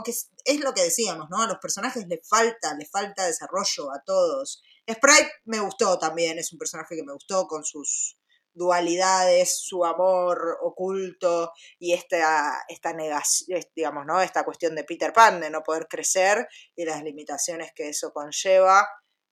que 0.04 0.10
es, 0.10 0.30
es 0.44 0.60
lo 0.60 0.74
que 0.74 0.82
decíamos, 0.82 1.28
¿no? 1.30 1.42
A 1.42 1.46
los 1.46 1.58
personajes 1.58 2.06
les 2.06 2.26
falta, 2.28 2.74
les 2.74 2.90
falta 2.90 3.26
desarrollo 3.26 3.92
a 3.92 4.02
todos. 4.04 4.62
Sprite 4.88 5.32
me 5.46 5.60
gustó 5.60 5.98
también, 5.98 6.38
es 6.38 6.52
un 6.52 6.58
personaje 6.58 6.96
que 6.96 7.02
me 7.02 7.12
gustó 7.12 7.46
con 7.46 7.64
sus 7.64 8.18
dualidades, 8.56 9.58
su 9.62 9.84
amor 9.84 10.58
oculto 10.62 11.52
y 11.78 11.92
esta, 11.92 12.64
esta 12.68 12.92
negación, 12.92 13.60
digamos, 13.74 14.06
¿no? 14.06 14.20
Esta 14.20 14.44
cuestión 14.44 14.74
de 14.74 14.84
Peter 14.84 15.12
Pan 15.12 15.40
de 15.40 15.50
no 15.50 15.62
poder 15.62 15.86
crecer 15.88 16.48
y 16.74 16.84
las 16.84 17.02
limitaciones 17.02 17.72
que 17.74 17.90
eso 17.90 18.12
conlleva. 18.12 18.88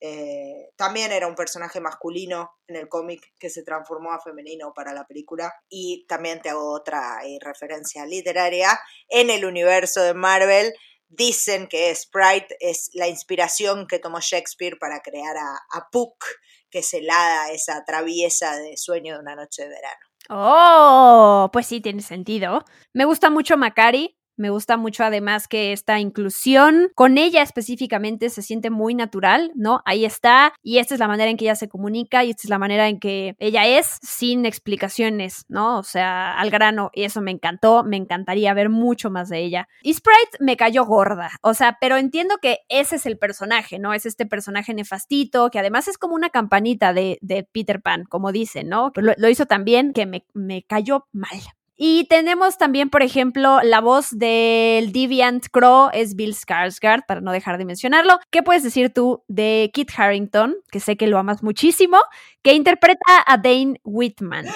Eh, 0.07 0.69
también 0.77 1.13
era 1.13 1.27
un 1.27 1.35
personaje 1.35 1.81
masculino 1.81 2.59
en 2.67 2.77
el 2.77 2.91
cómic 2.91 3.33
que 3.39 3.49
se 3.49 3.63
transformó 3.63 4.13
a 4.13 4.21
femenino 4.21 4.75
para 4.75 4.93
la 4.93 5.07
película. 5.07 5.51
Y 5.71 6.05
también 6.07 6.43
te 6.43 6.51
hago 6.51 6.75
otra 6.75 7.21
eh, 7.25 7.39
referencia 7.41 8.05
literaria. 8.05 8.79
En 9.09 9.31
el 9.31 9.47
universo 9.47 10.03
de 10.03 10.13
Marvel 10.13 10.75
dicen 11.09 11.69
que 11.69 11.95
Sprite 11.95 12.55
es 12.61 12.91
la 12.93 13.09
inspiración 13.09 13.87
que 13.87 13.99
tomó 13.99 14.19
Shakespeare 14.21 14.77
para 14.79 15.01
crear 15.01 15.39
a, 15.39 15.89
Puck, 15.91 16.23
que 16.71 16.81
es 16.81 16.93
el 16.93 17.09
esa 17.53 17.83
traviesa 17.87 18.59
de 18.59 18.77
sueño 18.77 19.15
de 19.15 19.21
una 19.21 19.37
noche 19.37 19.63
de 19.63 19.69
verano. 19.71 20.05
Oh, 20.29 21.49
pues 21.51 21.67
sí, 21.67 21.81
tiene 21.81 22.03
sentido. 22.03 22.63
Me 22.93 23.07
gusta 23.07 23.31
mucho 23.31 23.57
Macari. 23.57 24.19
Me 24.37 24.51
gusta 24.51 24.77
mucho 24.77 25.05
además 25.05 25.47
que 25.47 25.73
esta 25.73 26.01
inclusión 26.01 26.91
con 26.95 27.19
ella 27.19 27.43
específicamente 27.43 28.31
se 28.31 28.43
siente 28.43 28.71
muy 28.71 28.95
natural, 28.95 29.53
¿no? 29.55 29.83
Ahí 29.85 30.05
está 30.05 30.55
y 30.63 30.79
esta 30.79 30.95
es 30.95 31.01
la 31.01 31.09
manera 31.09 31.31
en 31.31 31.37
que 31.37 31.45
ella 31.45 31.55
se 31.55 31.69
comunica 31.69 32.25
y 32.25 32.31
esta 32.31 32.43
es 32.45 32.51
la 32.51 32.59
manera 32.59 32.89
en 32.89 32.99
que 32.99 33.37
ella 33.39 33.67
es 33.67 33.99
sin 34.03 34.45
explicaciones, 34.47 35.45
¿no? 35.49 35.79
O 35.79 35.83
sea, 35.83 36.37
al 36.39 36.51
grano 36.51 36.91
y 36.93 37.05
eso 37.05 37.21
me 37.21 37.31
encantó, 37.31 37.85
me 37.85 37.97
encantaría 37.97 38.55
ver 38.55 38.71
mucho 38.71 39.11
más 39.11 39.29
de 39.29 39.39
ella. 39.45 39.69
Y 39.83 39.95
Sprite 39.95 40.39
me 40.41 40.57
cayó 40.57 40.85
gorda, 40.85 41.31
o 41.43 41.55
sea, 41.55 41.79
pero 41.81 41.97
entiendo 41.97 42.39
que 42.43 42.59
ese 42.69 42.97
es 42.97 43.07
el 43.07 43.19
personaje, 43.19 43.79
¿no? 43.79 43.95
Es 43.95 44.07
este 44.07 44.27
personaje 44.27 44.75
nefastito 44.75 45.51
que 45.51 45.59
además 45.59 45.89
es 45.89 45.99
como 45.99 46.15
una 46.15 46.31
campanita 46.31 46.93
de, 46.93 47.19
de 47.21 47.45
Peter 47.45 47.81
Pan, 47.81 48.05
como 48.05 48.33
dicen, 48.33 48.69
¿no? 48.69 48.91
Lo, 48.97 49.13
lo 49.17 49.29
hizo 49.29 49.47
también 49.47 49.93
que 49.93 50.07
me, 50.07 50.27
me 50.35 50.63
cayó 50.63 51.07
mal, 51.13 51.41
y 51.77 52.07
tenemos 52.09 52.57
también, 52.57 52.89
por 52.89 53.03
ejemplo, 53.03 53.61
la 53.63 53.81
voz 53.81 54.11
del 54.11 54.93
Deviant 54.93 55.47
Crow 55.51 55.91
es 55.93 56.15
Bill 56.15 56.35
Skarsgård, 56.35 57.05
para 57.07 57.21
no 57.21 57.33
dejar 57.33 57.59
de 57.59 57.65
mencionarlo. 57.65 58.19
¿Qué 58.31 58.43
puedes 58.43 58.63
decir 58.63 58.93
tú 58.93 59.25
de 59.27 59.71
Kit 59.75 59.91
Harrington, 59.97 60.57
que 60.71 60.79
sé 60.79 60.97
que 60.97 61.09
lo 61.09 61.19
amas 61.19 61.43
muchísimo, 61.43 61.99
que 62.43 62.53
interpreta 62.53 63.25
a 63.27 63.37
Dane 63.39 63.81
Whitman? 63.83 64.47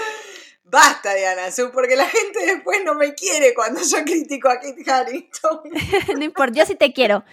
Basta, 0.71 1.15
Diana 1.15 1.51
Su, 1.51 1.71
porque 1.73 1.97
la 1.97 2.07
gente 2.07 2.45
después 2.45 2.85
no 2.85 2.95
me 2.95 3.15
quiere 3.15 3.55
cuando 3.55 3.81
yo 3.81 4.05
critico 4.05 4.51
a 4.51 4.61
Kit 4.61 4.87
Harrington. 4.87 5.61
no 6.19 6.25
importa, 6.25 6.59
yo 6.59 6.67
sí 6.67 6.75
te 6.75 6.93
quiero. 6.93 7.25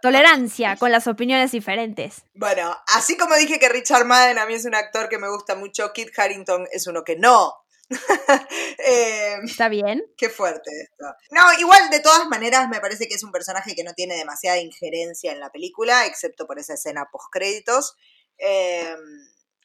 Tolerancia 0.00 0.76
con 0.78 0.92
las 0.92 1.08
opiniones 1.08 1.50
diferentes. 1.50 2.22
Bueno, 2.34 2.76
así 2.94 3.16
como 3.16 3.34
dije 3.34 3.58
que 3.58 3.68
Richard 3.68 4.04
Madden 4.04 4.38
a 4.38 4.46
mí 4.46 4.54
es 4.54 4.64
un 4.64 4.76
actor 4.76 5.08
que 5.08 5.18
me 5.18 5.28
gusta 5.28 5.56
mucho, 5.56 5.92
Kit 5.92 6.16
Harrington 6.16 6.66
es 6.70 6.86
uno 6.86 7.02
que 7.02 7.16
no. 7.16 7.54
eh, 8.86 9.36
¿Está 9.44 9.68
bien? 9.68 10.04
Qué 10.16 10.28
fuerte 10.28 10.70
esto. 10.82 11.06
No, 11.30 11.42
igual 11.58 11.90
de 11.90 12.00
todas 12.00 12.26
maneras 12.28 12.68
me 12.68 12.80
parece 12.80 13.08
que 13.08 13.14
es 13.14 13.24
un 13.24 13.32
personaje 13.32 13.74
que 13.74 13.84
no 13.84 13.94
tiene 13.94 14.16
demasiada 14.16 14.58
injerencia 14.58 15.32
en 15.32 15.40
la 15.40 15.50
película, 15.50 16.06
excepto 16.06 16.46
por 16.46 16.58
esa 16.58 16.74
escena 16.74 17.08
post 17.10 17.28
créditos. 17.32 17.96
Eh, 18.38 18.94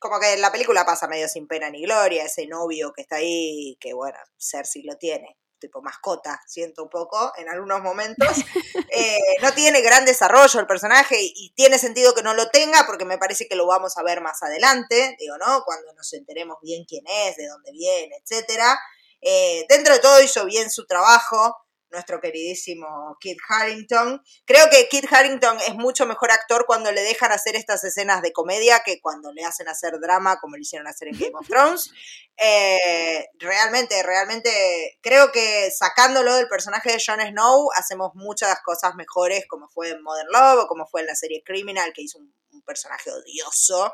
como 0.03 0.19
que 0.19 0.35
la 0.37 0.51
película 0.51 0.85
pasa 0.85 1.07
medio 1.07 1.29
sin 1.29 1.47
pena 1.47 1.69
ni 1.69 1.83
gloria, 1.83 2.25
ese 2.25 2.45
novio 2.45 2.91
que 2.93 3.03
está 3.03 3.17
ahí, 3.17 3.77
que 3.79 3.93
bueno, 3.93 4.17
Cersei 4.37 4.83
lo 4.83 4.97
tiene, 4.97 5.37
tipo 5.63 5.81
mascota, 5.81 6.41
siento 6.45 6.83
un 6.83 6.89
poco 6.89 7.31
en 7.37 7.49
algunos 7.49 7.81
momentos. 7.81 8.27
Eh, 8.95 9.37
no 9.41 9.51
tiene 9.53 9.81
gran 9.81 10.05
desarrollo 10.05 10.59
el 10.59 10.67
personaje 10.67 11.17
y, 11.19 11.51
tiene 11.55 11.79
sentido 11.79 12.13
que 12.13 12.21
no 12.21 12.35
lo 12.35 12.49
tenga 12.49 12.85
porque 12.85 13.05
me 13.05 13.17
parece 13.17 13.47
que 13.47 13.55
lo 13.55 13.65
vamos 13.65 13.97
a 13.97 14.03
ver 14.03 14.21
más 14.21 14.43
adelante, 14.43 15.15
digo, 15.19 15.35
¿no? 15.39 15.63
Cuando 15.65 15.91
nos 15.93 16.13
enteremos 16.13 16.57
bien 16.61 16.85
quién 16.87 17.03
es, 17.07 17.35
de 17.37 17.47
dónde 17.47 17.71
viene, 17.71 18.15
etcétera. 18.21 18.79
Eh, 19.19 19.65
dentro 19.67 19.95
de 19.95 19.99
todo 19.99 20.21
hizo 20.21 20.45
bien 20.45 20.69
su 20.69 20.85
trabajo, 20.85 21.55
nuestro 21.93 22.19
queridísimo 22.19 23.15
Kit 23.19 23.37
Harrington. 23.47 24.21
Creo 24.45 24.69
que 24.69 24.89
Kit 24.89 25.05
Harrington 25.09 25.57
es 25.67 25.75
mucho 25.75 26.05
mejor 26.05 26.31
actor 26.31 26.65
cuando 26.65 26.91
le 26.91 27.01
dejan 27.01 27.31
hacer 27.31 27.55
estas 27.55 27.83
escenas 27.83 28.21
de 28.21 28.33
comedia 28.33 28.81
que 28.85 28.99
cuando 28.99 29.31
le 29.31 29.45
hacen 29.45 29.69
hacer 29.69 29.99
drama 30.01 30.39
como 30.39 30.57
le 30.57 30.63
hicieron 30.63 30.87
hacer 30.87 31.07
en 31.07 31.17
Game 31.17 31.35
of 31.39 31.47
Thrones. 31.47 31.91
Eh, 32.35 33.27
realmente, 33.37 34.01
realmente 34.01 34.97
creo 35.01 35.31
que 35.31 35.69
sacándolo 35.69 36.33
del 36.33 36.47
personaje 36.47 36.91
de 36.91 36.97
Jon 36.99 37.21
Snow 37.21 37.69
hacemos 37.75 38.15
muchas 38.15 38.59
cosas 38.65 38.95
mejores 38.95 39.45
como 39.47 39.69
fue 39.69 39.91
en 39.91 40.01
Modern 40.01 40.29
Love 40.31 40.63
o 40.63 40.67
como 40.67 40.87
fue 40.87 41.01
en 41.01 41.07
la 41.07 41.15
serie 41.15 41.43
Criminal 41.45 41.93
que 41.93 42.01
hizo 42.01 42.17
un, 42.17 42.33
personaje 42.65 43.11
odioso. 43.11 43.93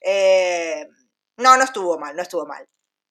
Eh, 0.00 0.86
no, 1.38 1.56
no 1.56 1.64
estuvo 1.64 1.98
mal, 1.98 2.14
no 2.14 2.22
estuvo 2.22 2.44
mal. 2.44 2.68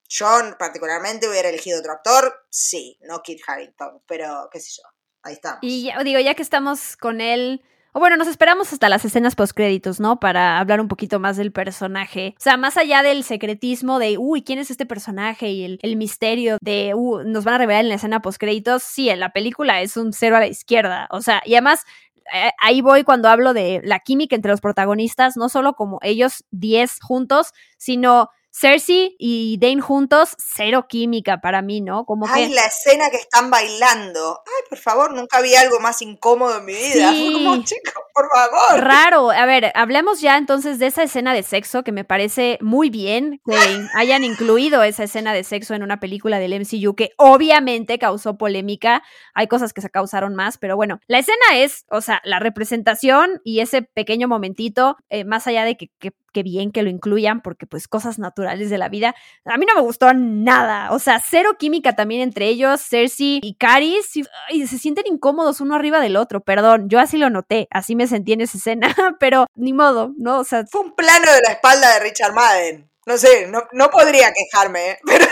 Yo 0.09 0.27
particularmente 0.57 1.27
hubiera 1.27 1.49
elegido 1.49 1.79
otro 1.79 1.91
actor, 1.91 2.33
sí, 2.49 2.97
no 3.01 3.21
Kit 3.21 3.41
Harrington, 3.45 4.01
pero 4.07 4.49
qué 4.51 4.59
sé 4.59 4.71
yo, 4.77 4.87
ahí 5.23 5.33
estamos. 5.33 5.59
Y 5.61 5.83
ya, 5.83 6.01
digo, 6.03 6.19
ya 6.19 6.33
que 6.33 6.41
estamos 6.41 6.95
con 6.95 7.19
él, 7.19 7.61
o 7.97 7.99
bueno, 7.99 8.15
nos 8.15 8.27
esperamos 8.27 8.71
hasta 8.71 8.89
las 8.89 9.03
escenas 9.05 9.35
postcréditos, 9.35 9.99
¿no? 9.99 10.19
Para 10.19 10.59
hablar 10.59 10.79
un 10.79 10.87
poquito 10.87 11.19
más 11.19 11.35
del 11.35 11.51
personaje. 11.51 12.35
O 12.37 12.41
sea, 12.41 12.55
más 12.55 12.77
allá 12.77 13.01
del 13.01 13.23
secretismo 13.23 13.97
de, 13.97 14.19
uy, 14.19 14.43
¿quién 14.43 14.59
es 14.59 14.69
este 14.69 14.85
personaje? 14.85 15.49
Y 15.49 15.79
el, 15.81 15.97
misterio 15.97 16.57
de, 16.61 16.93
uh, 16.93 17.23
nos 17.23 17.43
van 17.43 17.55
a 17.55 17.57
revelar 17.57 17.83
en 17.83 17.89
la 17.89 17.95
escena 17.95 18.21
postcréditos. 18.21 18.83
Sí, 18.83 19.09
en 19.09 19.19
la 19.19 19.31
película 19.33 19.81
es 19.81 19.97
un 19.97 20.13
cero 20.13 20.37
a 20.37 20.41
la 20.41 20.47
izquierda. 20.47 21.07
O 21.09 21.21
sea, 21.21 21.41
y 21.43 21.55
además 21.55 21.85
eh, 22.33 22.51
ahí 22.59 22.81
voy 22.81 23.03
cuando 23.03 23.29
hablo 23.29 23.53
de 23.53 23.81
la 23.83 23.99
química 23.99 24.35
entre 24.35 24.51
los 24.51 24.61
protagonistas, 24.61 25.37
no 25.37 25.49
solo 25.49 25.73
como 25.73 25.99
ellos 26.03 26.45
10 26.51 26.99
juntos, 27.01 27.53
sino 27.77 28.29
Cersei 28.59 29.15
y 29.19 29.59
Dane 29.59 29.81
juntos, 29.81 30.35
cero 30.37 30.87
química 30.89 31.41
para 31.41 31.61
mí, 31.61 31.79
¿no? 31.79 32.05
Como 32.05 32.25
Ay, 32.27 32.49
la 32.49 32.65
escena 32.65 33.11
que 33.11 33.17
están 33.17 33.51
bailando. 33.51 34.41
Ay, 34.47 34.63
por 34.67 34.79
favor, 34.79 35.13
nunca 35.13 35.41
vi 35.41 35.53
algo 35.53 35.79
más 35.79 36.01
incómodo 36.01 36.57
en 36.57 36.65
mi 36.65 36.73
vida. 36.73 37.11
Sí. 37.17 37.31
como, 37.33 37.63
chicos, 37.63 37.93
por 38.13 38.27
favor. 38.29 38.83
Raro. 38.83 39.31
A 39.31 39.45
ver, 39.45 39.71
hablemos 39.75 40.21
ya 40.21 40.37
entonces 40.37 40.79
de 40.79 40.87
esa 40.87 41.03
escena 41.03 41.33
de 41.33 41.43
sexo 41.43 41.83
que 41.83 41.91
me 41.91 42.03
parece 42.03 42.57
muy 42.61 42.89
bien 42.89 43.41
que 43.45 43.55
hayan 43.93 44.23
incluido 44.23 44.83
esa 44.83 45.03
escena 45.03 45.33
de 45.33 45.43
sexo 45.43 45.73
en 45.73 45.83
una 45.83 45.99
película 45.99 46.39
del 46.39 46.53
MCU 46.59 46.95
que 46.95 47.11
obviamente 47.17 47.99
causó 47.99 48.37
polémica. 48.37 49.03
Hay 49.33 49.47
cosas 49.47 49.73
que 49.73 49.81
se 49.81 49.89
causaron 49.89 50.35
más, 50.35 50.57
pero 50.57 50.75
bueno, 50.75 50.99
la 51.07 51.19
escena 51.19 51.37
es, 51.55 51.85
o 51.89 52.01
sea, 52.01 52.21
la 52.23 52.39
representación 52.39 53.41
y 53.43 53.59
ese 53.59 53.81
pequeño 53.83 54.27
momentito, 54.27 54.97
eh, 55.09 55.23
más 55.23 55.47
allá 55.47 55.63
de 55.63 55.77
que, 55.77 55.91
que 55.99 56.13
qué 56.33 56.43
bien 56.43 56.71
que 56.71 56.83
lo 56.83 56.89
incluyan, 56.89 57.41
porque 57.41 57.65
pues 57.65 57.87
cosas 57.87 58.19
naturales 58.19 58.69
de 58.69 58.77
la 58.77 58.89
vida. 58.89 59.15
A 59.45 59.57
mí 59.57 59.65
no 59.65 59.75
me 59.75 59.81
gustó 59.81 60.13
nada. 60.13 60.91
O 60.91 60.99
sea, 60.99 61.21
cero 61.25 61.55
química 61.57 61.95
también 61.95 62.21
entre 62.21 62.47
ellos, 62.47 62.81
Cersei 62.81 63.39
y 63.41 63.55
Caris. 63.55 64.17
Y, 64.49 64.67
se 64.67 64.77
sienten 64.77 65.05
incómodos 65.07 65.61
uno 65.61 65.75
arriba 65.75 65.99
del 65.99 66.17
otro. 66.17 66.41
Perdón, 66.41 66.89
yo 66.89 66.99
así 66.99 67.17
lo 67.17 67.29
noté, 67.29 67.67
así 67.71 67.95
me 67.95 68.07
sentí 68.07 68.33
en 68.33 68.41
esa 68.41 68.57
escena, 68.57 68.87
pero 69.19 69.47
ni 69.55 69.73
modo, 69.73 70.13
¿no? 70.17 70.39
O 70.39 70.43
sea. 70.43 70.65
Fue 70.69 70.81
un 70.81 70.95
plano 70.95 71.31
de 71.31 71.41
la 71.41 71.53
espalda 71.53 71.93
de 71.93 71.99
Richard 72.01 72.33
Madden. 72.33 72.89
No 73.05 73.17
sé, 73.17 73.47
no, 73.47 73.63
no 73.71 73.89
podría 73.89 74.33
quejarme, 74.33 74.91
¿eh? 74.91 74.99
pero 75.05 75.27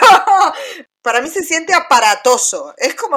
para 1.05 1.21
mí 1.21 1.29
se 1.29 1.43
siente 1.43 1.71
aparatoso. 1.73 2.73
Es 2.77 2.95
como, 2.95 3.15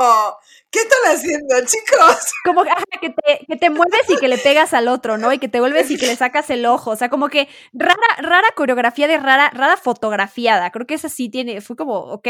¿Qué 0.71 0.81
están 0.81 1.17
haciendo, 1.17 1.55
chicos? 1.65 2.17
Como 2.45 2.63
que, 2.63 3.09
te, 3.09 3.47
que, 3.47 3.57
te, 3.57 3.71
mueves 3.71 4.03
y 4.09 4.19
que 4.19 4.29
le 4.29 4.37
pegas 4.37 4.75
al 4.75 4.89
otro, 4.89 5.17
¿no? 5.17 5.33
Y 5.33 5.39
que 5.39 5.49
te 5.49 5.61
vuelves 5.61 5.91
y 5.91 5.97
que 5.97 6.07
le 6.07 6.15
sacas 6.15 6.51
el 6.51 6.67
ojo. 6.67 6.91
O 6.91 6.97
sea, 6.97 7.09
como 7.09 7.29
que 7.31 7.49
rara, 7.73 7.97
rara 8.19 8.49
coreografía 8.55 9.09
de 9.09 9.17
rara, 9.17 9.51
rara 9.55 9.79
fotografiada. 9.79 10.71
Creo 10.71 10.87
que 10.87 10.95
esa 10.95 11.09
sí 11.09 11.31
tiene, 11.31 11.63
fue 11.63 11.75
como, 11.75 11.95
ok, 11.95 12.29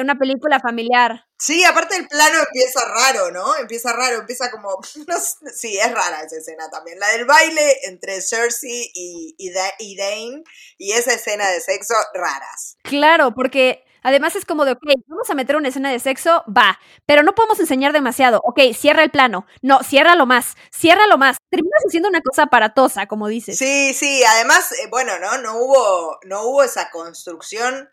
una 0.00 0.14
película 0.18 0.58
familiar. 0.60 1.26
Sí, 1.38 1.62
aparte 1.64 1.96
el 1.96 2.08
plano 2.08 2.38
empieza 2.38 2.80
raro, 2.86 3.30
¿no? 3.30 3.54
Empieza 3.56 3.92
raro, 3.92 4.20
empieza 4.20 4.50
como, 4.50 4.78
sí, 5.54 5.78
es 5.78 5.92
rara 5.92 6.22
esa 6.22 6.36
escena 6.36 6.70
también. 6.70 6.98
La 6.98 7.08
del 7.08 7.26
baile 7.26 7.78
entre 7.84 8.22
Cersei 8.22 8.90
y, 8.94 9.34
y, 9.36 9.52
y 9.78 9.96
Dane 9.96 10.44
y 10.78 10.92
esa 10.92 11.12
escena 11.12 11.50
de 11.50 11.60
sexo, 11.60 11.94
raras. 12.14 12.78
Claro, 12.84 13.34
porque 13.34 13.84
Además 14.02 14.36
es 14.36 14.44
como 14.44 14.64
de, 14.64 14.72
ok, 14.72 14.82
vamos 15.06 15.28
a 15.30 15.34
meter 15.34 15.56
una 15.56 15.68
escena 15.68 15.90
de 15.90 15.98
sexo, 15.98 16.44
va, 16.46 16.78
pero 17.06 17.22
no 17.22 17.34
podemos 17.34 17.60
enseñar 17.60 17.92
demasiado. 17.92 18.40
Ok, 18.44 18.60
cierra 18.74 19.02
el 19.02 19.10
plano. 19.10 19.46
No, 19.62 19.82
ciérralo 19.82 20.26
más, 20.26 20.56
ciérralo 20.72 21.18
más. 21.18 21.38
Terminas 21.50 21.82
haciendo 21.86 22.08
una 22.08 22.20
cosa 22.20 22.44
aparatosa, 22.44 23.06
como 23.06 23.28
dices. 23.28 23.58
Sí, 23.58 23.94
sí, 23.94 24.22
además, 24.24 24.72
eh, 24.72 24.88
bueno, 24.90 25.18
¿no? 25.18 25.38
No 25.38 25.56
hubo, 25.58 26.18
no 26.24 26.42
hubo 26.44 26.62
esa 26.62 26.90
construcción 26.90 27.88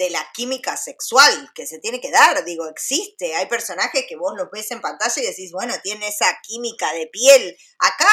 de 0.00 0.08
la 0.08 0.26
química 0.32 0.78
sexual 0.78 1.50
que 1.54 1.66
se 1.66 1.78
tiene 1.78 2.00
que 2.00 2.10
dar. 2.10 2.42
Digo, 2.46 2.66
existe. 2.66 3.34
Hay 3.34 3.44
personajes 3.48 4.06
que 4.08 4.16
vos 4.16 4.32
los 4.34 4.50
ves 4.50 4.70
en 4.70 4.80
pantalla 4.80 5.12
y 5.22 5.26
decís, 5.26 5.52
bueno, 5.52 5.74
tiene 5.82 6.08
esa 6.08 6.38
química 6.42 6.90
de 6.94 7.06
piel. 7.08 7.54
Acá 7.78 8.08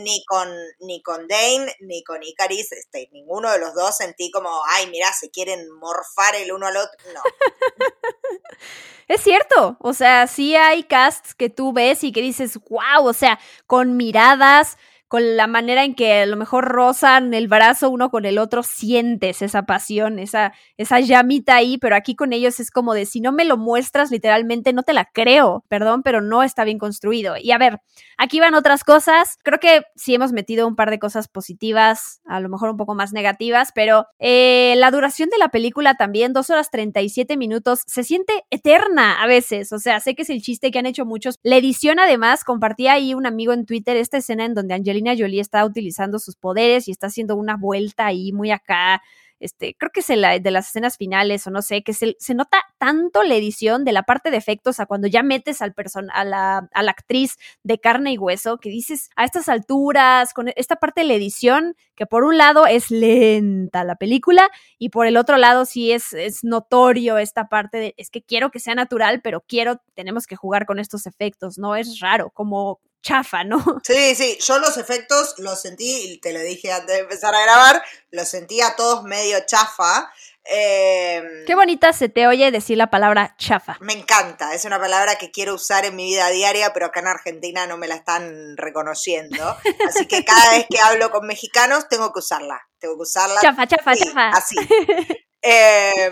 ni 0.00 0.24
con, 0.24 0.52
ni 0.80 1.00
con 1.00 1.28
Dane 1.28 1.72
ni 1.78 2.02
con 2.02 2.24
Icaris, 2.24 2.72
este, 2.72 3.08
ninguno 3.12 3.52
de 3.52 3.60
los 3.60 3.72
dos 3.72 3.96
sentí 3.96 4.32
como, 4.32 4.50
ay, 4.70 4.88
mirá, 4.88 5.12
se 5.12 5.30
quieren 5.30 5.70
morfar 5.78 6.34
el 6.34 6.50
uno 6.50 6.66
al 6.66 6.76
otro. 6.76 7.12
No. 7.14 7.22
es 9.06 9.20
cierto. 9.20 9.76
O 9.78 9.94
sea, 9.94 10.26
sí 10.26 10.56
hay 10.56 10.82
casts 10.82 11.36
que 11.36 11.50
tú 11.50 11.72
ves 11.72 12.02
y 12.02 12.10
que 12.10 12.20
dices, 12.20 12.58
wow, 12.68 13.06
o 13.06 13.12
sea, 13.12 13.38
con 13.68 13.96
miradas 13.96 14.76
con 15.08 15.36
la 15.36 15.46
manera 15.46 15.84
en 15.84 15.94
que 15.94 16.20
a 16.20 16.26
lo 16.26 16.36
mejor 16.36 16.66
rozan 16.66 17.32
el 17.32 17.48
brazo 17.48 17.88
uno 17.88 18.10
con 18.10 18.26
el 18.26 18.38
otro, 18.38 18.62
sientes 18.62 19.40
esa 19.40 19.62
pasión, 19.62 20.18
esa, 20.18 20.52
esa 20.76 21.00
llamita 21.00 21.56
ahí, 21.56 21.78
pero 21.78 21.96
aquí 21.96 22.14
con 22.14 22.34
ellos 22.34 22.60
es 22.60 22.70
como 22.70 22.92
de 22.92 23.06
si 23.06 23.22
no 23.22 23.32
me 23.32 23.46
lo 23.46 23.56
muestras 23.56 24.10
literalmente, 24.10 24.74
no 24.74 24.82
te 24.82 24.92
la 24.92 25.06
creo, 25.06 25.64
perdón, 25.68 26.02
pero 26.02 26.20
no 26.20 26.42
está 26.42 26.64
bien 26.64 26.78
construido. 26.78 27.36
Y 27.40 27.52
a 27.52 27.58
ver, 27.58 27.80
aquí 28.18 28.38
van 28.38 28.54
otras 28.54 28.84
cosas, 28.84 29.38
creo 29.42 29.58
que 29.58 29.82
sí 29.96 30.14
hemos 30.14 30.32
metido 30.32 30.68
un 30.68 30.76
par 30.76 30.90
de 30.90 30.98
cosas 30.98 31.26
positivas, 31.26 32.20
a 32.26 32.38
lo 32.40 32.50
mejor 32.50 32.68
un 32.68 32.76
poco 32.76 32.94
más 32.94 33.14
negativas, 33.14 33.70
pero 33.74 34.06
eh, 34.18 34.74
la 34.76 34.90
duración 34.90 35.30
de 35.30 35.38
la 35.38 35.48
película 35.48 35.94
también, 35.94 36.34
dos 36.34 36.50
horas 36.50 36.70
37 36.70 37.38
minutos, 37.38 37.80
se 37.86 38.04
siente 38.04 38.44
eterna 38.50 39.22
a 39.22 39.26
veces, 39.26 39.72
o 39.72 39.78
sea, 39.78 40.00
sé 40.00 40.14
que 40.14 40.22
es 40.22 40.30
el 40.30 40.42
chiste 40.42 40.70
que 40.70 40.78
han 40.78 40.86
hecho 40.86 41.06
muchos. 41.06 41.38
La 41.42 41.56
edición 41.56 41.98
además, 41.98 42.44
compartía 42.44 42.92
ahí 42.92 43.14
un 43.14 43.24
amigo 43.24 43.54
en 43.54 43.64
Twitter 43.64 43.96
esta 43.96 44.18
escena 44.18 44.44
en 44.44 44.52
donde 44.52 44.74
Angelina 44.74 44.97
Angelina 44.98 45.14
Jolie 45.16 45.40
está 45.40 45.64
utilizando 45.64 46.18
sus 46.18 46.36
poderes 46.36 46.88
y 46.88 46.90
está 46.90 47.06
haciendo 47.08 47.36
una 47.36 47.56
vuelta 47.56 48.06
ahí 48.06 48.32
muy 48.32 48.50
acá. 48.50 49.02
Este, 49.40 49.76
creo 49.78 49.92
que 49.92 50.00
es 50.00 50.08
la, 50.08 50.40
de 50.40 50.50
las 50.50 50.66
escenas 50.66 50.96
finales 50.96 51.46
o 51.46 51.52
no 51.52 51.62
sé, 51.62 51.84
que 51.84 51.94
se, 51.94 52.16
se, 52.18 52.34
nota 52.34 52.58
tanto 52.76 53.22
la 53.22 53.36
edición 53.36 53.84
de 53.84 53.92
la 53.92 54.02
parte 54.02 54.32
de 54.32 54.36
efectos 54.36 54.80
a 54.80 54.86
cuando 54.86 55.06
ya 55.06 55.22
metes 55.22 55.62
al 55.62 55.74
person 55.74 56.08
a, 56.12 56.24
la, 56.24 56.68
a 56.72 56.82
la 56.82 56.90
actriz 56.90 57.36
de 57.62 57.78
carne 57.78 58.12
y 58.12 58.18
hueso, 58.18 58.58
que 58.58 58.68
dices 58.68 59.10
a 59.14 59.24
estas 59.24 59.48
alturas, 59.48 60.34
con 60.34 60.48
esta 60.56 60.74
parte 60.74 61.02
de 61.02 61.06
la 61.06 61.14
edición, 61.14 61.76
que 61.94 62.04
por 62.04 62.24
un 62.24 62.36
lado 62.36 62.66
es 62.66 62.90
lenta 62.90 63.84
la 63.84 63.94
película 63.94 64.48
y 64.76 64.88
por 64.88 65.06
el 65.06 65.16
otro 65.16 65.36
lado 65.36 65.66
sí 65.66 65.92
es, 65.92 66.12
es 66.14 66.42
notorio 66.42 67.16
esta 67.16 67.48
parte 67.48 67.78
de, 67.78 67.94
es 67.96 68.10
que 68.10 68.22
quiero 68.22 68.50
que 68.50 68.58
sea 68.58 68.74
natural, 68.74 69.20
pero 69.22 69.44
quiero, 69.46 69.80
tenemos 69.94 70.26
que 70.26 70.34
jugar 70.34 70.66
con 70.66 70.80
estos 70.80 71.06
efectos, 71.06 71.58
¿no? 71.58 71.76
Es 71.76 72.00
raro, 72.00 72.30
como 72.30 72.80
chafa, 73.02 73.44
¿no? 73.44 73.58
Sí, 73.84 74.14
sí, 74.14 74.38
yo 74.40 74.58
los 74.58 74.76
efectos 74.76 75.34
los 75.38 75.60
sentí, 75.60 76.12
y 76.12 76.20
te 76.20 76.32
lo 76.32 76.40
dije 76.40 76.72
antes 76.72 76.94
de 76.94 77.00
empezar 77.02 77.34
a 77.34 77.42
grabar, 77.42 77.82
los 78.10 78.28
sentí 78.28 78.60
a 78.60 78.76
todos 78.76 79.04
medio 79.04 79.38
chafa. 79.46 80.10
Em, 80.50 81.44
Qué 81.46 81.54
bonita 81.54 81.92
se 81.92 82.08
te 82.08 82.26
oye 82.26 82.50
decir 82.50 82.78
la 82.78 82.88
palabra 82.88 83.34
chafa. 83.36 83.76
Me 83.80 83.92
encanta, 83.92 84.54
es 84.54 84.64
una 84.64 84.78
palabra 84.78 85.16
que 85.16 85.30
quiero 85.30 85.54
usar 85.54 85.84
en 85.84 85.94
mi 85.94 86.06
vida 86.06 86.28
diaria, 86.30 86.72
pero 86.72 86.86
acá 86.86 87.00
en 87.00 87.08
Argentina 87.08 87.66
no 87.66 87.76
me 87.76 87.86
la 87.86 87.96
están 87.96 88.56
reconociendo. 88.56 89.56
Así 89.86 90.06
que 90.06 90.24
cada 90.24 90.52
vez 90.52 90.66
que 90.70 90.80
hablo 90.80 91.10
con 91.10 91.26
mexicanos 91.26 91.86
tengo 91.88 92.12
que 92.12 92.20
usarla. 92.20 92.62
Tengo 92.78 92.96
que 92.96 93.02
usarla. 93.02 93.40
Chafa, 93.42 93.66
chafa, 93.66 93.94
chafa. 93.94 94.28
Así. 94.30 94.56
Eh, 95.50 96.10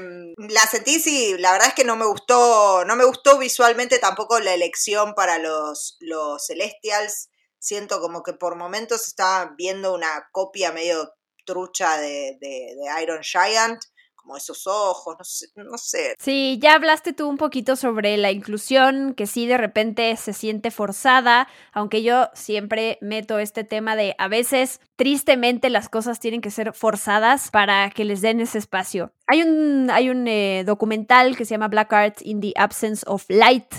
la 0.49 0.63
sentí, 0.63 0.99
sí, 0.99 1.37
la 1.39 1.53
verdad 1.53 1.69
es 1.69 1.75
que 1.75 1.85
no 1.85 1.95
me 1.95 2.07
gustó, 2.07 2.87
no 2.87 2.97
me 2.97 3.05
gustó 3.05 3.37
visualmente 3.37 3.99
tampoco 3.99 4.41
la 4.41 4.55
elección 4.55 5.15
para 5.15 5.39
los, 5.39 5.99
los 6.01 6.47
Celestials. 6.47 7.29
Siento 7.59 8.01
como 8.01 8.23
que 8.23 8.33
por 8.33 8.57
momentos 8.57 9.07
estaba 9.07 9.53
viendo 9.55 9.93
una 9.93 10.31
copia 10.33 10.73
medio 10.73 11.13
trucha 11.45 11.99
de, 11.99 12.39
de 12.41 12.77
Iron 13.03 13.23
Giant 13.23 13.79
como 14.27 14.37
esos 14.37 14.67
ojos, 14.67 15.15
no 15.17 15.25
sé, 15.25 15.47
no 15.55 15.79
sé. 15.79 16.17
Sí, 16.19 16.59
ya 16.61 16.75
hablaste 16.75 17.13
tú 17.13 17.29
un 17.29 17.37
poquito 17.37 17.77
sobre 17.77 18.17
la 18.17 18.33
inclusión, 18.33 19.15
que 19.15 19.29
sí 19.29 19.47
de 19.47 19.57
repente 19.57 20.17
se 20.17 20.33
siente 20.33 20.73
forzada, 20.73 21.47
aunque 21.73 22.03
yo 22.03 22.29
siempre 22.35 22.99
meto 23.01 23.39
este 23.39 23.63
tema 23.63 23.95
de 23.95 24.17
a 24.19 24.27
veces, 24.27 24.81
tristemente, 24.97 25.71
las 25.71 25.89
cosas 25.89 26.19
tienen 26.19 26.41
que 26.41 26.51
ser 26.51 26.73
forzadas 26.73 27.53
para 27.53 27.89
que 27.91 28.05
les 28.05 28.21
den 28.21 28.41
ese 28.41 28.59
espacio. 28.59 29.13
Hay 29.29 29.43
un, 29.43 29.91
hay 29.93 30.11
un 30.11 30.27
eh, 30.27 30.65
documental 30.67 31.37
que 31.37 31.45
se 31.45 31.53
llama 31.53 31.69
Black 31.69 31.93
Art 31.93 32.19
in 32.23 32.41
the 32.41 32.53
Absence 32.57 33.05
of 33.07 33.25
Light, 33.29 33.73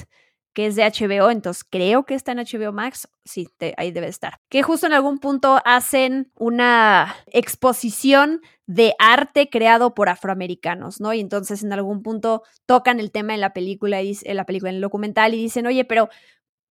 que 0.57 0.65
es 0.65 0.75
de 0.75 0.83
HBO, 0.83 1.29
entonces 1.29 1.63
creo 1.63 2.03
que 2.03 2.15
está 2.15 2.31
en 2.31 2.39
HBO 2.39 2.73
Max, 2.73 3.07
sí, 3.23 3.47
ahí 3.77 3.91
debe 3.91 4.07
estar. 4.07 4.39
Que 4.49 4.63
justo 4.63 4.87
en 4.87 4.93
algún 4.93 5.19
punto 5.19 5.61
hacen 5.65 6.31
una 6.33 7.15
exposición 7.27 8.41
de 8.65 8.95
arte 8.97 9.51
creado 9.51 9.93
por 9.93 10.09
afroamericanos, 10.09 10.99
¿no? 10.99 11.13
Y 11.13 11.19
entonces 11.19 11.61
en 11.61 11.73
algún 11.73 12.01
punto 12.01 12.41
tocan 12.65 12.99
el 12.99 13.11
tema 13.11 13.35
en 13.35 13.41
la 13.41 13.53
película, 13.53 14.01
en 14.01 14.35
la 14.35 14.45
película, 14.45 14.71
en 14.71 14.77
el 14.77 14.81
documental 14.81 15.35
y 15.35 15.37
dicen, 15.37 15.67
oye, 15.67 15.85
pero 15.85 16.09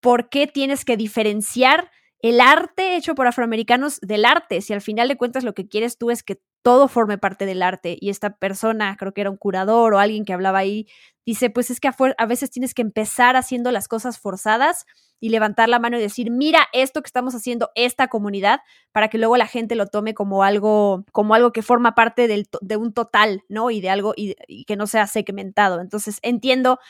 ¿por 0.01 0.31
qué 0.31 0.49
tienes 0.49 0.85
que 0.85 0.97
diferenciar 0.97 1.93
el 2.23 2.41
arte 2.41 2.97
hecho 2.97 3.15
por 3.15 3.27
afroamericanos 3.27 4.01
del 4.01 4.25
arte? 4.25 4.61
Si 4.61 4.73
al 4.73 4.81
final 4.81 5.09
de 5.09 5.17
cuentas 5.17 5.45
lo 5.45 5.55
que 5.55 5.69
quieres 5.69 5.99
tú 5.99 6.11
es 6.11 6.23
que 6.23 6.41
todo 6.67 6.89
forme 6.89 7.17
parte 7.17 7.47
del 7.47 7.63
arte. 7.63 7.97
Y 8.01 8.11
esta 8.11 8.39
persona, 8.39 8.97
creo 8.99 9.15
que 9.15 9.21
era 9.21 9.31
un 9.31 9.37
curador 9.37 9.95
o 9.95 10.01
alguien 10.01 10.25
que 10.25 10.33
hablaba 10.33 10.59
ahí, 10.59 10.89
dice, 11.25 11.49
pues 11.49 11.71
es 11.71 11.79
que 11.79 11.89
a, 11.89 12.27
veces 12.27 12.51
tienes 12.51 12.75
que 12.75 12.83
empezar 12.83 13.37
haciendo 13.37 13.71
las 13.71 13.87
cosas 13.87 14.19
forzadas 14.19 14.85
y 15.21 15.29
levantar 15.29 15.69
la 15.69 15.79
mano 15.79 15.97
y 15.97 16.01
decir, 16.01 16.33
mira 16.33 16.67
esto 16.73 17.03
que 17.03 17.07
estamos 17.07 17.37
haciendo 17.37 17.71
esta 17.77 18.09
comunidad, 18.09 18.63
para 18.91 19.07
que 19.07 19.19
luego 19.19 19.37
la 19.37 19.47
gente 19.47 19.77
lo 19.77 19.87
tome 19.87 20.13
como 20.13 20.43
algo, 20.43 21.05
como 21.13 21.35
algo 21.35 21.53
que 21.53 21.63
forma 21.63 21.95
parte 21.95 22.27
del, 22.27 22.49
de 22.61 22.77
un 22.77 22.93
total, 22.93 23.45
¿no? 23.49 23.71
Y 23.71 23.81
de 23.81 23.91
algo 23.91 24.15
y, 24.17 24.35
y 24.49 24.65
que 24.65 24.75
no 24.75 24.89
sea 24.89 25.07
segmentado. 25.07 25.81
Entonces 25.81 26.19
entiendo 26.23 26.81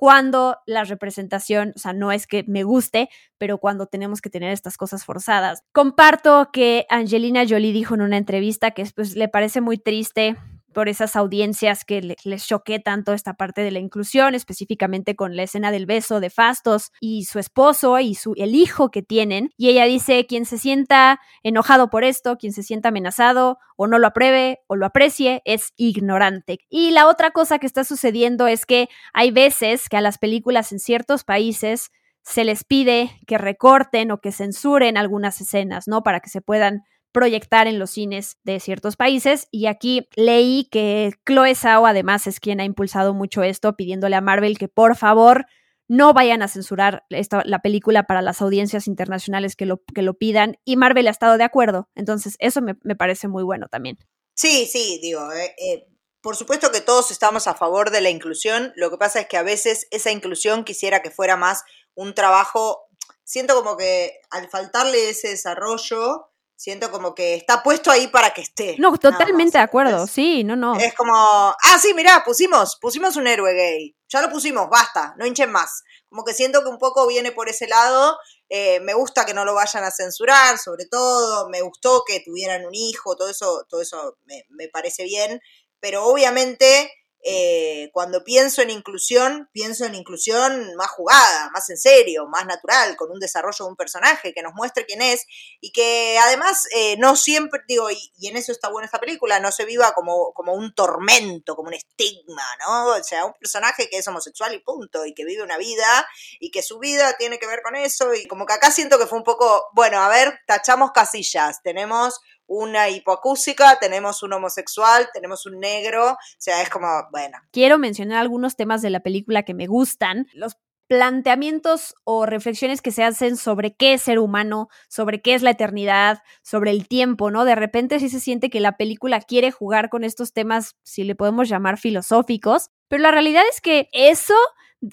cuando 0.00 0.56
la 0.64 0.84
representación, 0.84 1.74
o 1.76 1.78
sea, 1.78 1.92
no 1.92 2.10
es 2.10 2.26
que 2.26 2.42
me 2.48 2.62
guste, 2.62 3.10
pero 3.36 3.58
cuando 3.58 3.84
tenemos 3.84 4.22
que 4.22 4.30
tener 4.30 4.50
estas 4.50 4.78
cosas 4.78 5.04
forzadas. 5.04 5.62
Comparto 5.72 6.48
que 6.54 6.86
Angelina 6.88 7.44
Jolie 7.46 7.74
dijo 7.74 7.96
en 7.96 8.00
una 8.00 8.16
entrevista 8.16 8.70
que 8.70 8.90
pues, 8.96 9.14
le 9.14 9.28
parece 9.28 9.60
muy 9.60 9.76
triste 9.76 10.38
por 10.72 10.88
esas 10.88 11.16
audiencias 11.16 11.84
que 11.84 12.16
les 12.24 12.46
choqué 12.46 12.78
tanto 12.78 13.12
esta 13.12 13.34
parte 13.34 13.62
de 13.62 13.70
la 13.70 13.78
inclusión, 13.78 14.34
específicamente 14.34 15.16
con 15.16 15.36
la 15.36 15.42
escena 15.42 15.70
del 15.70 15.86
beso 15.86 16.20
de 16.20 16.30
Fastos 16.30 16.92
y 17.00 17.24
su 17.24 17.38
esposo 17.38 17.98
y 17.98 18.14
su, 18.14 18.34
el 18.36 18.54
hijo 18.54 18.90
que 18.90 19.02
tienen. 19.02 19.50
Y 19.56 19.68
ella 19.68 19.84
dice, 19.84 20.26
quien 20.26 20.46
se 20.46 20.58
sienta 20.58 21.20
enojado 21.42 21.90
por 21.90 22.04
esto, 22.04 22.36
quien 22.36 22.52
se 22.52 22.62
sienta 22.62 22.88
amenazado 22.88 23.58
o 23.76 23.86
no 23.86 23.98
lo 23.98 24.06
apruebe 24.06 24.60
o 24.66 24.76
lo 24.76 24.86
aprecie, 24.86 25.42
es 25.44 25.72
ignorante. 25.76 26.58
Y 26.68 26.90
la 26.90 27.08
otra 27.08 27.30
cosa 27.30 27.58
que 27.58 27.66
está 27.66 27.84
sucediendo 27.84 28.46
es 28.46 28.66
que 28.66 28.88
hay 29.12 29.30
veces 29.30 29.88
que 29.88 29.96
a 29.96 30.00
las 30.00 30.18
películas 30.18 30.72
en 30.72 30.78
ciertos 30.78 31.24
países 31.24 31.90
se 32.22 32.44
les 32.44 32.64
pide 32.64 33.10
que 33.26 33.38
recorten 33.38 34.10
o 34.10 34.20
que 34.20 34.32
censuren 34.32 34.96
algunas 34.96 35.40
escenas, 35.40 35.88
¿no? 35.88 36.02
Para 36.02 36.20
que 36.20 36.30
se 36.30 36.40
puedan 36.42 36.82
proyectar 37.12 37.66
en 37.66 37.78
los 37.78 37.90
cines 37.90 38.38
de 38.44 38.60
ciertos 38.60 38.96
países. 38.96 39.48
Y 39.50 39.66
aquí 39.66 40.08
leí 40.16 40.68
que 40.70 41.12
Chloe 41.26 41.54
Zhao 41.54 41.86
además 41.86 42.26
es 42.26 42.40
quien 42.40 42.60
ha 42.60 42.64
impulsado 42.64 43.14
mucho 43.14 43.42
esto, 43.42 43.76
pidiéndole 43.76 44.16
a 44.16 44.20
Marvel 44.20 44.58
que 44.58 44.68
por 44.68 44.96
favor 44.96 45.46
no 45.88 46.14
vayan 46.14 46.40
a 46.40 46.46
censurar 46.46 47.04
esta, 47.10 47.42
la 47.44 47.62
película 47.62 48.04
para 48.04 48.22
las 48.22 48.40
audiencias 48.40 48.86
internacionales 48.86 49.56
que 49.56 49.66
lo, 49.66 49.82
que 49.92 50.02
lo 50.02 50.14
pidan. 50.14 50.56
Y 50.64 50.76
Marvel 50.76 51.08
ha 51.08 51.10
estado 51.10 51.36
de 51.36 51.42
acuerdo. 51.42 51.88
Entonces, 51.96 52.36
eso 52.38 52.60
me, 52.62 52.74
parece 52.94 53.26
muy 53.26 53.42
bueno 53.42 53.66
también. 53.68 53.98
Sí, 54.34 54.66
sí, 54.66 55.00
digo, 55.02 55.32
eh, 55.32 55.52
eh, 55.58 55.88
por 56.20 56.36
supuesto 56.36 56.70
que 56.70 56.80
todos 56.80 57.10
estamos 57.10 57.48
a 57.48 57.54
favor 57.54 57.90
de 57.90 58.00
la 58.02 58.08
inclusión. 58.08 58.72
Lo 58.76 58.88
que 58.88 58.98
pasa 58.98 59.18
es 59.20 59.26
que 59.26 59.36
a 59.36 59.42
veces 59.42 59.88
esa 59.90 60.12
inclusión 60.12 60.62
quisiera 60.62 61.02
que 61.02 61.10
fuera 61.10 61.36
más 61.36 61.64
un 61.94 62.14
trabajo. 62.14 62.86
Siento 63.24 63.56
como 63.56 63.76
que 63.76 64.20
al 64.30 64.48
faltarle 64.48 65.10
ese 65.10 65.28
desarrollo, 65.30 66.29
siento 66.60 66.90
como 66.90 67.14
que 67.14 67.36
está 67.36 67.62
puesto 67.62 67.90
ahí 67.90 68.08
para 68.08 68.34
que 68.34 68.42
esté. 68.42 68.76
No, 68.78 68.94
totalmente 68.98 69.56
de 69.56 69.64
acuerdo, 69.64 70.06
sí, 70.06 70.44
no, 70.44 70.56
no. 70.56 70.78
Es 70.78 70.94
como, 70.94 71.14
ah, 71.14 71.78
sí, 71.80 71.94
mirá, 71.94 72.22
pusimos, 72.22 72.76
pusimos 72.78 73.16
un 73.16 73.26
héroe 73.26 73.54
gay, 73.54 73.96
ya 74.10 74.20
lo 74.20 74.28
pusimos, 74.28 74.68
basta, 74.68 75.14
no 75.16 75.24
hinchen 75.24 75.50
más. 75.50 75.82
Como 76.10 76.22
que 76.22 76.34
siento 76.34 76.62
que 76.62 76.68
un 76.68 76.76
poco 76.76 77.06
viene 77.06 77.32
por 77.32 77.48
ese 77.48 77.66
lado, 77.66 78.18
eh, 78.50 78.78
me 78.80 78.92
gusta 78.92 79.24
que 79.24 79.32
no 79.32 79.46
lo 79.46 79.54
vayan 79.54 79.84
a 79.84 79.90
censurar, 79.90 80.58
sobre 80.58 80.84
todo, 80.84 81.48
me 81.48 81.62
gustó 81.62 82.04
que 82.06 82.20
tuvieran 82.20 82.66
un 82.66 82.74
hijo, 82.74 83.16
todo 83.16 83.30
eso, 83.30 83.64
todo 83.66 83.80
eso 83.80 84.18
me, 84.26 84.44
me 84.50 84.68
parece 84.68 85.04
bien, 85.04 85.40
pero 85.80 86.04
obviamente 86.04 86.92
eh, 87.22 87.90
cuando 87.92 88.24
pienso 88.24 88.62
en 88.62 88.70
inclusión, 88.70 89.50
pienso 89.52 89.84
en 89.84 89.94
inclusión 89.94 90.74
más 90.76 90.88
jugada, 90.88 91.50
más 91.50 91.68
en 91.68 91.76
serio, 91.76 92.26
más 92.26 92.46
natural, 92.46 92.96
con 92.96 93.10
un 93.10 93.20
desarrollo 93.20 93.64
de 93.64 93.70
un 93.70 93.76
personaje 93.76 94.32
que 94.32 94.42
nos 94.42 94.54
muestre 94.54 94.86
quién 94.86 95.02
es 95.02 95.26
y 95.60 95.70
que 95.72 96.18
además 96.22 96.66
eh, 96.74 96.96
no 96.98 97.16
siempre, 97.16 97.60
digo, 97.68 97.90
y, 97.90 98.10
en 98.26 98.36
eso 98.36 98.52
está 98.52 98.70
buena 98.70 98.86
esta 98.86 99.00
película, 99.00 99.38
no 99.38 99.52
se 99.52 99.66
viva 99.66 99.92
como, 99.92 100.32
como 100.32 100.54
un 100.54 100.74
tormento, 100.74 101.56
como 101.56 101.68
un 101.68 101.74
estigma, 101.74 102.44
¿no? 102.66 102.86
O 102.94 103.04
sea, 103.04 103.26
un 103.26 103.34
personaje 103.34 103.90
que 103.90 103.98
es 103.98 104.08
homosexual 104.08 104.54
y 104.54 104.60
punto, 104.60 105.04
y 105.04 105.12
que 105.12 105.24
vive 105.24 105.42
una 105.42 105.58
vida 105.58 106.06
y 106.38 106.50
que 106.50 106.62
su 106.62 106.78
vida 106.78 107.16
tiene 107.18 107.38
que 107.38 107.46
ver 107.46 107.60
con 107.62 107.76
eso 107.76 108.14
y 108.14 108.26
como 108.26 108.46
que 108.46 108.54
acá 108.54 108.70
siento 108.70 108.98
que 108.98 109.06
fue 109.06 109.18
un 109.18 109.24
poco, 109.24 109.68
bueno, 109.74 110.00
a 110.00 110.08
ver, 110.08 110.40
tachamos 110.46 110.92
casillas, 110.92 111.60
tenemos 111.62 112.20
una 112.50 112.88
hipoacústica, 112.88 113.78
tenemos 113.78 114.24
un 114.24 114.32
homosexual, 114.32 115.08
tenemos 115.14 115.46
un 115.46 115.60
negro, 115.60 116.10
o 116.10 116.16
sea, 116.36 116.60
es 116.62 116.68
como, 116.68 116.88
bueno. 117.12 117.38
Quiero 117.52 117.78
mencionar 117.78 118.18
algunos 118.18 118.56
temas 118.56 118.82
de 118.82 118.90
la 118.90 119.00
película 119.00 119.44
que 119.44 119.54
me 119.54 119.68
gustan. 119.68 120.26
Los 120.34 120.56
planteamientos 120.88 121.94
o 122.02 122.26
reflexiones 122.26 122.82
que 122.82 122.90
se 122.90 123.04
hacen 123.04 123.36
sobre 123.36 123.76
qué 123.76 123.92
es 123.92 124.02
ser 124.02 124.18
humano, 124.18 124.68
sobre 124.88 125.22
qué 125.22 125.34
es 125.34 125.42
la 125.42 125.50
eternidad, 125.50 126.24
sobre 126.42 126.72
el 126.72 126.88
tiempo, 126.88 127.30
¿no? 127.30 127.44
De 127.44 127.54
repente 127.54 128.00
sí 128.00 128.08
se 128.08 128.18
siente 128.18 128.50
que 128.50 128.58
la 128.58 128.76
película 128.76 129.20
quiere 129.20 129.52
jugar 129.52 129.88
con 129.88 130.02
estos 130.02 130.32
temas, 130.32 130.74
si 130.82 131.04
le 131.04 131.14
podemos 131.14 131.48
llamar 131.48 131.78
filosóficos, 131.78 132.70
pero 132.88 133.04
la 133.04 133.12
realidad 133.12 133.44
es 133.48 133.60
que 133.60 133.88
eso 133.92 134.34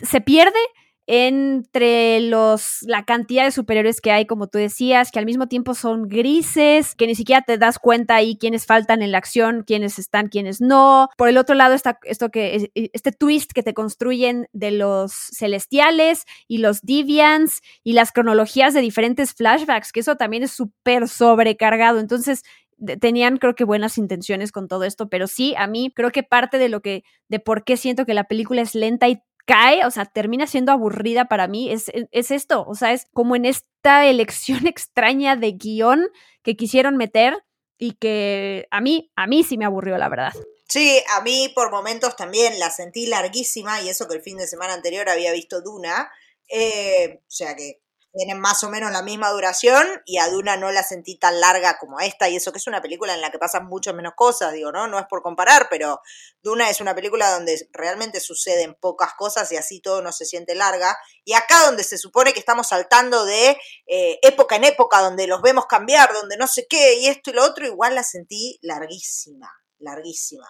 se 0.04 0.22
pierde 0.22 0.60
entre 1.08 2.20
los 2.20 2.82
la 2.82 3.06
cantidad 3.06 3.46
de 3.46 3.52
superiores 3.52 4.02
que 4.02 4.12
hay, 4.12 4.26
como 4.26 4.48
tú 4.48 4.58
decías, 4.58 5.12
que 5.12 5.20
al 5.20 5.26
mismo 5.26 5.48
tiempo 5.48 5.74
son 5.74 6.10
grises, 6.10 6.96
que 6.96 7.08
ni 7.08 7.16
siquiera 7.16 7.42
te 7.42 7.58
das 7.58 7.80
cuenta 7.80 8.16
ahí 8.16 8.38
quiénes 8.38 8.66
faltan 8.66 9.02
en 9.02 9.14
la 9.14 9.18
acción, 9.18 9.64
quiénes 9.66 10.00
están, 10.00 10.28
quiénes 10.28 10.60
no. 10.60 11.08
Por 11.18 11.30
el 11.30 11.38
otro 11.38 11.56
lado 11.56 11.74
está 11.74 11.98
esto 12.04 12.30
que 12.30 12.70
este 12.76 13.12
twist 13.14 13.52
que 13.54 13.64
te 13.64 13.74
construyen 13.74 14.48
de 14.52 14.72
los 14.72 15.14
celestiales 15.14 16.26
y 16.48 16.58
los 16.58 16.82
deviants 16.82 17.62
y 17.84 17.94
las 17.94 18.12
cronologías 18.12 18.74
de 18.74 18.82
diferentes 18.82 19.34
flashbacks, 19.34 19.94
que 19.94 20.02
eso 20.02 20.18
también 20.18 20.44
es 20.44 20.52
súper 20.52 21.08
sobrecargado. 21.08 22.00
Entonces, 22.00 22.44
tenían 23.00 23.38
creo 23.38 23.56
que 23.56 23.64
buenas 23.64 23.98
intenciones 23.98 24.52
con 24.52 24.68
todo 24.68 24.84
esto, 24.84 25.10
pero 25.10 25.28
sí, 25.28 25.56
a 25.58 25.68
mí 25.68 25.92
creo 25.96 26.12
que 26.12 26.24
parte 26.24 26.58
de 26.58 26.70
lo 26.70 26.82
que, 26.82 27.04
de 27.28 27.40
por 27.40 27.64
qué 27.64 27.78
siento 27.78 28.06
que 28.06 28.14
la 28.14 28.26
película 28.26 28.62
es 28.62 28.76
lenta 28.76 29.08
y 29.08 29.22
cae, 29.48 29.86
o 29.86 29.92
sea, 29.92 30.06
termina 30.06 30.46
siendo 30.46 30.74
aburrida 30.74 31.26
para 31.26 31.48
mí, 31.48 31.72
es, 31.72 31.90
es, 32.12 32.32
esto, 32.32 32.66
o 32.68 32.76
sea, 32.76 32.92
es 32.92 33.08
como 33.14 33.36
en 33.36 33.46
esta 33.46 34.06
elección 34.10 34.68
extraña 34.68 35.36
de 35.36 35.54
guion 35.54 36.10
que 36.44 36.56
quisieron 36.56 36.98
meter 36.98 37.44
y 37.80 37.94
que 37.94 38.68
a 38.72 38.82
mí, 38.82 39.12
a 39.16 39.26
mí 39.26 39.44
sí 39.44 39.58
me 39.58 39.66
aburrió, 39.66 39.98
la 39.98 40.10
verdad. 40.10 40.34
Sí, 40.68 41.02
a 41.16 41.22
mí 41.22 41.52
por 41.56 41.72
momentos 41.72 42.16
también 42.18 42.60
la 42.60 42.70
sentí 42.70 43.08
larguísima 43.08 43.82
y 43.82 43.90
eso 43.90 44.08
que 44.08 44.16
el 44.16 44.22
fin 44.22 44.38
de 44.38 44.48
semana 44.48 44.74
anterior 44.74 45.08
había 45.08 45.32
visto 45.32 45.62
Duna, 45.62 46.12
eh, 46.50 47.22
o 47.22 47.32
sea 47.32 47.56
que 47.56 47.82
tienen 48.18 48.40
más 48.40 48.64
o 48.64 48.70
menos 48.70 48.92
la 48.92 49.04
misma 49.04 49.30
duración 49.30 49.86
y 50.06 50.18
a 50.18 50.28
Duna 50.30 50.58
no 50.58 50.72
la 50.72 50.82
sentí 50.82 51.18
tan 51.18 51.40
larga 51.40 51.78
como 51.78 52.00
esta 52.00 52.28
y 52.28 52.36
eso 52.36 52.52
que 52.52 52.58
es 52.58 52.68
una 52.68 52.82
película 52.82 53.14
en 53.14 53.22
la 53.22 53.30
que 53.30 53.38
pasan 53.38 53.68
mucho 53.68 53.94
menos 53.94 54.14
cosas, 54.16 54.54
digo, 54.54 54.72
¿no? 54.72 54.88
No 54.88 54.98
es 54.98 55.06
por 55.08 55.22
comparar, 55.22 55.68
pero 55.70 56.02
Duna 56.42 56.70
es 56.70 56.82
una 56.82 56.96
película 56.96 57.32
donde 57.32 57.70
realmente 57.72 58.20
suceden 58.20 58.76
pocas 58.76 59.14
cosas 59.14 59.52
y 59.52 59.58
así 59.58 59.80
todo 59.82 60.02
no 60.02 60.12
se 60.12 60.26
siente 60.26 60.56
larga. 60.56 60.98
Y 61.24 61.34
acá 61.34 61.66
donde 61.66 61.84
se 61.84 61.98
supone 61.98 62.34
que 62.34 62.40
estamos 62.40 62.68
saltando 62.68 63.24
de 63.26 63.58
eh, 63.86 64.20
época 64.24 64.56
en 64.56 64.64
época, 64.64 65.02
donde 65.02 65.28
los 65.28 65.42
vemos 65.42 65.68
cambiar, 65.68 66.12
donde 66.14 66.38
no 66.38 66.48
sé 66.48 66.66
qué 66.68 67.00
y 67.00 67.08
esto 67.08 67.30
y 67.30 67.34
lo 67.34 67.44
otro, 67.44 67.66
igual 67.66 67.96
la 67.96 68.04
sentí 68.04 68.58
larguísima, 68.62 69.52
larguísima. 69.80 70.50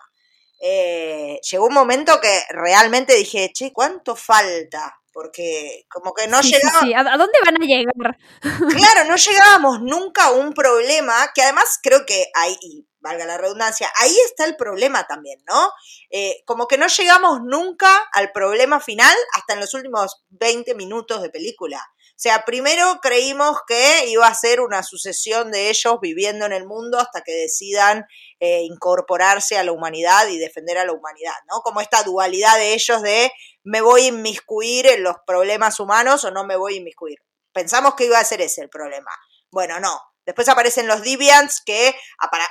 Eh, 0.60 1.40
llegó 1.52 1.66
un 1.66 1.74
momento 1.74 2.20
que 2.22 2.42
realmente 2.50 3.14
dije, 3.14 3.52
che, 3.54 3.72
¿cuánto 3.74 4.16
falta? 4.16 5.00
Porque 5.18 5.88
como 5.90 6.14
que 6.14 6.28
no 6.28 6.40
llegábamos... 6.42 6.82
Sí, 6.82 6.94
¿A 6.94 7.18
dónde 7.18 7.40
van 7.44 7.56
a 7.60 7.66
llegar? 7.66 8.18
Claro, 8.40 9.10
no 9.10 9.16
llegábamos 9.16 9.82
nunca 9.82 10.26
a 10.26 10.32
un 10.32 10.54
problema, 10.54 11.16
que 11.34 11.42
además 11.42 11.80
creo 11.82 12.06
que 12.06 12.28
ahí, 12.36 12.88
valga 13.00 13.26
la 13.26 13.38
redundancia, 13.38 13.92
ahí 13.98 14.16
está 14.26 14.46
el 14.46 14.56
problema 14.56 15.06
también, 15.06 15.40
¿no? 15.48 15.72
Eh, 16.10 16.44
como 16.46 16.68
que 16.68 16.78
no 16.78 16.88
llegamos 16.88 17.42
nunca 17.44 18.08
al 18.14 18.32
problema 18.32 18.80
final 18.80 19.16
hasta 19.34 19.54
en 19.54 19.60
los 19.60 19.74
últimos 19.74 20.24
20 20.30 20.76
minutos 20.76 21.22
de 21.22 21.30
película. 21.30 21.84
O 22.18 22.20
sea, 22.20 22.46
primero 22.46 23.00
creímos 23.00 23.60
que 23.68 24.08
iba 24.08 24.26
a 24.26 24.34
ser 24.34 24.60
una 24.60 24.82
sucesión 24.82 25.52
de 25.52 25.70
ellos 25.70 26.00
viviendo 26.02 26.48
en 26.48 26.54
el 26.54 26.66
mundo 26.66 27.00
hasta 27.00 27.22
que 27.22 27.32
decidan 27.32 28.08
eh, 28.40 28.64
incorporarse 28.64 29.56
a 29.56 29.64
la 29.64 29.72
humanidad 29.72 30.28
y 30.28 30.40
defender 30.40 30.80
a 30.80 30.86
la 30.86 30.94
humanidad, 30.94 31.36
¿no? 31.48 31.62
Como 31.62 31.80
esta 31.80 32.02
dualidad 32.02 32.58
de 32.58 32.74
ellos 32.74 33.04
de 33.04 33.32
me 33.64 33.82
voy 33.82 34.06
a 34.06 34.08
inmiscuir 34.08 34.88
en 34.88 35.04
los 35.04 35.18
problemas 35.28 35.80
humanos 35.80 36.24
o 36.24 36.32
no 36.32 36.44
me 36.44 36.56
voy 36.56 36.74
a 36.74 36.78
inmiscuir. 36.78 37.20
Pensamos 37.54 37.94
que 37.94 38.06
iba 38.06 38.18
a 38.18 38.26
ser 38.26 38.42
ese 38.42 38.62
el 38.62 38.70
problema. 38.70 39.12
Bueno, 39.52 39.80
no. 39.80 40.02
Después 40.28 40.50
aparecen 40.50 40.88
los 40.88 41.04
Deviants 41.04 41.62
que 41.66 41.96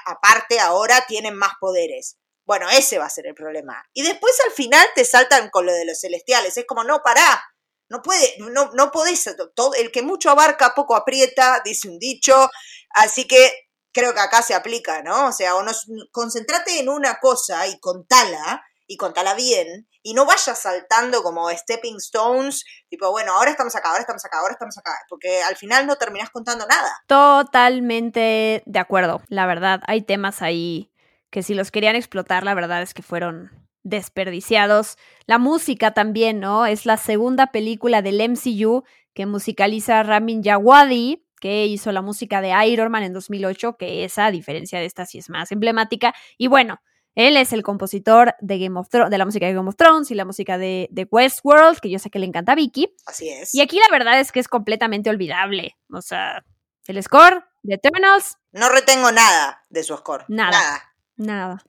aparte 0.06 0.58
ahora 0.58 1.04
tienen 1.06 1.36
más 1.36 1.52
poderes. 1.60 2.16
Bueno, 2.46 2.70
ese 2.70 2.98
va 2.98 3.04
a 3.04 3.10
ser 3.10 3.26
el 3.26 3.34
problema. 3.34 3.84
Y 3.92 4.02
después 4.02 4.32
al 4.46 4.52
final 4.52 4.86
te 4.94 5.04
saltan 5.04 5.50
con 5.50 5.66
lo 5.66 5.74
de 5.74 5.84
los 5.84 6.00
celestiales. 6.00 6.56
Es 6.56 6.64
como, 6.66 6.84
no, 6.84 7.02
pará 7.02 7.44
No 7.90 8.00
puede, 8.00 8.34
no, 8.38 8.70
no 8.72 8.90
podés, 8.90 9.28
todo, 9.54 9.74
el 9.74 9.92
que 9.92 10.00
mucho 10.00 10.30
abarca, 10.30 10.72
poco 10.74 10.96
aprieta, 10.96 11.60
dice 11.64 11.88
un 11.88 11.98
dicho, 11.98 12.48
así 12.94 13.26
que 13.28 13.52
creo 13.92 14.14
que 14.14 14.20
acá 14.20 14.42
se 14.42 14.54
aplica, 14.54 15.02
¿no? 15.02 15.26
O 15.28 15.32
sea, 15.32 15.54
o 15.54 15.62
nos, 15.62 15.86
concentrate 16.12 16.80
en 16.80 16.88
una 16.88 17.18
cosa 17.20 17.66
y 17.66 17.78
contala, 17.78 18.64
y 18.86 18.96
contala 18.96 19.34
bien, 19.34 19.86
y 20.06 20.14
no 20.14 20.24
vayas 20.24 20.56
saltando 20.56 21.20
como 21.24 21.50
stepping 21.50 21.96
stones, 21.96 22.64
tipo, 22.88 23.10
bueno, 23.10 23.32
ahora 23.32 23.50
estamos 23.50 23.74
acá, 23.74 23.88
ahora 23.88 24.02
estamos 24.02 24.24
acá, 24.24 24.38
ahora 24.38 24.52
estamos 24.52 24.78
acá, 24.78 24.92
porque 25.08 25.42
al 25.42 25.56
final 25.56 25.84
no 25.84 25.96
terminás 25.96 26.30
contando 26.30 26.64
nada. 26.64 26.88
Totalmente 27.08 28.62
de 28.64 28.78
acuerdo, 28.78 29.20
la 29.26 29.46
verdad, 29.46 29.80
hay 29.88 30.02
temas 30.02 30.42
ahí 30.42 30.92
que 31.30 31.42
si 31.42 31.54
los 31.54 31.72
querían 31.72 31.96
explotar, 31.96 32.44
la 32.44 32.54
verdad 32.54 32.82
es 32.82 32.94
que 32.94 33.02
fueron 33.02 33.50
desperdiciados. 33.82 34.96
La 35.26 35.38
música 35.38 35.92
también, 35.92 36.38
¿no? 36.38 36.66
Es 36.66 36.86
la 36.86 36.98
segunda 36.98 37.48
película 37.48 38.00
del 38.00 38.20
MCU 38.20 38.84
que 39.12 39.26
musicaliza 39.26 40.04
Ramin 40.04 40.40
Djawadi, 40.40 41.26
que 41.40 41.66
hizo 41.66 41.90
la 41.90 42.02
música 42.02 42.40
de 42.40 42.54
Iron 42.68 42.92
Man 42.92 43.02
en 43.02 43.12
2008, 43.12 43.76
que 43.76 44.04
esa, 44.04 44.26
a 44.26 44.30
diferencia 44.30 44.78
de 44.78 44.86
esta, 44.86 45.04
sí 45.04 45.18
es 45.18 45.30
más 45.30 45.50
emblemática. 45.50 46.14
Y 46.38 46.46
bueno, 46.46 46.80
él 47.16 47.36
es 47.36 47.52
el 47.52 47.62
compositor 47.62 48.36
de 48.40 48.58
Game 48.58 48.78
of 48.78 48.88
de 48.90 49.18
la 49.18 49.24
música 49.24 49.46
de 49.46 49.54
Game 49.54 49.68
of 49.68 49.76
Thrones 49.76 50.10
y 50.10 50.14
la 50.14 50.24
música 50.24 50.58
de, 50.58 50.86
de, 50.92 51.08
Westworld, 51.10 51.80
que 51.80 51.90
yo 51.90 51.98
sé 51.98 52.10
que 52.10 52.18
le 52.18 52.26
encanta 52.26 52.52
a 52.52 52.54
Vicky. 52.54 52.94
Así 53.06 53.28
es. 53.28 53.54
Y 53.54 53.62
aquí 53.62 53.78
la 53.78 53.88
verdad 53.90 54.20
es 54.20 54.30
que 54.30 54.38
es 54.38 54.48
completamente 54.48 55.10
olvidable. 55.10 55.76
O 55.90 56.02
sea, 56.02 56.44
el 56.86 57.02
score 57.02 57.44
de 57.62 57.74
Eternals. 57.74 58.36
No 58.52 58.68
retengo 58.68 59.10
nada 59.10 59.64
de 59.70 59.82
su 59.82 59.96
score. 59.96 60.24
Nada. 60.28 60.52
Nada. 60.52 60.94
Nada. 61.16 61.64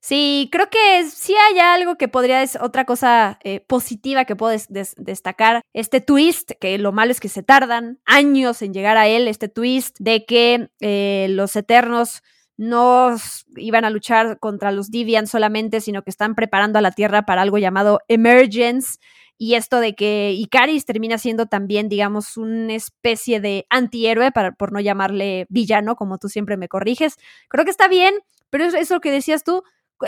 Sí, 0.00 0.50
creo 0.52 0.68
que 0.68 1.08
sí 1.08 1.34
hay 1.34 1.60
algo 1.60 1.96
que 1.96 2.08
podría, 2.08 2.42
es 2.42 2.58
otra 2.60 2.84
cosa 2.84 3.38
eh, 3.42 3.60
positiva 3.60 4.26
que 4.26 4.36
puedo 4.36 4.54
destacar. 4.98 5.62
Este 5.72 6.02
twist, 6.02 6.52
que 6.60 6.76
lo 6.76 6.92
malo 6.92 7.10
es 7.10 7.20
que 7.20 7.30
se 7.30 7.42
tardan 7.42 7.98
años 8.04 8.60
en 8.60 8.74
llegar 8.74 8.98
a 8.98 9.06
él, 9.06 9.28
este 9.28 9.48
twist 9.48 9.96
de 10.00 10.26
que 10.26 10.68
eh, 10.80 11.28
los 11.30 11.56
Eternos 11.56 12.22
no 12.56 13.16
iban 13.56 13.84
a 13.84 13.90
luchar 13.90 14.38
contra 14.38 14.72
los 14.72 14.90
Divian 14.90 15.26
solamente, 15.26 15.80
sino 15.80 16.02
que 16.02 16.10
están 16.10 16.34
preparando 16.34 16.78
a 16.78 16.82
la 16.82 16.92
Tierra 16.92 17.22
para 17.22 17.42
algo 17.42 17.58
llamado 17.58 18.00
Emergence. 18.08 18.98
Y 19.36 19.54
esto 19.54 19.80
de 19.80 19.94
que 19.94 20.32
Icaris 20.32 20.84
termina 20.84 21.18
siendo 21.18 21.46
también, 21.46 21.88
digamos, 21.88 22.36
una 22.36 22.74
especie 22.74 23.40
de 23.40 23.66
antihéroe, 23.68 24.30
para, 24.30 24.52
por 24.52 24.72
no 24.72 24.78
llamarle 24.78 25.46
villano, 25.48 25.96
como 25.96 26.18
tú 26.18 26.28
siempre 26.28 26.56
me 26.56 26.68
corriges. 26.68 27.16
Creo 27.48 27.64
que 27.64 27.72
está 27.72 27.88
bien, 27.88 28.14
pero 28.50 28.64
es 28.64 28.74
eso 28.74 29.00
que 29.00 29.10
decías 29.10 29.42
tú, 29.42 29.64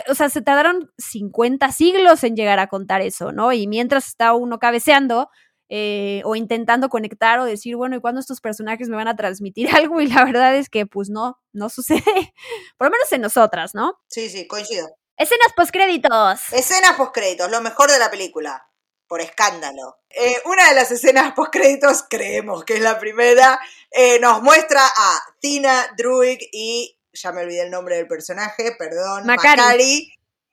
o 0.09 0.15
sea, 0.15 0.29
se 0.29 0.41
tardaron 0.41 0.91
50 0.97 1.71
siglos 1.71 2.23
en 2.23 2.35
llegar 2.35 2.59
a 2.59 2.67
contar 2.67 3.01
eso, 3.01 3.31
¿no? 3.31 3.51
Y 3.53 3.67
mientras 3.67 4.07
está 4.07 4.33
uno 4.33 4.59
cabeceando 4.59 5.29
eh, 5.69 6.21
o 6.23 6.35
intentando 6.35 6.89
conectar 6.89 7.39
o 7.39 7.45
decir, 7.45 7.75
bueno, 7.75 7.95
¿y 7.95 7.99
cuándo 8.01 8.21
estos 8.21 8.41
personajes 8.41 8.89
me 8.89 8.95
van 8.95 9.07
a 9.07 9.15
transmitir 9.15 9.69
algo? 9.75 10.01
Y 10.01 10.07
la 10.07 10.23
verdad 10.23 10.55
es 10.55 10.69
que, 10.69 10.85
pues 10.85 11.09
no, 11.09 11.39
no 11.53 11.69
sucede, 11.69 12.33
por 12.77 12.87
lo 12.87 12.91
menos 12.91 13.11
en 13.11 13.21
nosotras, 13.21 13.73
¿no? 13.73 13.99
Sí, 14.07 14.29
sí, 14.29 14.47
coincido. 14.47 14.87
Escenas 15.17 15.53
postcréditos. 15.55 16.53
Escenas 16.53 16.93
postcréditos, 16.95 17.49
lo 17.49 17.61
mejor 17.61 17.91
de 17.91 17.97
la 17.97 18.11
película, 18.11 18.69
por 19.07 19.19
escándalo. 19.19 19.97
Eh, 20.09 20.41
una 20.45 20.69
de 20.69 20.75
las 20.75 20.91
escenas 20.91 21.33
postcréditos, 21.33 22.05
creemos 22.07 22.63
que 22.63 22.75
es 22.75 22.81
la 22.81 22.99
primera, 22.99 23.59
eh, 23.91 24.19
nos 24.19 24.43
muestra 24.43 24.81
a 24.85 25.19
Tina, 25.39 25.87
Druid 25.97 26.37
y 26.51 26.97
ya 27.13 27.31
me 27.31 27.41
olvidé 27.41 27.63
el 27.63 27.71
nombre 27.71 27.95
del 27.95 28.07
personaje, 28.07 28.75
perdón, 28.77 29.25
Macari. 29.25 30.07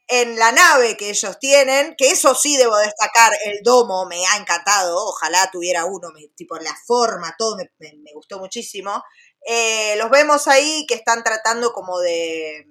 En 0.09 0.39
la 0.39 0.53
nave 0.53 0.97
que 0.97 1.11
ellos 1.11 1.39
tienen, 1.39 1.95
que 1.97 2.11
eso 2.11 2.35
sí 2.35 2.57
debo 2.57 2.77
destacar, 2.77 3.33
el 3.47 3.61
domo 3.63 4.07
me 4.07 4.27
ha 4.27 4.37
encantado, 4.37 4.97
ojalá 4.97 5.51
tuviera 5.51 5.85
uno, 5.85 6.09
tipo 6.37 6.57
la 6.57 6.77
forma, 6.87 7.35
todo 7.39 7.57
me, 7.57 8.13
gustó 8.15 8.39
muchísimo. 8.39 9.03
Eh, 9.47 9.97
los 9.97 10.11
vemos 10.11 10.47
ahí 10.47 10.87
que 10.87 10.95
están 10.95 11.23
tratando 11.23 11.73
como 11.73 12.01
de 12.01 12.67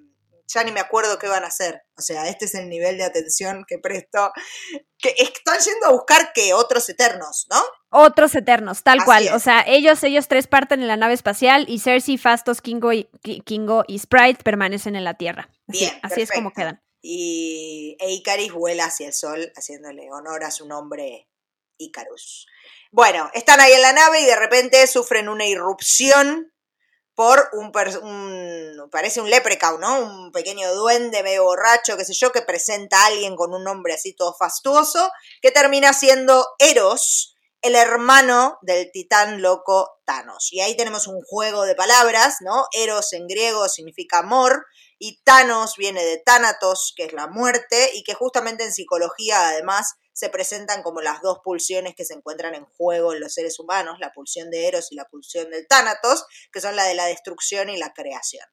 ya 0.46 0.62
ni 0.62 0.72
me 0.72 0.80
acuerdo 0.80 1.18
qué 1.18 1.26
van 1.26 1.44
a 1.44 1.48
hacer. 1.48 1.82
O 1.96 2.02
sea, 2.02 2.28
este 2.28 2.44
es 2.44 2.54
el 2.54 2.68
nivel 2.68 2.98
de 2.98 3.04
atención 3.04 3.64
que 3.66 3.78
presto. 3.78 4.32
Que 4.98 5.14
están 5.18 5.58
yendo 5.58 5.86
a 5.86 5.92
buscar 5.92 6.32
que 6.32 6.54
otros 6.54 6.88
eternos, 6.88 7.46
¿no? 7.50 7.62
Otros 7.90 8.34
eternos, 8.34 8.82
tal 8.82 9.04
cual. 9.04 9.28
O 9.34 9.38
sea, 9.38 9.64
ellos, 9.66 10.02
ellos 10.02 10.28
tres 10.28 10.46
parten 10.46 10.82
en 10.82 10.88
la 10.88 10.96
nave 10.96 11.14
espacial 11.14 11.64
y 11.68 11.80
Cersei, 11.80 12.18
Fastos, 12.18 12.60
Kingo 12.60 12.92
y, 12.92 13.08
Kingo 13.44 13.84
y 13.86 13.98
Sprite 13.98 14.42
permanecen 14.42 14.96
en 14.96 15.04
la 15.04 15.14
Tierra. 15.14 15.48
Así, 15.68 15.78
Bien, 15.78 15.98
así 16.02 16.22
es 16.22 16.30
como 16.30 16.52
quedan. 16.52 16.83
Y 17.06 17.98
e 18.00 18.12
Icaris 18.12 18.50
vuela 18.50 18.86
hacia 18.86 19.08
el 19.08 19.12
sol, 19.12 19.52
haciéndole 19.54 20.10
honor 20.10 20.42
a 20.42 20.50
su 20.50 20.66
nombre 20.66 21.28
Icarus. 21.76 22.46
Bueno, 22.92 23.30
están 23.34 23.60
ahí 23.60 23.74
en 23.74 23.82
la 23.82 23.92
nave 23.92 24.22
y 24.22 24.24
de 24.24 24.36
repente 24.36 24.86
sufren 24.86 25.28
una 25.28 25.44
irrupción 25.44 26.50
por 27.14 27.50
un, 27.52 27.70
parece 28.90 29.20
un 29.20 29.28
leprechaun, 29.28 29.82
¿no? 29.82 30.00
Un 30.00 30.32
pequeño 30.32 30.74
duende 30.74 31.22
medio 31.22 31.44
borracho, 31.44 31.98
qué 31.98 32.06
sé 32.06 32.14
yo, 32.14 32.32
que 32.32 32.40
presenta 32.40 33.02
a 33.02 33.06
alguien 33.08 33.36
con 33.36 33.52
un 33.52 33.64
nombre 33.64 33.92
así 33.92 34.14
todo 34.14 34.34
fastuoso, 34.34 35.10
que 35.42 35.50
termina 35.50 35.92
siendo 35.92 36.46
Eros, 36.58 37.36
el 37.60 37.76
hermano 37.76 38.58
del 38.62 38.90
titán 38.92 39.42
loco 39.42 40.00
Thanos. 40.06 40.48
Y 40.52 40.60
ahí 40.60 40.74
tenemos 40.74 41.06
un 41.06 41.20
juego 41.20 41.64
de 41.64 41.74
palabras, 41.74 42.36
¿no? 42.40 42.66
Eros 42.72 43.12
en 43.12 43.26
griego 43.26 43.68
significa 43.68 44.20
amor, 44.20 44.64
y 45.06 45.20
Thanos 45.22 45.76
viene 45.76 46.02
de 46.02 46.16
Thanatos, 46.16 46.94
que 46.96 47.04
es 47.04 47.12
la 47.12 47.26
muerte, 47.26 47.90
y 47.92 48.04
que 48.04 48.14
justamente 48.14 48.64
en 48.64 48.72
psicología 48.72 49.48
además 49.48 49.96
se 50.14 50.30
presentan 50.30 50.82
como 50.82 51.02
las 51.02 51.20
dos 51.20 51.40
pulsiones 51.44 51.94
que 51.94 52.06
se 52.06 52.14
encuentran 52.14 52.54
en 52.54 52.64
juego 52.64 53.12
en 53.12 53.20
los 53.20 53.34
seres 53.34 53.58
humanos, 53.58 53.98
la 54.00 54.14
pulsión 54.14 54.50
de 54.50 54.66
Eros 54.66 54.90
y 54.92 54.94
la 54.94 55.04
pulsión 55.04 55.50
del 55.50 55.66
Tánatos, 55.68 56.24
que 56.50 56.62
son 56.62 56.74
la 56.74 56.84
de 56.84 56.94
la 56.94 57.04
destrucción 57.04 57.68
y 57.68 57.76
la 57.76 57.92
creación. 57.92 58.46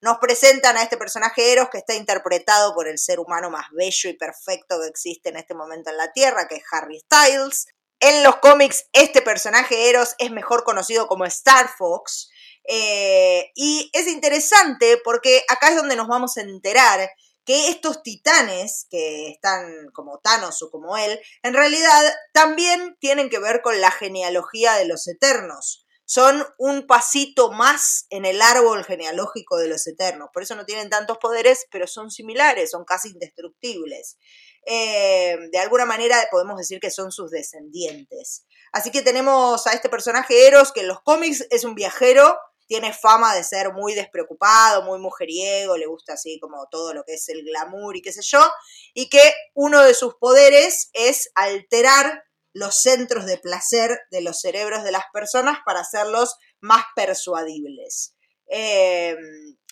Nos 0.00 0.16
presentan 0.16 0.78
a 0.78 0.82
este 0.82 0.96
personaje 0.96 1.52
Eros 1.52 1.68
que 1.68 1.76
está 1.76 1.92
interpretado 1.94 2.74
por 2.74 2.88
el 2.88 2.96
ser 2.96 3.20
humano 3.20 3.50
más 3.50 3.66
bello 3.72 4.08
y 4.08 4.14
perfecto 4.14 4.80
que 4.80 4.88
existe 4.88 5.28
en 5.28 5.36
este 5.36 5.52
momento 5.52 5.90
en 5.90 5.98
la 5.98 6.14
Tierra, 6.14 6.48
que 6.48 6.54
es 6.54 6.64
Harry 6.72 7.00
Styles. 7.00 7.66
En 8.00 8.22
los 8.22 8.36
cómics, 8.36 8.86
este 8.94 9.20
personaje 9.20 9.90
Eros 9.90 10.14
es 10.16 10.30
mejor 10.30 10.64
conocido 10.64 11.06
como 11.06 11.26
Star 11.26 11.68
Fox. 11.76 12.30
Eh, 12.70 13.50
y 13.54 13.90
es 13.94 14.06
interesante 14.08 15.00
porque 15.02 15.42
acá 15.48 15.70
es 15.70 15.76
donde 15.76 15.96
nos 15.96 16.06
vamos 16.06 16.36
a 16.36 16.42
enterar 16.42 17.10
que 17.46 17.68
estos 17.68 18.02
titanes, 18.02 18.86
que 18.90 19.30
están 19.30 19.88
como 19.94 20.18
Thanos 20.18 20.62
o 20.62 20.70
como 20.70 20.98
él, 20.98 21.18
en 21.42 21.54
realidad 21.54 22.14
también 22.34 22.98
tienen 23.00 23.30
que 23.30 23.38
ver 23.38 23.62
con 23.62 23.80
la 23.80 23.90
genealogía 23.90 24.74
de 24.74 24.84
los 24.84 25.08
eternos. 25.08 25.86
Son 26.04 26.44
un 26.58 26.86
pasito 26.86 27.50
más 27.50 28.06
en 28.10 28.26
el 28.26 28.42
árbol 28.42 28.84
genealógico 28.84 29.56
de 29.56 29.68
los 29.68 29.86
eternos. 29.86 30.28
Por 30.30 30.42
eso 30.42 30.56
no 30.56 30.66
tienen 30.66 30.90
tantos 30.90 31.16
poderes, 31.16 31.66
pero 31.70 31.86
son 31.86 32.10
similares, 32.10 32.70
son 32.70 32.84
casi 32.84 33.08
indestructibles. 33.08 34.18
Eh, 34.66 35.38
de 35.50 35.58
alguna 35.58 35.86
manera 35.86 36.16
podemos 36.30 36.58
decir 36.58 36.80
que 36.80 36.90
son 36.90 37.12
sus 37.12 37.30
descendientes. 37.30 38.44
Así 38.72 38.90
que 38.90 39.00
tenemos 39.00 39.66
a 39.66 39.72
este 39.72 39.88
personaje 39.88 40.46
Eros, 40.46 40.72
que 40.72 40.80
en 40.80 40.88
los 40.88 41.00
cómics 41.00 41.46
es 41.48 41.64
un 41.64 41.74
viajero 41.74 42.38
tiene 42.68 42.92
fama 42.92 43.34
de 43.34 43.42
ser 43.42 43.72
muy 43.72 43.94
despreocupado, 43.94 44.82
muy 44.82 45.00
mujeriego, 45.00 45.76
le 45.76 45.86
gusta 45.86 46.12
así 46.12 46.38
como 46.38 46.68
todo 46.70 46.94
lo 46.94 47.02
que 47.02 47.14
es 47.14 47.28
el 47.30 47.42
glamour 47.42 47.96
y 47.96 48.02
qué 48.02 48.12
sé 48.12 48.20
yo, 48.22 48.40
y 48.94 49.08
que 49.08 49.22
uno 49.54 49.82
de 49.82 49.94
sus 49.94 50.14
poderes 50.16 50.90
es 50.92 51.30
alterar 51.34 52.22
los 52.52 52.80
centros 52.80 53.26
de 53.26 53.38
placer 53.38 53.98
de 54.10 54.20
los 54.20 54.40
cerebros 54.40 54.84
de 54.84 54.92
las 54.92 55.04
personas 55.12 55.58
para 55.64 55.80
hacerlos 55.80 56.36
más 56.60 56.84
persuadibles. 56.94 58.14
Eh, 58.50 59.16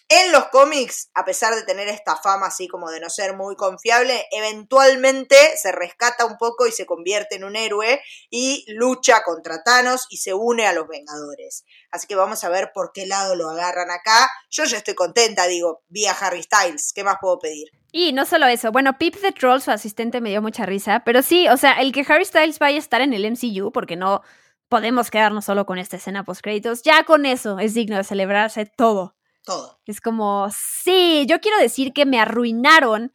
en 0.09 0.31
los 0.31 0.49
cómics, 0.51 1.11
a 1.15 1.25
pesar 1.25 1.57
de 1.57 1.65
tener 1.65 1.89
esta 1.89 2.15
fama 2.15 2.47
así 2.47 2.69
como 2.69 2.91
de 2.91 3.01
no 3.01 3.11
ser 3.11 3.35
muy 3.35 3.57
confiable, 3.57 4.25
eventualmente 4.31 5.37
se 5.61 5.73
rescata 5.73 6.25
un 6.25 6.39
poco 6.39 6.69
y 6.69 6.73
se 6.73 6.87
convierte 6.87 7.35
en 7.35 7.43
un 7.43 7.57
héroe 7.57 8.01
y 8.31 8.65
lucha 8.69 9.25
contra 9.25 9.65
Thanos 9.65 10.07
y 10.09 10.19
se 10.19 10.33
une 10.33 10.65
a 10.65 10.73
los 10.73 10.87
Vengadores. 10.87 11.65
Así 11.97 12.07
que 12.07 12.15
vamos 12.15 12.45
a 12.45 12.49
ver 12.49 12.71
por 12.73 12.93
qué 12.93 13.07
lado 13.07 13.35
lo 13.35 13.51
agarran 13.51 13.91
acá. 13.91 14.31
Yo 14.51 14.65
ya 14.65 14.79
estoy 14.79 14.95
contenta, 14.95 15.47
digo, 15.47 15.83
vi 15.89 16.07
a 16.07 16.13
Harry 16.13 16.43
Styles, 16.43 16.93
¿qué 16.95 17.03
más 17.03 17.17
puedo 17.21 17.39
pedir? 17.39 17.69
Y 17.91 18.13
no 18.13 18.25
solo 18.25 18.47
eso, 18.47 18.71
bueno, 18.71 18.99
Pip 18.99 19.17
the 19.21 19.33
Troll, 19.33 19.61
su 19.61 19.71
asistente, 19.71 20.21
me 20.21 20.31
dio 20.31 20.43
mucha 20.43 20.67
risa, 20.67 21.03
pero 21.05 21.23
sí, 21.23 21.49
o 21.49 21.57
sea, 21.57 21.81
el 21.81 21.93
que 21.93 22.05
Harry 22.09 22.25
Styles 22.25 22.59
vaya 22.59 22.77
a 22.77 22.81
estar 22.81 23.01
en 23.01 23.13
el 23.13 23.25
MCU, 23.25 23.73
porque 23.73 23.97
no 23.97 24.23
podemos 24.69 25.11
quedarnos 25.11 25.45
solo 25.45 25.67
con 25.67 25.79
esta 25.79 25.97
escena 25.97 26.25
post 26.25 26.43
créditos, 26.43 26.83
ya 26.83 27.05
con 27.05 27.27
eso 27.27 27.59
es 27.59 27.75
digno 27.75 27.97
de 27.97 28.05
celebrarse 28.05 28.67
todo 28.67 29.17
todo. 29.47 29.79
Es 29.87 30.03
como, 30.03 30.49
sí, 30.51 31.25
yo 31.27 31.41
quiero 31.41 31.59
decir 31.59 31.95
que 31.95 32.05
me 32.05 32.21
arruinaron 32.21 33.15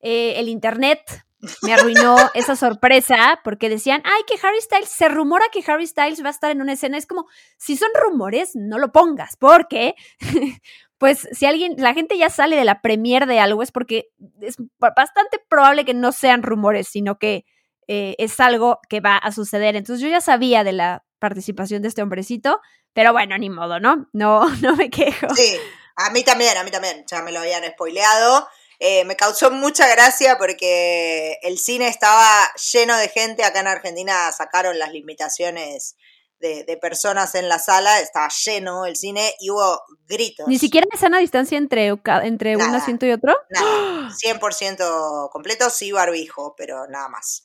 eh, 0.00 0.34
el 0.36 0.48
internet, 0.48 1.24
me 1.62 1.72
arruinó 1.72 2.16
esa 2.34 2.56
sorpresa 2.56 3.40
porque 3.42 3.68
decían, 3.68 4.02
ay, 4.04 4.22
que 4.26 4.46
Harry 4.46 4.60
Styles, 4.60 4.88
se 4.90 5.08
rumora 5.08 5.46
que 5.52 5.64
Harry 5.66 5.86
Styles 5.86 6.22
va 6.22 6.28
a 6.28 6.32
estar 6.32 6.50
en 6.50 6.60
una 6.60 6.74
escena. 6.74 6.98
Es 6.98 7.06
como, 7.06 7.26
si 7.56 7.76
son 7.76 7.88
rumores, 7.94 8.52
no 8.54 8.78
lo 8.78 8.92
pongas, 8.92 9.36
porque, 9.36 9.94
pues, 10.98 11.28
si 11.32 11.46
alguien, 11.46 11.74
la 11.78 11.94
gente 11.94 12.18
ya 12.18 12.30
sale 12.30 12.56
de 12.56 12.64
la 12.64 12.82
premier 12.82 13.26
de 13.26 13.40
algo, 13.40 13.62
es 13.62 13.72
porque 13.72 14.10
es 14.40 14.56
bastante 14.78 15.40
probable 15.48 15.84
que 15.84 15.94
no 15.94 16.12
sean 16.12 16.42
rumores, 16.42 16.88
sino 16.88 17.18
que 17.18 17.44
eh, 17.88 18.14
es 18.18 18.38
algo 18.38 18.80
que 18.88 19.00
va 19.00 19.16
a 19.16 19.32
suceder. 19.32 19.76
Entonces 19.76 20.02
yo 20.02 20.08
ya 20.08 20.20
sabía 20.20 20.62
de 20.62 20.72
la 20.72 21.04
participación 21.18 21.82
de 21.82 21.88
este 21.88 22.02
hombrecito, 22.02 22.60
pero 22.92 23.12
bueno, 23.12 23.36
ni 23.38 23.50
modo, 23.50 23.80
¿no? 23.80 24.08
No, 24.12 24.48
no 24.62 24.76
me 24.76 24.90
quejo. 24.90 25.34
Sí, 25.34 25.56
a 25.96 26.10
mí 26.10 26.22
también, 26.22 26.56
a 26.56 26.64
mí 26.64 26.70
también, 26.70 27.04
ya 27.06 27.22
me 27.22 27.32
lo 27.32 27.40
habían 27.40 27.64
spoileado. 27.64 28.48
Eh, 28.82 29.04
me 29.04 29.14
causó 29.14 29.50
mucha 29.50 29.86
gracia 29.88 30.38
porque 30.38 31.38
el 31.42 31.58
cine 31.58 31.88
estaba 31.88 32.50
lleno 32.72 32.96
de 32.96 33.08
gente. 33.08 33.44
Acá 33.44 33.60
en 33.60 33.66
Argentina 33.66 34.32
sacaron 34.32 34.78
las 34.78 34.90
limitaciones 34.90 35.96
de, 36.40 36.64
de, 36.64 36.76
personas 36.78 37.34
en 37.34 37.50
la 37.50 37.58
sala, 37.58 38.00
estaba 38.00 38.28
lleno 38.44 38.86
el 38.86 38.96
cine 38.96 39.34
y 39.38 39.50
hubo 39.50 39.82
gritos. 40.08 40.48
¿Ni 40.48 40.58
siquiera 40.58 40.86
hay 40.90 40.98
sana 40.98 41.18
distancia 41.18 41.58
entre, 41.58 41.88
entre 42.22 42.56
un 42.56 42.74
asiento 42.74 43.04
y 43.04 43.12
otro? 43.12 43.34
Nada, 43.50 44.08
100% 44.24 45.28
completo, 45.30 45.68
sí 45.68 45.92
barbijo, 45.92 46.54
pero 46.56 46.86
nada 46.88 47.08
más. 47.08 47.42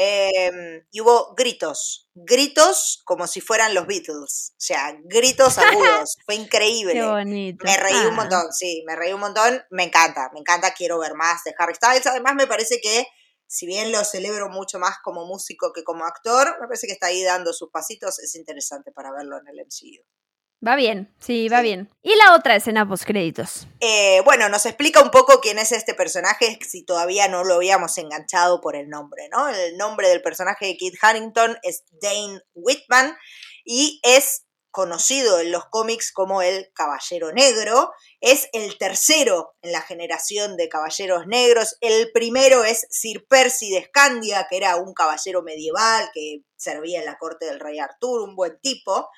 Eh, 0.00 0.84
y 0.92 1.00
hubo 1.00 1.34
gritos, 1.34 2.08
gritos 2.14 3.02
como 3.04 3.26
si 3.26 3.40
fueran 3.40 3.74
los 3.74 3.84
Beatles, 3.88 4.52
o 4.52 4.60
sea, 4.60 4.96
gritos 5.02 5.58
agudos, 5.58 6.16
fue 6.24 6.34
increíble. 6.36 6.92
Qué 6.92 7.02
bonito. 7.02 7.64
Me 7.64 7.76
reí 7.76 7.96
Ah. 7.96 8.08
un 8.08 8.14
montón, 8.14 8.52
sí, 8.52 8.84
me 8.86 8.94
reí 8.94 9.12
un 9.12 9.18
montón, 9.18 9.60
me 9.70 9.82
encanta, 9.82 10.30
me 10.32 10.38
encanta, 10.38 10.72
quiero 10.72 11.00
ver 11.00 11.14
más 11.14 11.42
de 11.42 11.52
Harry 11.58 11.74
Styles, 11.74 12.06
además 12.06 12.36
me 12.36 12.46
parece 12.46 12.80
que 12.80 13.08
si 13.48 13.66
bien 13.66 13.90
lo 13.90 14.04
celebro 14.04 14.48
mucho 14.48 14.78
más 14.78 14.98
como 15.02 15.26
músico 15.26 15.72
que 15.72 15.82
como 15.82 16.04
actor, 16.04 16.56
me 16.60 16.68
parece 16.68 16.86
que 16.86 16.92
está 16.92 17.08
ahí 17.08 17.24
dando 17.24 17.52
sus 17.52 17.70
pasitos, 17.70 18.20
es 18.20 18.36
interesante 18.36 18.92
para 18.92 19.10
verlo 19.10 19.36
en 19.40 19.48
el 19.48 19.58
MCU. 19.66 20.04
Va 20.66 20.74
bien, 20.74 21.14
sí, 21.20 21.48
va 21.48 21.58
Sí. 21.58 21.62
bien. 21.64 21.88
Y 22.02 22.16
la 22.16 22.34
otra 22.34 22.56
escena 22.56 22.88
post 22.88 23.04
créditos. 23.04 23.68
Eh, 23.80 24.20
bueno, 24.24 24.48
nos 24.48 24.66
explica 24.66 25.00
un 25.02 25.10
poco 25.10 25.40
quién 25.40 25.58
es 25.58 25.70
este 25.70 25.94
personaje 25.94 26.58
si 26.68 26.84
todavía 26.84 27.28
no 27.28 27.44
lo 27.44 27.54
habíamos 27.54 27.96
enganchado 27.98 28.60
por 28.60 28.74
el 28.74 28.88
nombre, 28.88 29.28
¿no? 29.30 29.48
El 29.48 29.76
nombre 29.76 30.08
del 30.08 30.20
personaje 30.20 30.66
de 30.66 30.76
Kit 30.76 30.94
Harington 31.00 31.56
es 31.62 31.84
Dane 32.02 32.40
Whitman 32.54 33.16
y 33.64 34.00
es 34.02 34.44
conocido 34.70 35.40
en 35.40 35.50
los 35.50 35.64
cómics 35.66 36.12
como 36.12 36.42
el 36.42 36.70
Caballero 36.74 37.32
Negro. 37.32 37.92
Es 38.20 38.48
el 38.52 38.76
tercero 38.78 39.54
en 39.62 39.72
la 39.72 39.80
generación 39.82 40.56
de 40.56 40.68
Caballeros 40.68 41.26
Negros. 41.26 41.76
El 41.80 42.10
primero 42.12 42.64
es 42.64 42.86
Sir 42.90 43.26
Percy 43.28 43.70
de 43.70 43.84
Scandia, 43.86 44.46
que 44.50 44.56
era 44.56 44.76
un 44.76 44.92
caballero 44.92 45.42
medieval 45.42 46.10
que 46.12 46.42
servía 46.56 46.98
en 46.98 47.06
la 47.06 47.16
corte 47.16 47.46
del 47.46 47.60
rey 47.60 47.78
Arturo, 47.78 48.24
un 48.24 48.34
buen 48.36 48.58
tipo. 48.60 49.08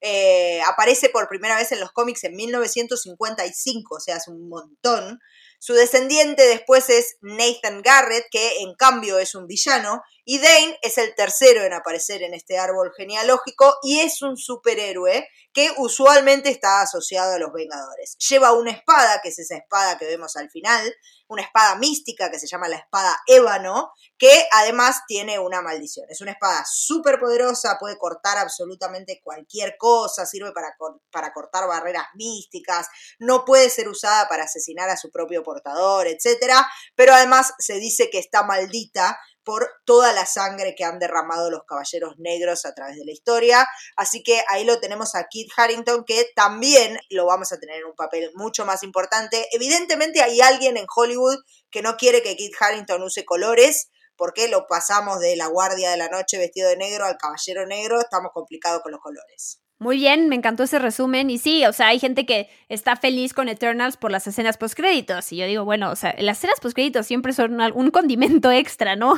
Eh, 0.00 0.60
aparece 0.68 1.08
por 1.08 1.28
primera 1.28 1.56
vez 1.56 1.72
en 1.72 1.80
los 1.80 1.90
cómics 1.92 2.24
en 2.24 2.34
1955, 2.34 3.96
o 3.96 4.00
sea, 4.00 4.16
hace 4.16 4.30
un 4.30 4.48
montón. 4.48 5.18
Su 5.58 5.72
descendiente 5.72 6.46
después 6.46 6.90
es 6.90 7.16
Nathan 7.22 7.80
Garrett, 7.82 8.26
que 8.30 8.58
en 8.58 8.74
cambio 8.74 9.18
es 9.18 9.34
un 9.34 9.46
villano, 9.46 10.02
y 10.24 10.38
Dane 10.38 10.78
es 10.82 10.98
el 10.98 11.14
tercero 11.14 11.62
en 11.62 11.72
aparecer 11.72 12.22
en 12.22 12.34
este 12.34 12.58
árbol 12.58 12.92
genealógico 12.96 13.78
y 13.82 14.00
es 14.00 14.22
un 14.22 14.36
superhéroe 14.36 15.26
que 15.52 15.70
usualmente 15.78 16.50
está 16.50 16.82
asociado 16.82 17.34
a 17.34 17.38
los 17.38 17.52
Vengadores. 17.52 18.16
Lleva 18.28 18.52
una 18.52 18.72
espada, 18.72 19.20
que 19.22 19.30
es 19.30 19.38
esa 19.38 19.56
espada 19.56 19.96
que 19.98 20.04
vemos 20.04 20.36
al 20.36 20.50
final, 20.50 20.94
una 21.28 21.42
espada 21.42 21.76
mística 21.76 22.30
que 22.30 22.38
se 22.38 22.46
llama 22.46 22.68
la 22.68 22.76
espada 22.76 23.18
ébano, 23.26 23.92
que 24.18 24.48
además 24.52 25.02
tiene 25.06 25.38
una 25.38 25.62
maldición. 25.62 26.06
Es 26.08 26.20
una 26.20 26.32
espada 26.32 26.64
súper 26.70 27.18
poderosa, 27.18 27.76
puede 27.78 27.98
cortar 27.98 28.38
absolutamente 28.38 29.20
cualquier 29.22 29.76
cosa, 29.78 30.26
sirve 30.26 30.52
para, 30.52 30.74
para 31.10 31.32
cortar 31.32 31.66
barreras 31.66 32.06
místicas, 32.14 32.86
no 33.18 33.44
puede 33.44 33.70
ser 33.70 33.88
usada 33.88 34.28
para 34.28 34.44
asesinar 34.44 34.88
a 34.88 34.96
su 34.96 35.10
propio 35.10 35.42
portador, 35.42 36.06
etc. 36.06 36.52
Pero 36.94 37.12
además 37.12 37.54
se 37.58 37.74
dice 37.74 38.08
que 38.10 38.18
está 38.18 38.42
maldita 38.42 39.18
por 39.46 39.70
toda 39.84 40.12
la 40.12 40.26
sangre 40.26 40.74
que 40.74 40.82
han 40.82 40.98
derramado 40.98 41.52
los 41.52 41.62
caballeros 41.64 42.18
negros 42.18 42.66
a 42.66 42.74
través 42.74 42.96
de 42.96 43.04
la 43.04 43.12
historia. 43.12 43.66
Así 43.94 44.24
que 44.24 44.42
ahí 44.48 44.64
lo 44.64 44.80
tenemos 44.80 45.14
a 45.14 45.28
Kit 45.28 45.48
Harrington, 45.56 46.04
que 46.04 46.26
también 46.34 46.98
lo 47.10 47.26
vamos 47.26 47.52
a 47.52 47.60
tener 47.60 47.76
en 47.76 47.86
un 47.86 47.94
papel 47.94 48.32
mucho 48.34 48.66
más 48.66 48.82
importante. 48.82 49.46
Evidentemente 49.52 50.20
hay 50.20 50.40
alguien 50.40 50.76
en 50.76 50.86
Hollywood 50.92 51.38
que 51.70 51.80
no 51.80 51.96
quiere 51.96 52.24
que 52.24 52.34
Kit 52.34 52.54
Harrington 52.58 53.04
use 53.04 53.24
colores, 53.24 53.88
porque 54.16 54.48
lo 54.48 54.66
pasamos 54.66 55.20
de 55.20 55.36
la 55.36 55.46
guardia 55.46 55.92
de 55.92 55.96
la 55.96 56.08
noche 56.08 56.38
vestido 56.38 56.68
de 56.68 56.76
negro 56.76 57.04
al 57.04 57.16
caballero 57.16 57.66
negro, 57.66 58.00
estamos 58.00 58.32
complicados 58.34 58.82
con 58.82 58.90
los 58.90 59.00
colores. 59.00 59.60
Muy 59.78 59.98
bien, 59.98 60.30
me 60.30 60.36
encantó 60.36 60.62
ese 60.62 60.78
resumen. 60.78 61.28
Y 61.28 61.38
sí, 61.38 61.66
o 61.66 61.72
sea, 61.72 61.88
hay 61.88 61.98
gente 61.98 62.24
que 62.24 62.48
está 62.70 62.96
feliz 62.96 63.34
con 63.34 63.48
Eternals 63.50 63.98
por 63.98 64.10
las 64.10 64.26
escenas 64.26 64.56
postcréditos. 64.56 65.30
Y 65.32 65.36
yo 65.36 65.46
digo, 65.46 65.64
bueno, 65.66 65.90
o 65.90 65.96
sea, 65.96 66.14
las 66.18 66.38
escenas 66.38 66.60
postcréditos 66.60 67.06
siempre 67.06 67.34
son 67.34 67.60
un 67.60 67.90
condimento 67.90 68.50
extra, 68.52 68.96
¿no? 68.96 69.14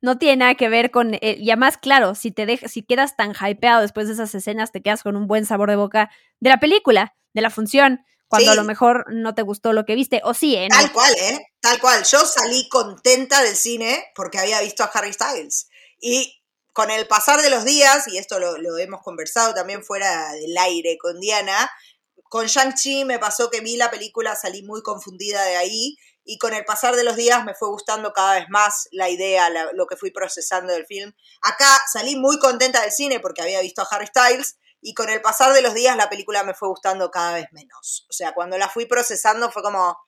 No 0.00 0.16
tiene 0.16 0.36
nada 0.38 0.54
que 0.54 0.70
ver 0.70 0.90
con. 0.90 1.14
eh, 1.14 1.36
y 1.38 1.50
además, 1.50 1.76
claro, 1.76 2.14
si 2.14 2.30
te 2.30 2.46
dejas, 2.46 2.72
si 2.72 2.82
quedas 2.82 3.14
tan 3.16 3.32
hypeado 3.34 3.82
después 3.82 4.06
de 4.06 4.14
esas 4.14 4.34
escenas, 4.34 4.72
te 4.72 4.80
quedas 4.80 5.02
con 5.02 5.16
un 5.16 5.26
buen 5.26 5.44
sabor 5.44 5.68
de 5.68 5.76
boca 5.76 6.10
de 6.40 6.48
la 6.48 6.58
película, 6.60 7.14
de 7.34 7.42
la 7.42 7.50
función, 7.50 8.00
cuando 8.26 8.52
Sí. 8.52 8.58
a 8.58 8.62
lo 8.62 8.64
mejor 8.64 9.04
no 9.12 9.34
te 9.34 9.42
gustó 9.42 9.74
lo 9.74 9.84
que 9.84 9.96
viste. 9.96 10.22
O 10.24 10.32
sí, 10.32 10.56
¿eh? 10.56 10.68
No. 10.70 10.76
Tal 10.76 10.92
cual, 10.92 11.12
¿eh? 11.20 11.40
Tal 11.60 11.78
cual. 11.78 12.04
Yo 12.04 12.20
salí 12.20 12.66
contenta 12.70 13.42
del 13.42 13.54
cine 13.54 14.02
porque 14.14 14.38
había 14.38 14.62
visto 14.62 14.82
a 14.82 14.86
Harry 14.94 15.12
Styles. 15.12 15.68
Y 16.00 16.39
con 16.72 16.90
el 16.90 17.06
pasar 17.06 17.40
de 17.42 17.50
los 17.50 17.64
días, 17.64 18.06
y 18.08 18.18
esto 18.18 18.38
lo, 18.38 18.78
hemos 18.78 19.02
conversado 19.02 19.54
también 19.54 19.84
fuera 19.84 20.32
del 20.32 20.56
aire 20.56 20.96
con 20.98 21.18
Diana, 21.20 21.70
con 22.24 22.46
Shang-Chi 22.46 23.04
me 23.04 23.18
pasó 23.18 23.50
que 23.50 23.60
vi 23.60 23.76
la 23.76 23.90
película, 23.90 24.36
salí 24.36 24.62
muy 24.62 24.82
confundida 24.82 25.44
de 25.44 25.56
ahí, 25.56 25.96
y 26.24 26.38
con 26.38 26.54
el 26.54 26.64
pasar 26.64 26.94
de 26.94 27.02
los 27.02 27.16
días 27.16 27.44
me 27.44 27.54
fue 27.54 27.68
gustando 27.68 28.12
cada 28.12 28.34
vez 28.34 28.46
más 28.50 28.88
la 28.92 29.08
idea, 29.08 29.50
lo 29.72 29.86
que 29.86 29.96
fui 29.96 30.12
procesando 30.12 30.72
del 30.72 30.86
film. 30.86 31.12
Acá 31.42 31.66
salí 31.92 32.14
muy 32.14 32.38
contenta 32.38 32.82
del 32.82 32.92
cine 32.92 33.18
porque 33.18 33.42
había 33.42 33.60
visto 33.62 33.82
a 33.82 33.88
Harry 33.90 34.06
Styles, 34.06 34.56
y 34.80 34.94
con 34.94 35.10
el 35.10 35.20
pasar 35.20 35.52
de 35.52 35.62
los 35.62 35.74
días 35.74 35.96
la 35.96 36.08
película 36.08 36.42
me 36.44 36.54
fue 36.54 36.68
gustando 36.68 37.10
cada 37.10 37.34
vez 37.34 37.46
menos. 37.52 38.06
O 38.08 38.12
sea, 38.12 38.32
cuando 38.32 38.56
la 38.58 38.68
fui 38.68 38.86
procesando 38.86 39.50
fue 39.50 39.62
como, 39.62 39.98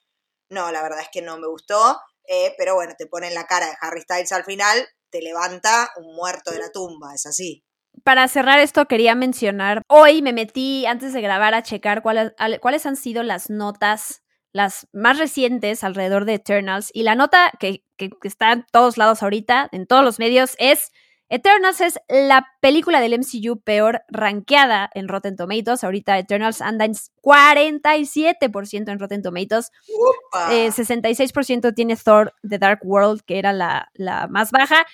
no, 0.48 0.70
la 0.70 0.82
verdad 0.82 1.00
es 1.00 1.08
que 1.12 1.22
no 1.22 1.38
me 1.38 1.48
gustó, 1.48 2.00
eh, 2.24 2.54
pero 2.56 2.74
bueno, 2.74 2.94
te 2.96 3.06
ponen 3.06 3.34
la 3.34 3.46
cara 3.46 3.66
de 3.66 3.76
Harry 3.80 4.02
Styles 4.02 4.32
al 4.32 4.44
final, 4.44 4.88
te 5.12 5.22
levanta 5.22 5.90
un 5.96 6.16
muerto 6.16 6.50
de 6.50 6.58
la 6.58 6.70
tumba, 6.72 7.14
es 7.14 7.26
así. 7.26 7.62
Para 8.02 8.26
cerrar 8.26 8.58
esto, 8.58 8.86
quería 8.86 9.14
mencionar, 9.14 9.82
hoy 9.86 10.22
me 10.22 10.32
metí 10.32 10.86
antes 10.86 11.12
de 11.12 11.20
grabar 11.20 11.54
a 11.54 11.62
checar 11.62 12.02
cuáles, 12.02 12.32
cuáles 12.60 12.86
han 12.86 12.96
sido 12.96 13.22
las 13.22 13.50
notas, 13.50 14.22
las 14.52 14.88
más 14.92 15.18
recientes 15.18 15.84
alrededor 15.84 16.24
de 16.24 16.34
Eternals. 16.34 16.90
Y 16.94 17.02
la 17.04 17.14
nota 17.14 17.52
que, 17.60 17.84
que- 17.96 18.10
que 18.10 18.28
está 18.28 18.52
en 18.52 18.64
todos 18.72 18.96
lados 18.96 19.22
ahorita, 19.22 19.68
en 19.72 19.86
todos 19.86 20.02
los 20.04 20.18
medios, 20.18 20.56
es 20.58 20.90
Eternals 21.32 21.80
es 21.80 21.98
la 22.10 22.46
película 22.60 23.00
del 23.00 23.18
MCU 23.18 23.58
peor 23.62 24.02
rankeada 24.08 24.90
en 24.92 25.08
Rotten 25.08 25.34
Tomatoes. 25.34 25.82
Ahorita 25.82 26.18
Eternals 26.18 26.60
anda 26.60 26.84
en 26.84 26.92
47% 26.92 28.92
en 28.92 28.98
Rotten 28.98 29.22
Tomatoes. 29.22 29.70
Upa. 29.88 30.54
Eh, 30.54 30.68
66% 30.68 31.74
tiene 31.74 31.96
Thor 31.96 32.34
The 32.46 32.58
Dark 32.58 32.80
World, 32.82 33.22
que 33.24 33.38
era 33.38 33.54
la, 33.54 33.88
la 33.94 34.28
más 34.28 34.50
baja. 34.50 34.84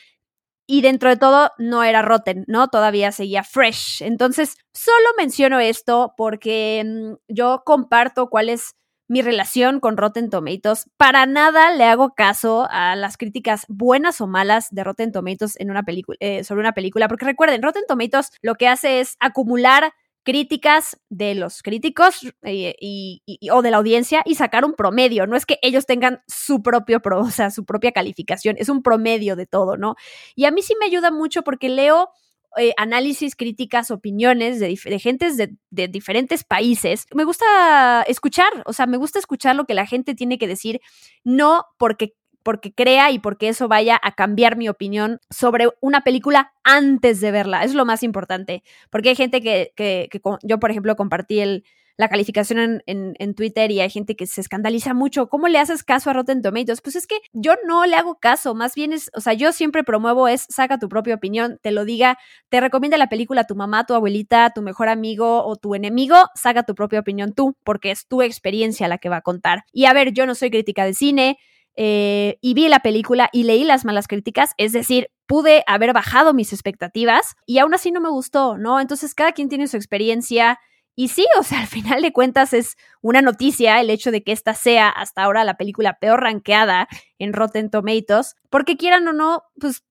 Y 0.64 0.82
dentro 0.82 1.09
de 1.09 1.16
todo 1.16 1.51
no 1.59 1.82
era 1.82 2.03
Rotten, 2.03 2.45
¿no? 2.47 2.68
Todavía 2.68 3.11
seguía 3.11 3.43
Fresh. 3.43 4.03
Entonces, 4.03 4.59
solo 4.72 5.09
menciono 5.16 5.59
esto 5.59 6.14
porque 6.16 6.84
mm, 6.86 7.34
yo 7.34 7.62
comparto 7.64 8.30
cuál 8.30 8.49
es 8.49 8.76
mi 9.09 9.23
relación 9.23 9.81
con 9.81 9.97
Rotten 9.97 10.31
Tomatoes. 10.31 10.91
Para 10.97 11.27
nada 11.27 11.73
le 11.73 11.85
hago 11.85 12.15
caso 12.15 12.67
a 12.71 12.95
las 12.97 13.17
críticas 13.17 13.65
buenas 13.69 14.21
o 14.21 14.27
malas 14.27 14.69
de 14.71 14.85
Rotten 14.85 15.13
Tomatoes 15.13 15.59
en 15.59 15.71
una 15.71 15.83
película, 15.83 16.17
eh, 16.21 16.45
sobre 16.45 16.61
una 16.61 16.73
película, 16.73 17.09
porque 17.09 17.25
recuerden, 17.25 17.63
Rotten 17.63 17.85
Tomatoes 17.89 18.31
lo 18.43 18.55
que 18.55 18.69
hace 18.69 19.01
es 19.01 19.17
acumular 19.21 19.93
críticas 20.25 20.99
de 21.09 21.35
los 21.35 21.63
críticos 21.63 22.21
eh, 22.43 22.75
y, 22.81 23.23
y- 23.25 23.49
o 23.51 23.63
de 23.63 23.71
la 23.71 23.79
audiencia 23.79 24.23
y 24.27 24.35
sacar 24.35 24.65
un 24.67 24.75
promedio. 24.75 25.27
No 25.27 25.37
es 25.37 25.47
que 25.47 25.59
ellos 25.63 25.87
tengan 25.87 26.21
su 26.27 26.63
propio, 26.63 27.01
pro, 27.01 27.21
o 27.21 27.31
sea, 27.31 27.51
su 27.51 27.65
propia 27.65 27.93
calificación, 27.93 28.57
es 28.59 28.69
un 28.69 28.83
promedio 28.83 29.37
de 29.37 29.47
todo, 29.47 29.79
¿no? 29.79 29.95
Y 30.37 30.45
a 30.45 30.51
mí 30.51 30.61
sí 30.63 30.75
me 30.79 30.87
ayuda 30.87 31.11
mucho 31.11 31.43
porque 31.43 31.71
leo 31.71 32.11
eh, 32.57 32.72
análisis, 32.76 33.36
críticas, 33.36 33.90
opiniones 33.90 34.59
de, 34.61 34.70
dif- 34.70 34.88
de 35.36 35.57
de, 35.70 35.88
diferentes 35.88 36.44
países. 36.44 37.07
Me 37.14 37.24
gusta 37.24 38.03
escuchar, 38.07 38.51
o 38.66 38.72
sea, 38.72 38.86
me 38.86 38.96
gusta 38.96 39.18
escuchar 39.18 39.55
lo 39.57 39.64
que 39.64 39.74
la 39.74 39.86
gente 39.86 40.14
tiene 40.14 40.38
que 40.38 40.46
decir, 40.49 40.80
no 41.24 41.64
porque 41.78 42.14
porque 42.44 42.72
crea 42.72 43.11
y 43.11 43.18
porque 43.18 43.49
eso 43.49 43.68
vaya 43.68 44.01
a 44.03 44.12
cambiar 44.12 44.57
mi 44.57 44.70
opinión 44.70 45.20
sobre 45.28 45.68
una 45.82 46.01
película 46.03 46.53
antes 46.64 47.20
de 47.20 47.30
verla. 47.30 47.62
Es 47.62 47.74
lo 47.74 47.84
más 47.84 48.03
importante. 48.03 48.62
Porque 48.88 49.11
hay 49.11 49.16
gente 49.16 49.42
que, 49.42 49.72
que, 49.76 50.09
que 50.11 50.20
yo, 50.42 50.59
por 50.59 50.70
ejemplo, 50.70 50.96
compartí 50.96 51.40
el, 51.40 51.64
la 51.99 52.09
calificación 52.09 52.80
en, 52.86 53.14
en, 53.18 53.34
Twitter 53.34 53.72
y 53.72 53.80
hay 53.80 53.90
gente 53.90 54.14
que 54.14 54.26
se 54.26 54.40
escandaliza 54.40 54.94
mucho. 54.94 55.28
¿Cómo 55.28 55.49
le 55.49 55.59
haces 55.59 55.82
caso 55.82 56.09
a 56.09 56.12
Rotten 56.12 56.42
Tomatoes? 56.42 56.80
Pues 56.80 56.94
es 56.94 57.09
que 57.09 57.16
yo 57.32 57.55
no 57.66 57.84
le 57.86 57.96
hago 57.96 58.20
caso. 58.20 58.55
Más 58.55 58.76
bien 58.76 58.92
es, 58.92 59.11
o 59.14 59.20
sea, 59.20 59.32
yo 59.32 59.51
siempre 59.51 59.82
promuevo 59.82 60.28
es 60.28 60.46
saca 60.49 60.78
tu 60.78 60.88
propia 60.88 61.16
opinión, 61.16 61.59
te 61.61 61.72
lo 61.72 61.84
diga, 61.84 62.16
te 62.51 62.61
recomienda 62.61 62.96
la 62.99 63.09
película 63.09 63.44
tu 63.44 63.57
mamá, 63.57 63.84
tu 63.84 63.94
abuelita, 63.94 64.53
tu 64.55 64.62
mejor 64.62 64.88
amigo 64.88 65.44
o 65.44 65.57
tu 65.57 65.74
enemigo, 65.74 66.16
saca 66.36 66.62
tu 66.62 66.76
propia 66.76 67.01
opinión 67.01 67.32
tú, 67.32 67.57
porque 67.64 67.90
es 67.90 68.07
tu 68.07 68.22
experiencia 68.22 68.86
la 68.86 68.99
que 68.99 69.09
va 69.09 69.16
a 69.16 69.22
contar. 69.22 69.64
Y 69.72 69.86
a 69.86 69.92
ver, 69.92 70.12
yo 70.12 70.24
no 70.24 70.36
soy 70.36 70.51
crítica 70.51 70.84
de 70.84 70.94
cine, 70.94 71.36
eh, 71.74 72.38
y 72.40 72.55
vi 72.55 72.68
la 72.68 72.80
película 72.80 73.28
y 73.32 73.44
leí 73.44 73.62
las 73.64 73.84
malas 73.84 74.09
críticas, 74.09 74.53
es 74.57 74.72
decir, 74.72 75.11
pude 75.26 75.62
haber 75.66 75.92
bajado 75.92 76.34
mis 76.34 76.53
expectativas 76.53 77.34
y 77.46 77.59
aún 77.59 77.72
así 77.72 77.92
no 77.92 78.01
me 78.01 78.09
gustó, 78.09 78.57
¿no? 78.59 78.80
Entonces 78.80 79.14
cada 79.14 79.30
quien 79.30 79.49
tiene 79.49 79.68
su 79.68 79.76
experiencia 79.76 80.59
y 80.99 81.07
sí, 81.07 81.24
o 81.38 81.44
sea, 81.44 81.61
al 81.61 81.68
final 81.68 82.03
de 82.03 82.12
cuentas 82.12 82.53
es 82.53 82.76
una 83.03 83.22
noticia 83.22 83.80
el 83.80 83.88
hecho 83.88 84.11
de 84.11 84.24
que 84.24 84.32
esta 84.32 84.53
sea 84.55 84.88
hasta 84.88 85.22
ahora 85.22 85.44
la 85.44 85.57
película 85.57 86.01
peor 86.01 86.20
rankeada 86.24 86.88
en 87.20 87.32
Rotten 87.32 87.70
Tomatoes, 87.70 88.34
porque 88.51 88.76
quieran 88.76 89.07
o 89.07 89.12
no, 89.12 89.44
pues 89.61 89.84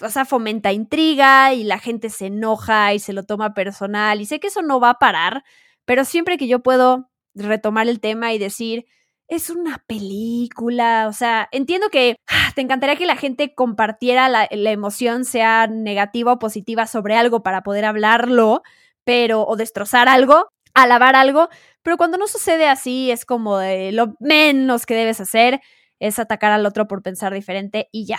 o 0.00 0.08
sea, 0.08 0.24
fomenta 0.24 0.70
intriga 0.70 1.52
y 1.52 1.64
la 1.64 1.80
gente 1.80 2.10
se 2.10 2.26
enoja 2.26 2.94
y 2.94 3.00
se 3.00 3.12
lo 3.12 3.24
toma 3.24 3.54
personal. 3.54 4.20
Y 4.20 4.26
sé 4.26 4.38
que 4.38 4.46
eso 4.46 4.62
no 4.62 4.78
va 4.78 4.90
a 4.90 4.98
parar, 5.00 5.42
pero 5.84 6.04
siempre 6.04 6.38
que 6.38 6.46
yo 6.46 6.60
puedo 6.62 7.10
retomar 7.34 7.88
el 7.88 7.98
tema 7.98 8.32
y 8.32 8.38
decir, 8.38 8.86
es 9.26 9.50
una 9.50 9.82
película, 9.88 11.08
o 11.08 11.12
sea, 11.12 11.48
entiendo 11.50 11.88
que 11.90 12.18
ah, 12.28 12.52
te 12.54 12.60
encantaría 12.60 12.94
que 12.94 13.06
la 13.06 13.16
gente 13.16 13.52
compartiera 13.52 14.28
la, 14.28 14.46
emoción, 14.48 15.24
sea 15.24 15.66
negativa 15.66 16.34
o 16.34 16.38
positiva 16.38 16.86
sobre 16.86 17.16
algo 17.16 17.42
para 17.42 17.64
poder 17.64 17.84
hablarlo, 17.84 18.62
pero, 19.06 19.46
o 19.46 19.56
destrozar 19.56 20.08
algo, 20.08 20.48
alabar 20.74 21.14
algo, 21.14 21.48
pero 21.82 21.96
cuando 21.96 22.18
no 22.18 22.26
sucede 22.26 22.68
así 22.68 23.12
es 23.12 23.24
como 23.24 23.58
de 23.58 23.92
lo 23.92 24.16
menos 24.18 24.84
que 24.84 24.94
debes 24.94 25.20
hacer 25.20 25.60
es 26.00 26.18
atacar 26.18 26.50
al 26.50 26.66
otro 26.66 26.88
por 26.88 27.02
pensar 27.02 27.32
diferente 27.32 27.88
y 27.92 28.04
ya. 28.06 28.18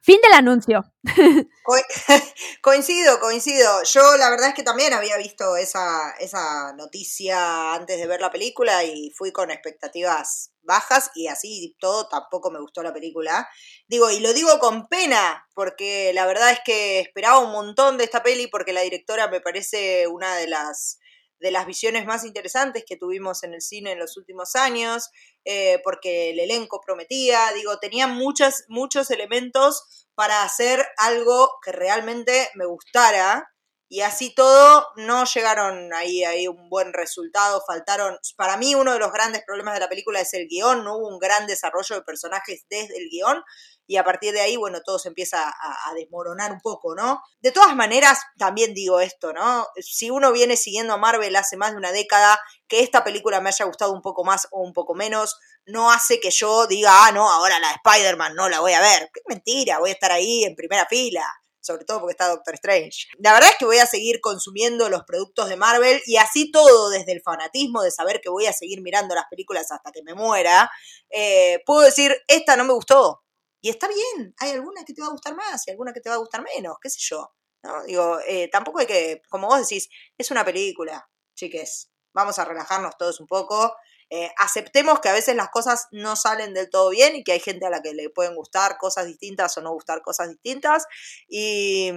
Fin 0.00 0.20
del 0.22 0.34
anuncio. 0.34 0.84
coincido, 2.62 3.18
coincido. 3.18 3.82
Yo 3.82 4.16
la 4.16 4.30
verdad 4.30 4.50
es 4.50 4.54
que 4.54 4.62
también 4.62 4.92
había 4.94 5.16
visto 5.16 5.56
esa, 5.56 6.12
esa 6.20 6.72
noticia 6.74 7.74
antes 7.74 7.98
de 7.98 8.06
ver 8.06 8.20
la 8.20 8.30
película 8.30 8.84
y 8.84 9.10
fui 9.10 9.32
con 9.32 9.50
expectativas 9.50 10.52
bajas 10.66 11.10
y 11.14 11.28
así 11.28 11.76
todo 11.78 12.08
tampoco 12.08 12.50
me 12.50 12.60
gustó 12.60 12.82
la 12.82 12.92
película. 12.92 13.48
Digo, 13.88 14.10
y 14.10 14.20
lo 14.20 14.32
digo 14.34 14.58
con 14.58 14.88
pena, 14.88 15.46
porque 15.54 16.12
la 16.12 16.26
verdad 16.26 16.50
es 16.50 16.60
que 16.64 17.00
esperaba 17.00 17.38
un 17.38 17.52
montón 17.52 17.96
de 17.96 18.04
esta 18.04 18.22
peli 18.22 18.48
porque 18.48 18.72
la 18.72 18.82
directora 18.82 19.28
me 19.28 19.40
parece 19.40 20.06
una 20.08 20.36
de 20.36 20.48
las 20.48 20.98
de 21.38 21.50
las 21.50 21.66
visiones 21.66 22.06
más 22.06 22.24
interesantes 22.24 22.84
que 22.86 22.96
tuvimos 22.96 23.42
en 23.42 23.54
el 23.54 23.60
cine 23.60 23.92
en 23.92 23.98
los 23.98 24.16
últimos 24.16 24.56
años, 24.56 25.10
eh, 25.44 25.80
porque 25.84 26.30
el 26.30 26.40
elenco 26.40 26.80
prometía, 26.84 27.52
digo, 27.54 27.78
tenía 27.78 28.06
muchos, 28.06 28.64
muchos 28.68 29.10
elementos 29.10 30.08
para 30.14 30.42
hacer 30.42 30.86
algo 30.96 31.50
que 31.62 31.72
realmente 31.72 32.48
me 32.54 32.64
gustara. 32.64 33.48
Y 33.88 34.00
así 34.00 34.34
todo, 34.34 34.88
no 34.96 35.24
llegaron 35.24 35.94
ahí, 35.94 36.24
ahí 36.24 36.48
un 36.48 36.68
buen 36.68 36.92
resultado, 36.92 37.62
faltaron, 37.64 38.18
para 38.36 38.56
mí 38.56 38.74
uno 38.74 38.92
de 38.92 38.98
los 38.98 39.12
grandes 39.12 39.44
problemas 39.46 39.74
de 39.74 39.80
la 39.80 39.88
película 39.88 40.20
es 40.20 40.34
el 40.34 40.48
guion, 40.48 40.82
no 40.82 40.96
hubo 40.96 41.08
un 41.08 41.20
gran 41.20 41.46
desarrollo 41.46 41.94
de 41.94 42.02
personajes 42.02 42.66
desde 42.68 42.96
el 42.96 43.08
guion, 43.08 43.44
y 43.86 43.96
a 43.96 44.04
partir 44.04 44.32
de 44.32 44.40
ahí, 44.40 44.56
bueno, 44.56 44.80
todo 44.84 44.98
se 44.98 45.06
empieza 45.06 45.48
a, 45.48 45.94
desmoronar 45.94 46.50
un 46.50 46.60
poco, 46.60 46.96
¿no? 46.96 47.22
De 47.38 47.52
todas 47.52 47.76
maneras, 47.76 48.18
también 48.36 48.74
digo 48.74 48.98
esto, 48.98 49.32
¿no? 49.32 49.68
Si 49.78 50.10
uno 50.10 50.32
viene 50.32 50.56
siguiendo 50.56 50.92
a 50.94 50.96
Marvel 50.96 51.36
hace 51.36 51.56
más 51.56 51.70
de 51.70 51.76
una 51.76 51.92
década, 51.92 52.40
que 52.66 52.80
esta 52.80 53.04
película 53.04 53.40
me 53.40 53.50
haya 53.50 53.64
gustado 53.64 53.92
un 53.92 54.02
poco 54.02 54.24
más 54.24 54.48
o 54.50 54.62
un 54.62 54.72
poco 54.72 54.94
menos, 54.94 55.38
no 55.64 55.92
hace 55.92 56.18
que 56.18 56.32
yo 56.32 56.66
diga, 56.66 57.06
ah, 57.06 57.12
no, 57.12 57.30
ahora 57.30 57.60
la 57.60 57.68
de 57.68 57.74
Spider-Man 57.84 58.34
no 58.34 58.48
la 58.48 58.58
voy 58.58 58.72
a 58.72 58.80
ver. 58.80 59.08
Qué 59.14 59.20
mentira, 59.28 59.78
voy 59.78 59.90
a 59.90 59.92
estar 59.92 60.10
ahí 60.10 60.42
en 60.42 60.56
primera 60.56 60.86
fila 60.86 61.24
sobre 61.66 61.84
todo 61.84 62.00
porque 62.00 62.12
está 62.12 62.28
Doctor 62.28 62.54
Strange. 62.54 63.08
La 63.18 63.32
verdad 63.32 63.50
es 63.50 63.56
que 63.58 63.64
voy 63.64 63.78
a 63.78 63.86
seguir 63.86 64.20
consumiendo 64.20 64.88
los 64.88 65.02
productos 65.04 65.48
de 65.48 65.56
Marvel 65.56 66.00
y 66.06 66.16
así 66.16 66.50
todo 66.50 66.90
desde 66.90 67.12
el 67.12 67.22
fanatismo 67.22 67.82
de 67.82 67.90
saber 67.90 68.20
que 68.20 68.30
voy 68.30 68.46
a 68.46 68.52
seguir 68.52 68.80
mirando 68.82 69.14
las 69.14 69.26
películas 69.28 69.70
hasta 69.72 69.92
que 69.92 70.02
me 70.02 70.14
muera, 70.14 70.70
eh, 71.10 71.60
puedo 71.66 71.80
decir, 71.80 72.16
esta 72.28 72.56
no 72.56 72.64
me 72.64 72.72
gustó, 72.72 73.24
y 73.66 73.70
está 73.70 73.88
bien, 73.88 74.32
hay 74.38 74.52
alguna 74.52 74.84
que 74.84 74.94
te 74.94 75.00
va 75.00 75.08
a 75.08 75.10
gustar 75.10 75.34
más 75.34 75.66
y 75.66 75.72
alguna 75.72 75.92
que 75.92 76.00
te 76.00 76.08
va 76.08 76.14
a 76.14 76.18
gustar 76.18 76.40
menos, 76.40 76.76
qué 76.80 76.88
sé 76.88 76.98
yo. 77.00 77.32
¿no? 77.64 77.82
Digo, 77.82 78.20
eh, 78.24 78.48
tampoco 78.48 78.78
hay 78.78 78.86
que, 78.86 79.22
como 79.28 79.48
vos 79.48 79.58
decís, 79.58 79.88
es 80.16 80.30
una 80.30 80.44
película, 80.44 81.10
chiques. 81.34 81.90
Vamos 82.14 82.38
a 82.38 82.44
relajarnos 82.44 82.96
todos 82.96 83.18
un 83.18 83.26
poco. 83.26 83.74
Eh, 84.10 84.30
aceptemos 84.38 85.00
que 85.00 85.08
a 85.08 85.12
veces 85.12 85.34
las 85.36 85.48
cosas 85.48 85.88
no 85.90 86.16
salen 86.16 86.54
del 86.54 86.70
todo 86.70 86.90
bien 86.90 87.16
y 87.16 87.24
que 87.24 87.32
hay 87.32 87.40
gente 87.40 87.66
a 87.66 87.70
la 87.70 87.82
que 87.82 87.94
le 87.94 88.10
pueden 88.10 88.34
gustar 88.34 88.78
cosas 88.78 89.06
distintas 89.06 89.56
o 89.58 89.62
no 89.62 89.72
gustar 89.72 90.02
cosas 90.02 90.28
distintas. 90.28 90.86
Y, 91.28 91.90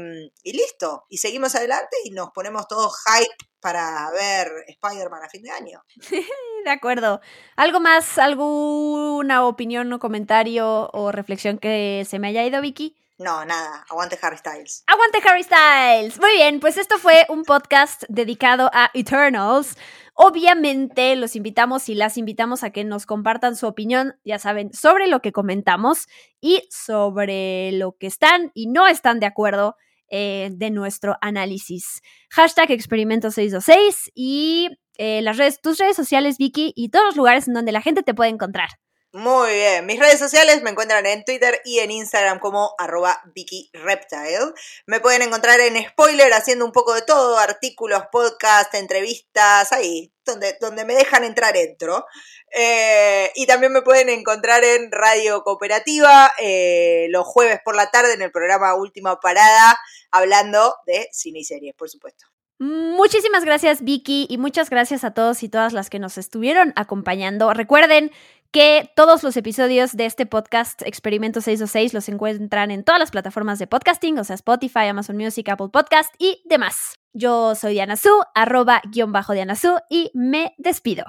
y 0.44 0.54
listo. 0.54 1.06
Y 1.10 1.18
seguimos 1.18 1.56
adelante 1.56 1.98
y 2.04 2.12
nos 2.12 2.32
ponemos 2.32 2.68
todos 2.68 2.96
hype 3.06 3.50
para 3.60 4.10
ver 4.12 4.48
Spider-Man 4.68 5.24
a 5.24 5.30
fin 5.30 5.44
de 5.44 5.52
año. 5.52 5.84
de 6.66 6.72
acuerdo. 6.72 7.22
¿Algo 7.56 7.80
más, 7.80 8.18
alguna 8.18 9.46
opinión 9.46 9.92
o 9.94 10.00
comentario 10.00 10.90
o 10.94 11.12
reflexión 11.12 11.58
que 11.58 12.06
se 12.08 12.20
me 12.20 12.30
haya 12.30 12.44
ido, 12.46 12.62
Vicky? 12.62 12.96
No, 13.18 13.44
nada. 13.44 13.86
Aguante 13.90 14.18
Harry 14.22 14.38
Styles. 14.38 14.84
Aguante 14.88 15.20
Harry 15.28 15.44
Styles. 15.44 16.20
Muy 16.20 16.32
bien, 16.32 16.62
pues 16.62 16.78
esto 16.78 16.98
fue 16.98 17.26
un 17.28 17.44
podcast 17.44 18.04
dedicado 18.08 18.72
a 18.74 18.92
Eternals. 18.94 19.76
Obviamente 20.22 21.16
los 21.16 21.38
invitamos 21.38 21.88
y 21.88 21.96
las 21.96 22.18
invitamos 22.18 22.64
a 22.66 22.72
que 22.72 22.84
nos 22.84 23.06
compartan 23.06 23.56
su 23.56 23.68
opinión, 23.68 24.16
ya 24.26 24.38
saben, 24.38 24.74
sobre 24.74 25.08
lo 25.08 25.22
que 25.22 25.32
comentamos 25.32 26.08
y 26.42 26.64
sobre 26.70 27.72
lo 27.72 27.96
que 27.98 28.08
están 28.08 28.52
y 28.54 28.68
no 28.68 28.86
están 28.86 29.22
de 29.22 29.28
acuerdo 29.28 29.78
eh, 30.10 30.50
de 30.52 30.72
nuestro 30.72 31.16
análisis. 31.22 32.02
Hashtag 32.32 32.70
experimento 32.72 33.32
626 33.32 34.12
y 34.14 34.68
eh, 34.98 35.22
las 35.22 35.38
redes, 35.38 35.62
tus 35.62 35.78
redes 35.78 35.96
sociales, 35.96 36.38
Vicky, 36.38 36.74
y 36.76 36.90
todos 36.90 37.06
los 37.06 37.16
lugares 37.16 37.48
en 37.48 37.54
donde 37.54 37.72
la 37.72 37.82
gente 37.82 38.04
te 38.04 38.14
puede 38.14 38.32
encontrar. 38.32 38.72
Muy 39.12 39.54
bien, 39.54 39.88
mis 39.88 40.00
redes 40.00 40.20
sociales 40.20 40.62
me 40.62 40.70
encuentran 40.70 41.04
en 41.08 41.26
Twitter 41.26 41.60
y 41.66 41.80
en 41.80 41.90
Instagram 41.90 42.38
como 42.38 42.76
arroba 42.78 43.20
Vicky 43.34 43.72
Reptile. 43.74 44.54
Me 44.86 45.00
pueden 45.00 45.24
encontrar 45.24 45.60
en 45.62 45.84
Spoiler 45.84 46.32
haciendo 46.32 46.64
un 46.64 46.72
poco 46.72 46.94
de 46.94 47.02
todo, 47.02 47.40
artículos, 47.40 48.04
podcast, 48.12 48.72
entrevistas, 48.76 49.72
ahí, 49.72 50.14
donde, 50.26 50.56
donde 50.62 50.86
me 50.86 50.94
dejan 50.94 51.24
entrar 51.24 51.58
entro. 51.58 52.06
Eh, 52.52 53.32
y 53.34 53.48
también 53.48 53.74
me 53.74 53.82
pueden 53.82 54.10
encontrar 54.10 54.64
en 54.64 54.92
Radio 54.92 55.42
Cooperativa 55.44 56.32
eh, 56.38 57.08
los 57.10 57.26
jueves 57.26 57.60
por 57.66 57.76
la 57.76 57.90
tarde 57.90 58.14
en 58.14 58.22
el 58.22 58.32
programa 58.32 58.76
Última 58.76 59.20
Parada, 59.20 59.80
hablando 60.12 60.76
de 60.86 61.10
cine 61.12 61.40
y 61.40 61.46
series, 61.46 61.74
por 61.74 61.90
supuesto. 61.90 62.28
Muchísimas 62.62 63.46
gracias 63.46 63.86
Vicky 63.86 64.28
y 64.30 64.38
muchas 64.38 64.70
gracias 64.70 65.06
a 65.06 65.14
todos 65.14 65.44
y 65.44 65.50
todas 65.50 65.72
las 65.72 65.90
que 65.90 65.98
nos 65.98 66.18
estuvieron 66.18 66.74
acompañando. 66.76 67.54
Recuerden 67.54 68.12
que 68.52 68.90
todos 68.96 69.24
los 69.24 69.38
episodios 69.38 69.96
de 69.96 70.06
este 70.06 70.26
podcast 70.26 70.82
Experimento 70.82 71.42
626 71.42 71.94
los 71.94 72.10
encuentran 72.10 72.72
en 72.72 72.84
todas 72.84 73.00
las 73.00 73.12
plataformas 73.12 73.60
de 73.60 73.68
podcasting, 73.68 74.18
o 74.18 74.24
sea, 74.24 74.36
Spotify, 74.36 74.88
Amazon 74.90 75.18
Music, 75.18 75.48
Apple 75.50 75.70
Podcast 75.72 76.14
y 76.18 76.42
demás. 76.46 76.96
Yo 77.14 77.56
soy 77.56 77.74
Diana 77.74 77.96
Su, 77.96 78.10
arroba 78.34 78.82
guion 78.92 79.12
bajo 79.12 79.34
Diana 79.34 79.56
Su, 79.56 79.78
y 79.90 80.12
me 80.14 80.54
despido. 80.58 81.06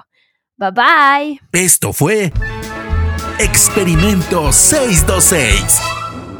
Bye 0.57 0.71
bye. 0.71 1.41
Esto 1.51 1.93
fue 1.93 2.31
Experimento 3.39 4.51
626 4.51 5.81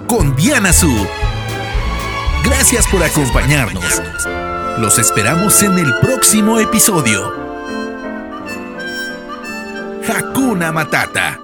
con 0.07 0.35
Diana 0.35 0.71
Su. 0.71 0.91
Gracias 2.43 2.87
por 2.87 3.03
acompañarnos. 3.03 4.01
Los 4.79 4.99
esperamos 4.99 5.61
en 5.63 5.77
el 5.79 5.93
próximo 5.99 6.59
episodio. 6.59 7.40
Hakuna 10.07 10.71
Matata. 10.71 11.40